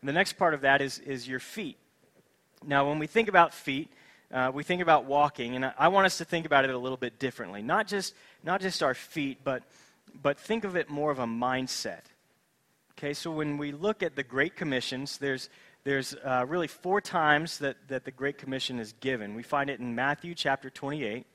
And 0.01 0.09
the 0.09 0.13
next 0.13 0.35
part 0.35 0.55
of 0.55 0.63
that 0.63 0.81
is, 0.81 0.99
is 0.99 1.29
your 1.29 1.41
feet. 1.41 1.79
Now, 2.67 2.89
when 2.89 2.99
we 2.99 3.07
think 3.07 3.29
about 3.29 3.55
feet, 3.55 3.91
uh, 4.33 4.51
we 4.53 4.63
think 4.65 4.83
about 4.83 5.05
walking, 5.05 5.57
and 5.57 5.67
I, 5.67 5.73
I 5.79 5.89
want 5.89 6.07
us 6.07 6.19
to 6.19 6.25
think 6.25 6.47
about 6.47 6.65
it 6.65 6.71
a 6.71 6.79
little 6.79 6.97
bit 6.97 7.19
differently. 7.19 7.63
Not 7.63 7.87
just, 7.87 8.15
not 8.43 8.61
just 8.61 8.83
our 8.83 8.95
feet, 8.95 9.39
but, 9.45 9.63
but 10.21 10.39
think 10.39 10.65
of 10.65 10.75
it 10.77 10.89
more 10.89 11.11
of 11.11 11.19
a 11.19 11.27
mindset. 11.27 12.01
Okay, 12.99 13.15
so 13.15 13.31
when 13.31 13.59
we 13.59 13.73
look 13.73 14.03
at 14.03 14.17
the 14.17 14.23
Great 14.23 14.57
Commissions, 14.57 15.19
there's, 15.19 15.49
there's 15.85 16.15
uh, 16.25 16.45
really 16.49 16.69
four 16.69 17.01
times 17.01 17.59
that, 17.59 17.77
that 17.89 18.05
the 18.05 18.11
Great 18.11 18.39
Commission 18.39 18.79
is 18.79 18.93
given. 19.01 19.35
We 19.35 19.43
find 19.43 19.69
it 19.69 19.81
in 19.81 19.95
Matthew 19.95 20.35
chapter 20.35 20.71
28, 20.71 21.27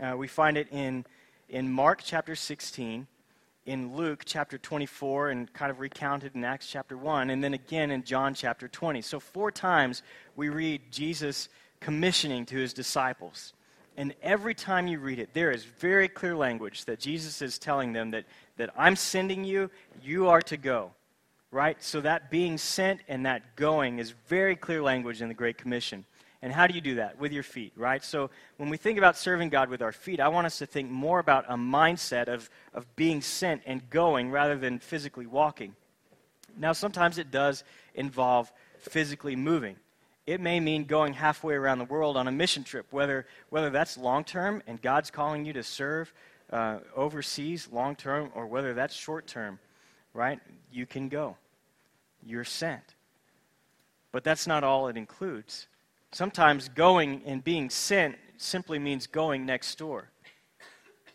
uh, 0.00 0.16
we 0.16 0.28
find 0.28 0.56
it 0.56 0.68
in, 0.70 1.06
in 1.48 1.70
Mark 1.70 2.02
chapter 2.04 2.34
16, 2.34 3.06
in 3.64 3.96
Luke 3.96 4.22
chapter 4.24 4.58
24 4.58 5.30
and 5.30 5.52
kind 5.52 5.70
of 5.70 5.80
recounted 5.80 6.34
in 6.34 6.44
Acts 6.44 6.68
chapter 6.68 6.96
1, 6.96 7.30
and 7.30 7.42
then 7.42 7.54
again 7.54 7.90
in 7.90 8.04
John 8.04 8.34
chapter 8.34 8.68
20. 8.68 9.02
So, 9.02 9.18
four 9.18 9.50
times 9.50 10.02
we 10.36 10.48
read 10.48 10.82
Jesus 10.90 11.48
commissioning 11.80 12.46
to 12.46 12.56
his 12.56 12.72
disciples. 12.72 13.52
And 13.96 14.14
every 14.22 14.54
time 14.54 14.86
you 14.86 14.98
read 14.98 15.18
it, 15.18 15.30
there 15.32 15.50
is 15.50 15.64
very 15.64 16.08
clear 16.08 16.36
language 16.36 16.84
that 16.84 17.00
Jesus 17.00 17.40
is 17.40 17.58
telling 17.58 17.92
them 17.92 18.10
that, 18.10 18.24
that 18.56 18.70
I'm 18.76 18.94
sending 18.94 19.44
you, 19.44 19.70
you 20.02 20.28
are 20.28 20.42
to 20.42 20.56
go. 20.56 20.92
Right? 21.50 21.82
So, 21.82 22.00
that 22.00 22.30
being 22.30 22.58
sent 22.58 23.00
and 23.08 23.24
that 23.26 23.56
going 23.56 23.98
is 23.98 24.14
very 24.26 24.56
clear 24.56 24.82
language 24.82 25.22
in 25.22 25.28
the 25.28 25.34
Great 25.34 25.58
Commission. 25.58 26.04
And 26.42 26.52
how 26.52 26.66
do 26.66 26.74
you 26.74 26.80
do 26.80 26.96
that? 26.96 27.18
With 27.18 27.32
your 27.32 27.42
feet, 27.42 27.72
right? 27.76 28.04
So 28.04 28.30
when 28.56 28.68
we 28.68 28.76
think 28.76 28.98
about 28.98 29.16
serving 29.16 29.48
God 29.48 29.68
with 29.68 29.82
our 29.82 29.90
feet, 29.90 30.20
I 30.20 30.28
want 30.28 30.46
us 30.46 30.58
to 30.58 30.66
think 30.66 30.90
more 30.90 31.18
about 31.18 31.46
a 31.48 31.56
mindset 31.56 32.28
of, 32.28 32.48
of 32.74 32.94
being 32.94 33.20
sent 33.20 33.62
and 33.66 33.88
going 33.90 34.30
rather 34.30 34.56
than 34.56 34.78
physically 34.78 35.26
walking. 35.26 35.74
Now, 36.56 36.72
sometimes 36.72 37.18
it 37.18 37.30
does 37.30 37.64
involve 37.94 38.52
physically 38.78 39.34
moving. 39.34 39.76
It 40.26 40.40
may 40.40 40.60
mean 40.60 40.84
going 40.84 41.14
halfway 41.14 41.54
around 41.54 41.78
the 41.78 41.84
world 41.84 42.16
on 42.16 42.28
a 42.28 42.32
mission 42.32 42.64
trip, 42.64 42.86
whether, 42.90 43.26
whether 43.50 43.70
that's 43.70 43.96
long 43.96 44.24
term 44.24 44.62
and 44.66 44.80
God's 44.80 45.10
calling 45.10 45.44
you 45.44 45.52
to 45.54 45.62
serve 45.62 46.12
uh, 46.50 46.78
overseas 46.94 47.68
long 47.72 47.96
term 47.96 48.30
or 48.34 48.46
whether 48.46 48.74
that's 48.74 48.94
short 48.94 49.26
term, 49.26 49.58
right? 50.16 50.40
You 50.72 50.86
can 50.86 51.08
go. 51.08 51.36
you're 52.24 52.44
sent. 52.44 52.96
But 54.10 54.24
that's 54.24 54.46
not 54.46 54.64
all 54.64 54.88
it 54.88 54.96
includes. 54.96 55.68
Sometimes 56.10 56.68
going 56.70 57.22
and 57.26 57.44
being 57.44 57.70
sent 57.70 58.16
simply 58.36 58.78
means 58.78 59.06
going 59.06 59.46
next 59.46 59.76
door. 59.78 60.10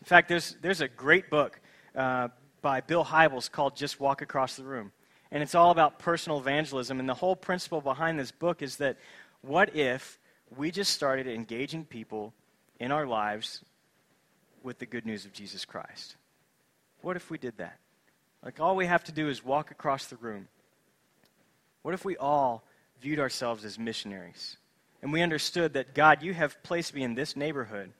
In 0.00 0.04
fact, 0.04 0.28
there's, 0.28 0.56
there's 0.62 0.80
a 0.80 0.88
great 0.88 1.28
book 1.28 1.60
uh, 1.94 2.28
by 2.62 2.80
Bill 2.80 3.04
Hybels 3.04 3.50
called 3.50 3.76
Just 3.76 4.00
Walk 4.00 4.22
Across 4.22 4.56
the 4.56 4.64
Room. 4.64 4.92
And 5.30 5.42
it's 5.42 5.54
all 5.54 5.70
about 5.70 5.98
personal 5.98 6.38
evangelism. 6.38 7.00
And 7.00 7.08
the 7.08 7.14
whole 7.14 7.36
principle 7.36 7.80
behind 7.80 8.18
this 8.18 8.30
book 8.30 8.62
is 8.62 8.76
that 8.76 8.96
what 9.40 9.74
if 9.76 10.18
we 10.56 10.70
just 10.70 10.92
started 10.92 11.26
engaging 11.26 11.84
people 11.84 12.32
in 12.78 12.92
our 12.92 13.06
lives 13.06 13.64
with 14.62 14.78
the 14.78 14.86
good 14.86 15.04
news 15.04 15.24
of 15.24 15.32
Jesus 15.32 15.64
Christ? 15.64 16.16
What 17.00 17.16
if 17.16 17.30
we 17.30 17.38
did 17.38 17.56
that? 17.58 17.78
Like, 18.44 18.60
all 18.60 18.74
we 18.74 18.86
have 18.86 19.04
to 19.04 19.12
do 19.12 19.28
is 19.28 19.44
walk 19.44 19.70
across 19.70 20.06
the 20.06 20.16
room. 20.16 20.48
What 21.82 21.94
if 21.94 22.04
we 22.04 22.16
all 22.16 22.64
viewed 23.00 23.18
ourselves 23.18 23.64
as 23.64 23.78
missionaries? 23.78 24.56
And 25.00 25.12
we 25.12 25.22
understood 25.22 25.74
that, 25.74 25.94
God, 25.94 26.22
you 26.22 26.34
have 26.34 26.62
placed 26.62 26.94
me 26.94 27.02
in 27.02 27.14
this 27.14 27.36
neighborhood. 27.36 27.92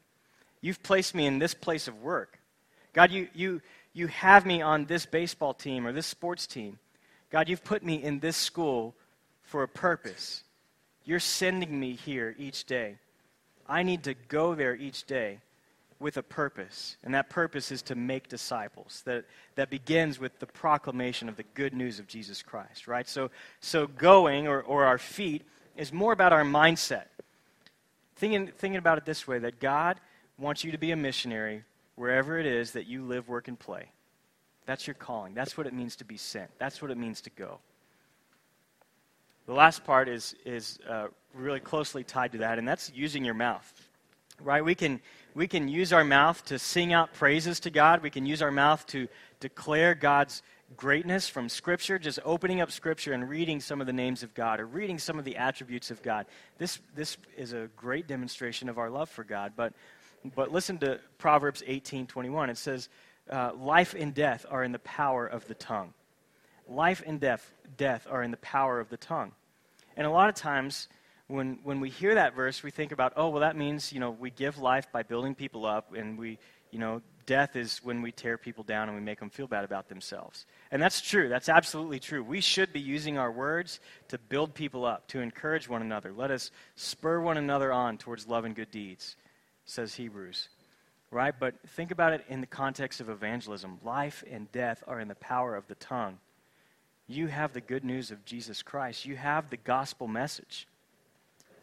You've 0.61 0.82
placed 0.82 1.14
me 1.14 1.26
in 1.26 1.38
this 1.38 1.55
place 1.55 1.88
of 1.88 2.01
work. 2.01 2.38
God, 2.93 3.11
you, 3.11 3.28
you, 3.34 3.61
you 3.93 4.07
have 4.09 4.47
me 4.47 4.62
on 4.62 4.84
this 4.84 5.07
baseball 5.07 5.55
team 5.55 5.86
or 5.86 5.93
this 5.93 6.07
sports 6.07 6.47
team. 6.47 6.78
God, 7.30 7.49
you've 7.49 7.64
put 7.64 7.82
me 7.82 8.03
in 8.03 8.20
this 8.20 8.36
school 8.36 8.95
for 9.43 9.62
a 9.62 9.68
purpose. 9.68 10.45
You're 11.05 11.18
sending 11.18 11.78
me 11.78 11.95
here 11.95 12.34
each 12.38 12.64
day. 12.64 12.97
I 13.68 13.82
need 13.82 14.05
to 14.05 14.14
go 14.28 14.55
there 14.55 14.74
each 14.74 15.05
day 15.05 15.38
with 16.03 16.16
a 16.16 16.22
purpose, 16.22 16.96
and 17.05 17.14
that 17.14 17.30
purpose 17.30 17.70
is 17.70 17.80
to 17.82 17.94
make 17.94 18.28
disciples. 18.28 19.03
That, 19.07 19.24
that 19.55 19.70
begins 19.70 20.18
with 20.18 20.38
the 20.40 20.46
proclamation 20.46 21.28
of 21.28 21.36
the 21.36 21.44
good 21.55 21.72
news 21.72 21.98
of 21.98 22.07
Jesus 22.07 22.42
Christ, 22.42 22.88
right? 22.88 23.09
So, 23.09 23.30
so 23.61 23.86
going, 23.86 24.48
or, 24.48 24.61
or 24.62 24.84
our 24.84 24.98
feet, 24.98 25.42
is 25.76 25.92
more 25.92 26.12
about 26.12 26.32
our 26.32 26.42
mindset. 26.42 27.05
Thinking, 28.16 28.48
thinking 28.48 28.78
about 28.78 28.98
it 28.98 29.05
this 29.05 29.26
way 29.26 29.38
that 29.38 29.61
God 29.61 29.98
wants 30.38 30.64
you 30.64 30.72
to 30.72 30.78
be 30.78 30.90
a 30.90 30.96
missionary 30.96 31.64
wherever 31.94 32.38
it 32.38 32.46
is 32.46 32.72
that 32.72 32.86
you 32.86 33.05
live, 33.05 33.28
work, 33.28 33.48
and 33.48 33.59
play. 33.59 33.88
That's 34.66 34.86
your 34.86 34.94
calling. 34.94 35.34
That's 35.34 35.57
what 35.57 35.66
it 35.66 35.72
means 35.72 35.96
to 35.96 36.05
be 36.05 36.16
sent. 36.16 36.50
That's 36.59 36.82
what 36.82 36.90
it 36.90 36.98
means 36.98 37.20
to 37.22 37.30
go. 37.30 37.61
The 39.46 39.55
last 39.55 39.84
part 39.84 40.09
is, 40.09 40.34
is 40.44 40.78
uh, 40.88 41.09
really 41.34 41.61
closely 41.61 42.05
tied 42.05 42.32
to 42.32 42.38
that, 42.38 42.59
and 42.59 42.66
that's 42.66 42.92
using 42.94 43.24
your 43.24 43.34
mouth. 43.34 43.88
Right? 44.40 44.64
We 44.64 44.74
can, 44.74 45.00
we 45.34 45.46
can 45.46 45.68
use 45.68 45.92
our 45.92 46.04
mouth 46.04 46.44
to 46.46 46.58
sing 46.58 46.92
out 46.92 47.12
praises 47.12 47.60
to 47.60 47.70
God. 47.70 48.02
We 48.02 48.10
can 48.10 48.26
use 48.26 48.42
our 48.42 48.50
mouth 48.50 48.86
to 48.88 49.08
declare 49.40 49.94
God's 49.94 50.42
greatness 50.76 51.28
from 51.28 51.48
Scripture, 51.48 51.98
just 51.98 52.18
opening 52.24 52.60
up 52.60 52.70
Scripture 52.70 53.12
and 53.12 53.28
reading 53.28 53.60
some 53.60 53.80
of 53.80 53.86
the 53.86 53.92
names 53.92 54.22
of 54.22 54.34
God 54.34 54.60
or 54.60 54.66
reading 54.66 54.98
some 54.98 55.18
of 55.18 55.24
the 55.24 55.36
attributes 55.36 55.90
of 55.90 56.02
God. 56.02 56.26
This, 56.58 56.80
this 56.94 57.16
is 57.36 57.52
a 57.52 57.68
great 57.76 58.06
demonstration 58.06 58.68
of 58.68 58.78
our 58.78 58.90
love 58.90 59.08
for 59.10 59.24
God. 59.24 59.52
But, 59.56 59.74
but 60.34 60.52
listen 60.52 60.78
to 60.78 60.98
Proverbs 61.18 61.62
18 61.66 62.06
21. 62.06 62.50
It 62.50 62.58
says, 62.58 62.88
uh, 63.30 63.52
Life 63.54 63.94
and 63.98 64.14
death 64.14 64.46
are 64.50 64.64
in 64.64 64.72
the 64.72 64.78
power 64.80 65.26
of 65.26 65.46
the 65.46 65.54
tongue. 65.54 65.92
Life 66.68 67.02
and 67.06 67.20
death, 67.20 67.52
death 67.76 68.06
are 68.10 68.22
in 68.22 68.30
the 68.30 68.36
power 68.38 68.80
of 68.80 68.88
the 68.88 68.96
tongue. 68.96 69.32
And 69.96 70.06
a 70.06 70.10
lot 70.10 70.28
of 70.28 70.34
times, 70.34 70.88
when, 71.32 71.58
when 71.64 71.80
we 71.80 71.88
hear 71.88 72.14
that 72.14 72.34
verse, 72.34 72.62
we 72.62 72.70
think 72.70 72.92
about, 72.92 73.14
oh, 73.16 73.30
well, 73.30 73.40
that 73.40 73.56
means, 73.56 73.92
you 73.92 74.00
know, 74.00 74.10
we 74.10 74.30
give 74.30 74.58
life 74.58 74.92
by 74.92 75.02
building 75.02 75.34
people 75.34 75.64
up, 75.64 75.94
and 75.94 76.18
we, 76.18 76.38
you 76.70 76.78
know, 76.78 77.00
death 77.24 77.56
is 77.56 77.80
when 77.82 78.02
we 78.02 78.12
tear 78.12 78.36
people 78.36 78.64
down 78.64 78.88
and 78.88 78.96
we 78.96 79.02
make 79.02 79.18
them 79.18 79.30
feel 79.30 79.46
bad 79.46 79.64
about 79.64 79.88
themselves. 79.88 80.44
And 80.70 80.82
that's 80.82 81.00
true. 81.00 81.28
That's 81.28 81.48
absolutely 81.48 82.00
true. 82.00 82.22
We 82.22 82.40
should 82.40 82.72
be 82.72 82.80
using 82.80 83.16
our 83.16 83.30
words 83.30 83.80
to 84.08 84.18
build 84.18 84.54
people 84.54 84.84
up, 84.84 85.08
to 85.08 85.20
encourage 85.20 85.68
one 85.68 85.80
another. 85.80 86.12
Let 86.12 86.30
us 86.30 86.50
spur 86.76 87.20
one 87.20 87.38
another 87.38 87.72
on 87.72 87.96
towards 87.96 88.26
love 88.26 88.44
and 88.44 88.54
good 88.54 88.70
deeds, 88.70 89.16
says 89.64 89.94
Hebrews. 89.94 90.48
Right? 91.10 91.34
But 91.38 91.54
think 91.68 91.90
about 91.90 92.12
it 92.12 92.24
in 92.28 92.40
the 92.40 92.46
context 92.46 93.00
of 93.00 93.08
evangelism. 93.08 93.78
Life 93.84 94.24
and 94.30 94.50
death 94.52 94.82
are 94.86 95.00
in 95.00 95.08
the 95.08 95.14
power 95.14 95.54
of 95.54 95.66
the 95.68 95.74
tongue. 95.76 96.18
You 97.06 97.26
have 97.28 97.52
the 97.52 97.60
good 97.60 97.84
news 97.84 98.10
of 98.10 98.24
Jesus 98.24 98.62
Christ, 98.62 99.06
you 99.06 99.16
have 99.16 99.48
the 99.50 99.56
gospel 99.56 100.08
message. 100.08 100.66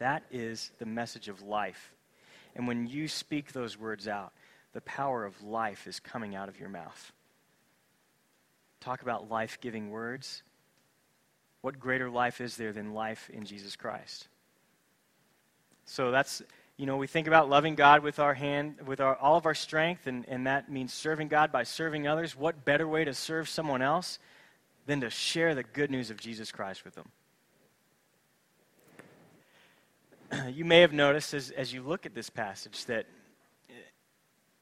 That 0.00 0.24
is 0.32 0.72
the 0.78 0.86
message 0.86 1.28
of 1.28 1.42
life. 1.42 1.92
And 2.56 2.66
when 2.66 2.86
you 2.86 3.06
speak 3.06 3.52
those 3.52 3.78
words 3.78 4.08
out, 4.08 4.32
the 4.72 4.80
power 4.80 5.24
of 5.24 5.40
life 5.42 5.86
is 5.86 6.00
coming 6.00 6.34
out 6.34 6.48
of 6.48 6.58
your 6.58 6.68
mouth. 6.68 7.12
Talk 8.80 9.02
about 9.02 9.30
life 9.30 9.58
giving 9.60 9.90
words. 9.90 10.42
What 11.60 11.78
greater 11.78 12.08
life 12.08 12.40
is 12.40 12.56
there 12.56 12.72
than 12.72 12.94
life 12.94 13.28
in 13.30 13.44
Jesus 13.44 13.76
Christ? 13.76 14.28
So 15.84 16.10
that's, 16.10 16.40
you 16.78 16.86
know, 16.86 16.96
we 16.96 17.06
think 17.06 17.26
about 17.26 17.50
loving 17.50 17.74
God 17.74 18.02
with 18.02 18.18
our 18.18 18.32
hand, 18.32 18.76
with 18.86 19.00
our, 19.00 19.16
all 19.16 19.36
of 19.36 19.44
our 19.44 19.54
strength, 19.54 20.06
and, 20.06 20.24
and 20.28 20.46
that 20.46 20.70
means 20.70 20.94
serving 20.94 21.28
God 21.28 21.52
by 21.52 21.64
serving 21.64 22.08
others. 22.08 22.34
What 22.34 22.64
better 22.64 22.88
way 22.88 23.04
to 23.04 23.12
serve 23.12 23.50
someone 23.50 23.82
else 23.82 24.18
than 24.86 25.02
to 25.02 25.10
share 25.10 25.54
the 25.54 25.62
good 25.62 25.90
news 25.90 26.10
of 26.10 26.16
Jesus 26.16 26.50
Christ 26.50 26.86
with 26.86 26.94
them? 26.94 27.10
You 30.52 30.64
may 30.64 30.80
have 30.80 30.92
noticed 30.92 31.34
as, 31.34 31.50
as 31.50 31.72
you 31.72 31.82
look 31.82 32.06
at 32.06 32.14
this 32.14 32.30
passage 32.30 32.84
that 32.86 33.06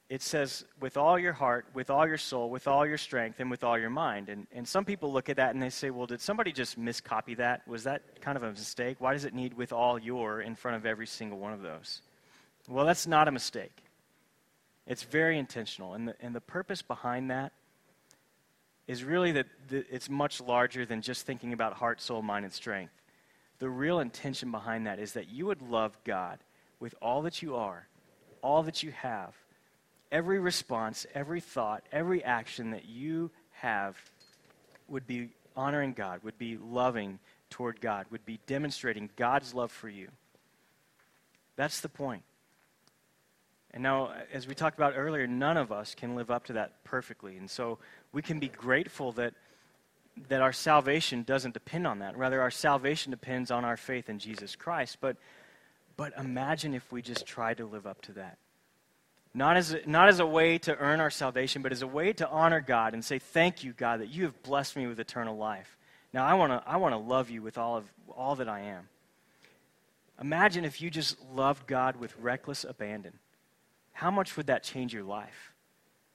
it 0.08 0.22
says, 0.22 0.64
with 0.80 0.96
all 0.96 1.18
your 1.18 1.34
heart, 1.34 1.66
with 1.74 1.90
all 1.90 2.06
your 2.06 2.16
soul, 2.16 2.48
with 2.48 2.66
all 2.66 2.86
your 2.86 2.96
strength, 2.96 3.40
and 3.40 3.50
with 3.50 3.62
all 3.62 3.78
your 3.78 3.90
mind. 3.90 4.30
And, 4.30 4.46
and 4.52 4.66
some 4.66 4.86
people 4.86 5.12
look 5.12 5.28
at 5.28 5.36
that 5.36 5.52
and 5.52 5.62
they 5.62 5.68
say, 5.68 5.90
well, 5.90 6.06
did 6.06 6.22
somebody 6.22 6.50
just 6.50 6.78
miscopy 6.78 7.34
that? 7.34 7.68
Was 7.68 7.84
that 7.84 8.22
kind 8.22 8.36
of 8.36 8.42
a 8.42 8.50
mistake? 8.50 8.96
Why 9.00 9.12
does 9.12 9.26
it 9.26 9.34
need 9.34 9.52
with 9.52 9.70
all 9.70 9.98
your 9.98 10.40
in 10.40 10.54
front 10.54 10.78
of 10.78 10.86
every 10.86 11.06
single 11.06 11.38
one 11.38 11.52
of 11.52 11.60
those? 11.60 12.00
Well, 12.68 12.86
that's 12.86 13.06
not 13.06 13.28
a 13.28 13.30
mistake. 13.30 13.82
It's 14.86 15.02
very 15.02 15.38
intentional. 15.38 15.92
And 15.92 16.08
the, 16.08 16.14
and 16.20 16.34
the 16.34 16.40
purpose 16.40 16.80
behind 16.80 17.30
that 17.30 17.52
is 18.86 19.04
really 19.04 19.32
that 19.32 19.46
the, 19.68 19.84
it's 19.94 20.08
much 20.08 20.40
larger 20.40 20.86
than 20.86 21.02
just 21.02 21.26
thinking 21.26 21.52
about 21.52 21.74
heart, 21.74 22.00
soul, 22.00 22.22
mind, 22.22 22.46
and 22.46 22.54
strength. 22.54 22.94
The 23.58 23.68
real 23.68 24.00
intention 24.00 24.50
behind 24.50 24.86
that 24.86 24.98
is 24.98 25.12
that 25.12 25.28
you 25.28 25.46
would 25.46 25.62
love 25.62 25.98
God 26.04 26.38
with 26.80 26.94
all 27.02 27.22
that 27.22 27.42
you 27.42 27.56
are, 27.56 27.88
all 28.42 28.62
that 28.62 28.82
you 28.82 28.92
have 28.92 29.34
every 30.10 30.38
response, 30.38 31.06
every 31.14 31.40
thought, 31.40 31.84
every 31.92 32.22
action 32.24 32.70
that 32.70 32.86
you 32.86 33.30
have 33.52 33.96
would 34.88 35.06
be 35.06 35.30
honoring 35.56 35.92
God, 35.92 36.22
would 36.22 36.38
be 36.38 36.56
loving 36.56 37.18
toward 37.50 37.80
God, 37.80 38.06
would 38.10 38.24
be 38.24 38.38
demonstrating 38.46 39.10
God's 39.16 39.54
love 39.54 39.72
for 39.72 39.88
you. 39.88 40.08
That's 41.56 41.80
the 41.80 41.88
point. 41.88 42.22
And 43.72 43.82
now, 43.82 44.12
as 44.32 44.46
we 44.46 44.54
talked 44.54 44.78
about 44.78 44.94
earlier, 44.96 45.26
none 45.26 45.56
of 45.56 45.70
us 45.70 45.94
can 45.94 46.16
live 46.16 46.30
up 46.30 46.44
to 46.46 46.54
that 46.54 46.84
perfectly. 46.84 47.36
And 47.36 47.50
so 47.50 47.78
we 48.12 48.22
can 48.22 48.38
be 48.38 48.48
grateful 48.48 49.12
that, 49.12 49.34
that 50.28 50.40
our 50.40 50.52
salvation 50.52 51.22
doesn't 51.22 51.54
depend 51.54 51.86
on 51.86 52.00
that. 52.00 52.16
Rather, 52.16 52.40
our 52.40 52.50
salvation 52.50 53.10
depends 53.10 53.50
on 53.50 53.64
our 53.64 53.76
faith 53.76 54.08
in 54.08 54.18
Jesus 54.18 54.56
Christ. 54.56 54.98
But, 55.00 55.16
but 55.96 56.12
imagine 56.18 56.74
if 56.74 56.90
we 56.92 57.02
just 57.02 57.26
tried 57.26 57.58
to 57.58 57.66
live 57.66 57.86
up 57.86 58.00
to 58.02 58.12
that. 58.12 58.38
Not 59.34 59.56
as, 59.56 59.72
a, 59.72 59.80
not 59.88 60.08
as 60.08 60.20
a 60.20 60.26
way 60.26 60.58
to 60.58 60.76
earn 60.76 61.00
our 61.00 61.10
salvation, 61.10 61.62
but 61.62 61.72
as 61.72 61.82
a 61.82 61.86
way 61.86 62.12
to 62.14 62.28
honor 62.28 62.60
God 62.60 62.94
and 62.94 63.04
say, 63.04 63.18
Thank 63.18 63.62
you, 63.62 63.72
God, 63.72 64.00
that 64.00 64.08
you 64.08 64.24
have 64.24 64.42
blessed 64.42 64.76
me 64.76 64.86
with 64.86 64.98
eternal 64.98 65.36
life. 65.36 65.76
Now, 66.12 66.24
I 66.24 66.34
want 66.34 66.52
to 66.52 66.62
I 66.66 66.76
wanna 66.78 66.98
love 66.98 67.30
you 67.30 67.42
with 67.42 67.58
all, 67.58 67.76
of, 67.76 67.84
all 68.16 68.36
that 68.36 68.48
I 68.48 68.60
am. 68.60 68.88
Imagine 70.20 70.64
if 70.64 70.80
you 70.80 70.90
just 70.90 71.16
loved 71.32 71.66
God 71.66 71.96
with 71.96 72.16
reckless 72.18 72.64
abandon. 72.64 73.18
How 73.92 74.10
much 74.10 74.36
would 74.36 74.46
that 74.46 74.62
change 74.62 74.92
your 74.92 75.04
life? 75.04 75.52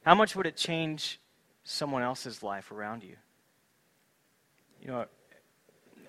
How 0.04 0.16
much 0.16 0.36
would 0.36 0.46
it 0.46 0.58
change 0.58 1.20
someone 1.64 2.02
else's 2.02 2.44
life 2.44 2.72
around 2.72 3.04
you? 3.04 3.16
You 4.84 4.92
know, 4.92 5.06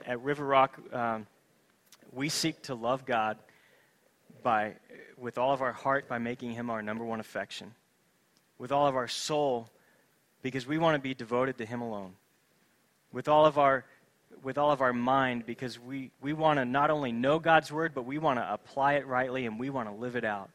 at 0.04 0.20
River 0.20 0.44
Rock, 0.44 0.76
um, 0.92 1.28
we 2.12 2.28
seek 2.28 2.60
to 2.62 2.74
love 2.74 3.06
God 3.06 3.38
by, 4.42 4.72
with 5.16 5.38
all 5.38 5.52
of 5.52 5.62
our 5.62 5.70
heart 5.70 6.08
by 6.08 6.18
making 6.18 6.50
him 6.50 6.70
our 6.70 6.82
number 6.82 7.04
one 7.04 7.20
affection, 7.20 7.72
with 8.58 8.72
all 8.72 8.88
of 8.88 8.96
our 8.96 9.06
soul 9.06 9.68
because 10.42 10.66
we 10.66 10.76
want 10.76 10.96
to 10.96 11.00
be 11.00 11.14
devoted 11.14 11.56
to 11.58 11.64
him 11.64 11.82
alone, 11.82 12.14
with 13.12 13.28
all 13.28 13.46
of 13.46 13.58
our 13.58 13.84
with 14.42 14.58
all 14.58 14.72
of 14.72 14.80
our 14.80 14.92
mind 14.92 15.46
because 15.46 15.78
we, 15.78 16.10
we 16.20 16.32
want 16.32 16.58
to 16.58 16.64
not 16.64 16.90
only 16.90 17.12
know 17.12 17.38
God's 17.38 17.70
word, 17.70 17.92
but 17.94 18.04
we 18.04 18.18
want 18.18 18.40
to 18.40 18.52
apply 18.52 18.94
it 18.94 19.06
rightly 19.06 19.46
and 19.46 19.60
we 19.60 19.70
want 19.70 19.88
to 19.88 19.94
live 19.94 20.16
it 20.16 20.24
out. 20.24 20.50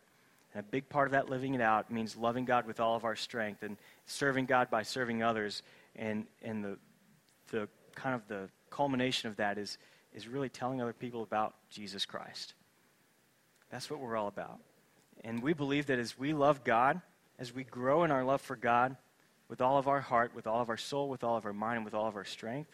And 0.54 0.60
a 0.60 0.64
big 0.64 0.90
part 0.90 1.08
of 1.08 1.14
that 1.14 1.30
living 1.30 1.54
it 1.54 1.62
out 1.62 1.90
means 1.90 2.18
loving 2.18 2.44
God 2.44 2.68
with 2.68 2.82
all 2.82 2.98
of 2.98 3.06
our 3.06 3.16
strength 3.16 3.64
and 3.64 3.78
serving 4.06 4.46
God 4.46 4.70
by 4.70 4.84
serving 4.84 5.24
others. 5.24 5.64
And, 5.96 6.28
and 6.44 6.64
the, 6.64 6.78
the 7.52 7.70
kind 7.96 8.16
of 8.16 8.28
the 8.28 8.50
culmination 8.70 9.30
of 9.30 9.38
that 9.38 9.58
is, 9.58 9.78
is 10.14 10.28
really 10.28 10.50
telling 10.50 10.82
other 10.82 10.94
people 10.94 11.24
about 11.24 11.56
Jesus 11.70 12.06
Christ. 12.06 12.54
That's 13.72 13.90
what 13.90 14.00
we're 14.00 14.16
all 14.16 14.28
about. 14.28 14.60
And 15.24 15.44
we 15.44 15.54
believe 15.54 15.88
that 15.88 16.00
as 16.00 16.18
we 16.18 16.34
love 16.34 16.64
God, 16.64 17.02
as 17.38 17.54
we 17.54 17.64
grow 17.64 18.04
in 18.04 18.12
our 18.12 18.24
love 18.24 18.42
for 18.42 18.56
God 18.56 18.96
with 19.48 19.62
all 19.62 19.78
of 19.78 19.88
our 19.88 20.02
heart, 20.02 20.34
with 20.36 20.48
all 20.48 20.62
of 20.62 20.70
our 20.70 20.78
soul, 20.78 21.10
with 21.10 21.24
all 21.24 21.36
of 21.36 21.46
our 21.46 21.54
mind, 21.54 21.78
and 21.78 21.86
with 21.86 21.94
all 21.94 22.08
of 22.08 22.16
our 22.16 22.26
strength, 22.26 22.70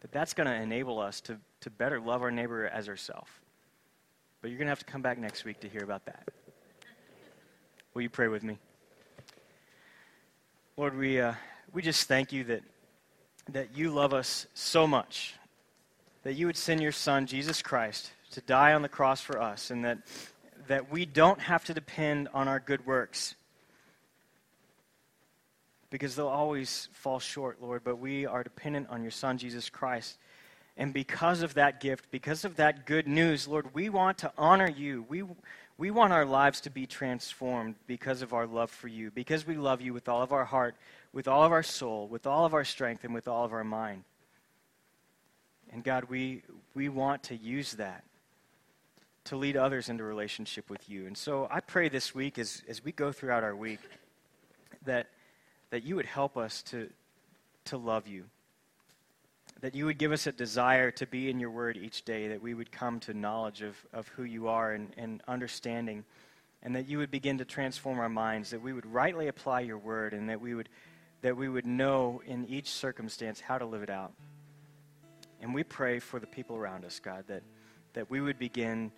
that 0.00 0.12
that's 0.12 0.34
going 0.34 0.46
to 0.46 0.54
enable 0.54 0.98
us 0.98 1.20
to, 1.22 1.38
to 1.60 1.70
better 1.70 2.00
love 2.00 2.22
our 2.22 2.30
neighbor 2.30 2.66
as 2.66 2.88
ourselves. 2.88 3.30
But 4.40 4.50
you're 4.50 4.58
going 4.58 4.66
to 4.66 4.70
have 4.72 4.80
to 4.80 4.84
come 4.84 5.02
back 5.02 5.18
next 5.18 5.44
week 5.44 5.60
to 5.60 5.68
hear 5.68 5.84
about 5.84 6.06
that. 6.06 6.28
Will 7.94 8.02
you 8.02 8.10
pray 8.10 8.28
with 8.28 8.42
me? 8.42 8.58
Lord, 10.76 10.96
we, 10.96 11.20
uh, 11.20 11.34
we 11.72 11.82
just 11.82 12.08
thank 12.08 12.32
you 12.32 12.44
that, 12.44 12.62
that 13.50 13.76
you 13.76 13.90
love 13.90 14.14
us 14.14 14.46
so 14.54 14.86
much, 14.86 15.34
that 16.22 16.34
you 16.34 16.46
would 16.46 16.56
send 16.56 16.80
your 16.80 16.92
Son, 16.92 17.26
Jesus 17.26 17.62
Christ, 17.62 18.12
to 18.32 18.40
die 18.40 18.72
on 18.72 18.82
the 18.82 18.88
cross 18.88 19.20
for 19.20 19.40
us, 19.40 19.70
and 19.70 19.84
that, 19.84 19.98
that 20.68 20.90
we 20.90 21.04
don't 21.04 21.40
have 21.40 21.64
to 21.64 21.74
depend 21.74 22.28
on 22.32 22.48
our 22.48 22.60
good 22.60 22.86
works 22.86 23.34
because 25.92 26.16
they'll 26.16 26.26
always 26.26 26.88
fall 26.92 27.20
short, 27.20 27.60
Lord, 27.60 27.82
but 27.84 27.96
we 27.96 28.24
are 28.24 28.42
dependent 28.42 28.88
on 28.88 29.02
your 29.02 29.10
Son, 29.10 29.36
Jesus 29.36 29.68
Christ. 29.68 30.16
And 30.78 30.94
because 30.94 31.42
of 31.42 31.54
that 31.54 31.80
gift, 31.80 32.10
because 32.10 32.46
of 32.46 32.56
that 32.56 32.86
good 32.86 33.06
news, 33.06 33.46
Lord, 33.46 33.74
we 33.74 33.90
want 33.90 34.18
to 34.18 34.32
honor 34.38 34.70
you. 34.70 35.04
We, 35.06 35.22
we 35.76 35.90
want 35.90 36.14
our 36.14 36.24
lives 36.24 36.62
to 36.62 36.70
be 36.70 36.86
transformed 36.86 37.74
because 37.86 38.22
of 38.22 38.32
our 38.32 38.46
love 38.46 38.70
for 38.70 38.88
you, 38.88 39.10
because 39.10 39.46
we 39.46 39.56
love 39.56 39.82
you 39.82 39.92
with 39.92 40.08
all 40.08 40.22
of 40.22 40.32
our 40.32 40.46
heart, 40.46 40.76
with 41.12 41.28
all 41.28 41.44
of 41.44 41.52
our 41.52 41.62
soul, 41.62 42.08
with 42.08 42.26
all 42.26 42.44
of 42.44 42.54
our 42.54 42.64
strength, 42.64 43.04
and 43.04 43.14
with 43.14 43.28
all 43.28 43.44
of 43.44 43.52
our 43.52 43.64
mind. 43.64 44.04
And 45.72 45.82
God, 45.82 46.04
we, 46.04 46.42
we 46.74 46.88
want 46.88 47.24
to 47.24 47.36
use 47.36 47.72
that 47.72 48.04
to 49.24 49.36
lead 49.36 49.56
others 49.56 49.88
into 49.88 50.04
relationship 50.04 50.68
with 50.68 50.88
you. 50.88 51.06
And 51.06 51.16
so 51.16 51.48
I 51.50 51.60
pray 51.60 51.88
this 51.88 52.14
week, 52.14 52.38
as, 52.38 52.62
as 52.68 52.84
we 52.84 52.92
go 52.92 53.12
throughout 53.12 53.44
our 53.44 53.54
week, 53.54 53.80
that 54.84 55.06
that 55.72 55.84
you 55.84 55.96
would 55.96 56.06
help 56.06 56.36
us 56.36 56.62
to, 56.62 56.88
to 57.64 57.78
love 57.78 58.06
you. 58.06 58.24
That 59.62 59.74
you 59.74 59.86
would 59.86 59.96
give 59.96 60.12
us 60.12 60.26
a 60.26 60.32
desire 60.32 60.90
to 60.90 61.06
be 61.06 61.30
in 61.30 61.40
your 61.40 61.50
word 61.50 61.78
each 61.78 62.04
day, 62.04 62.28
that 62.28 62.42
we 62.42 62.52
would 62.52 62.70
come 62.70 63.00
to 63.00 63.14
knowledge 63.14 63.62
of, 63.62 63.74
of 63.90 64.06
who 64.08 64.24
you 64.24 64.48
are 64.48 64.72
and, 64.72 64.92
and 64.98 65.22
understanding, 65.26 66.04
and 66.62 66.76
that 66.76 66.88
you 66.88 66.98
would 66.98 67.10
begin 67.10 67.38
to 67.38 67.46
transform 67.46 67.98
our 67.98 68.10
minds, 68.10 68.50
that 68.50 68.60
we 68.60 68.74
would 68.74 68.84
rightly 68.84 69.28
apply 69.28 69.60
your 69.60 69.78
word, 69.78 70.12
and 70.12 70.28
that 70.28 70.42
we 70.42 70.54
would, 70.54 70.68
that 71.22 71.36
we 71.36 71.48
would 71.48 71.66
know 71.66 72.20
in 72.26 72.44
each 72.46 72.68
circumstance 72.70 73.40
how 73.40 73.58
to 73.58 73.64
live 73.64 73.82
it 73.82 73.90
out. 73.90 74.12
And 75.40 75.54
we 75.54 75.64
pray 75.64 75.98
for 75.98 76.20
the 76.20 76.26
people 76.26 76.56
around 76.56 76.84
us, 76.84 77.00
God, 77.00 77.24
that, 77.28 77.42
that 77.94 78.10
we 78.10 78.20
would 78.20 78.38
begin 78.38 78.92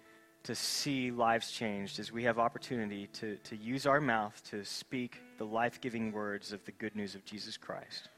to 0.45 0.55
see 0.55 1.11
lives 1.11 1.51
changed 1.51 1.99
as 1.99 2.13
we 2.13 2.25
have 2.25 2.39
opportunity 2.39 3.07
to, 3.15 3.37
to 3.37 3.57
use 3.57 3.87
our 3.87 4.01
mouth 4.01 4.43
to 4.51 4.63
speak 4.65 5.21
the 5.39 5.47
life 5.47 5.81
giving 5.81 6.13
words 6.13 6.53
of 6.53 6.63
the 6.65 6.73
good 6.73 6.95
news 6.95 7.15
of 7.15 7.25
Jesus 7.25 7.57
Christ. 7.57 8.09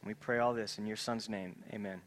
And 0.00 0.08
we 0.08 0.14
pray 0.14 0.38
all 0.38 0.54
this 0.54 0.78
in 0.78 0.86
your 0.86 0.96
Son's 0.96 1.28
name. 1.28 1.56
Amen. 1.72 2.00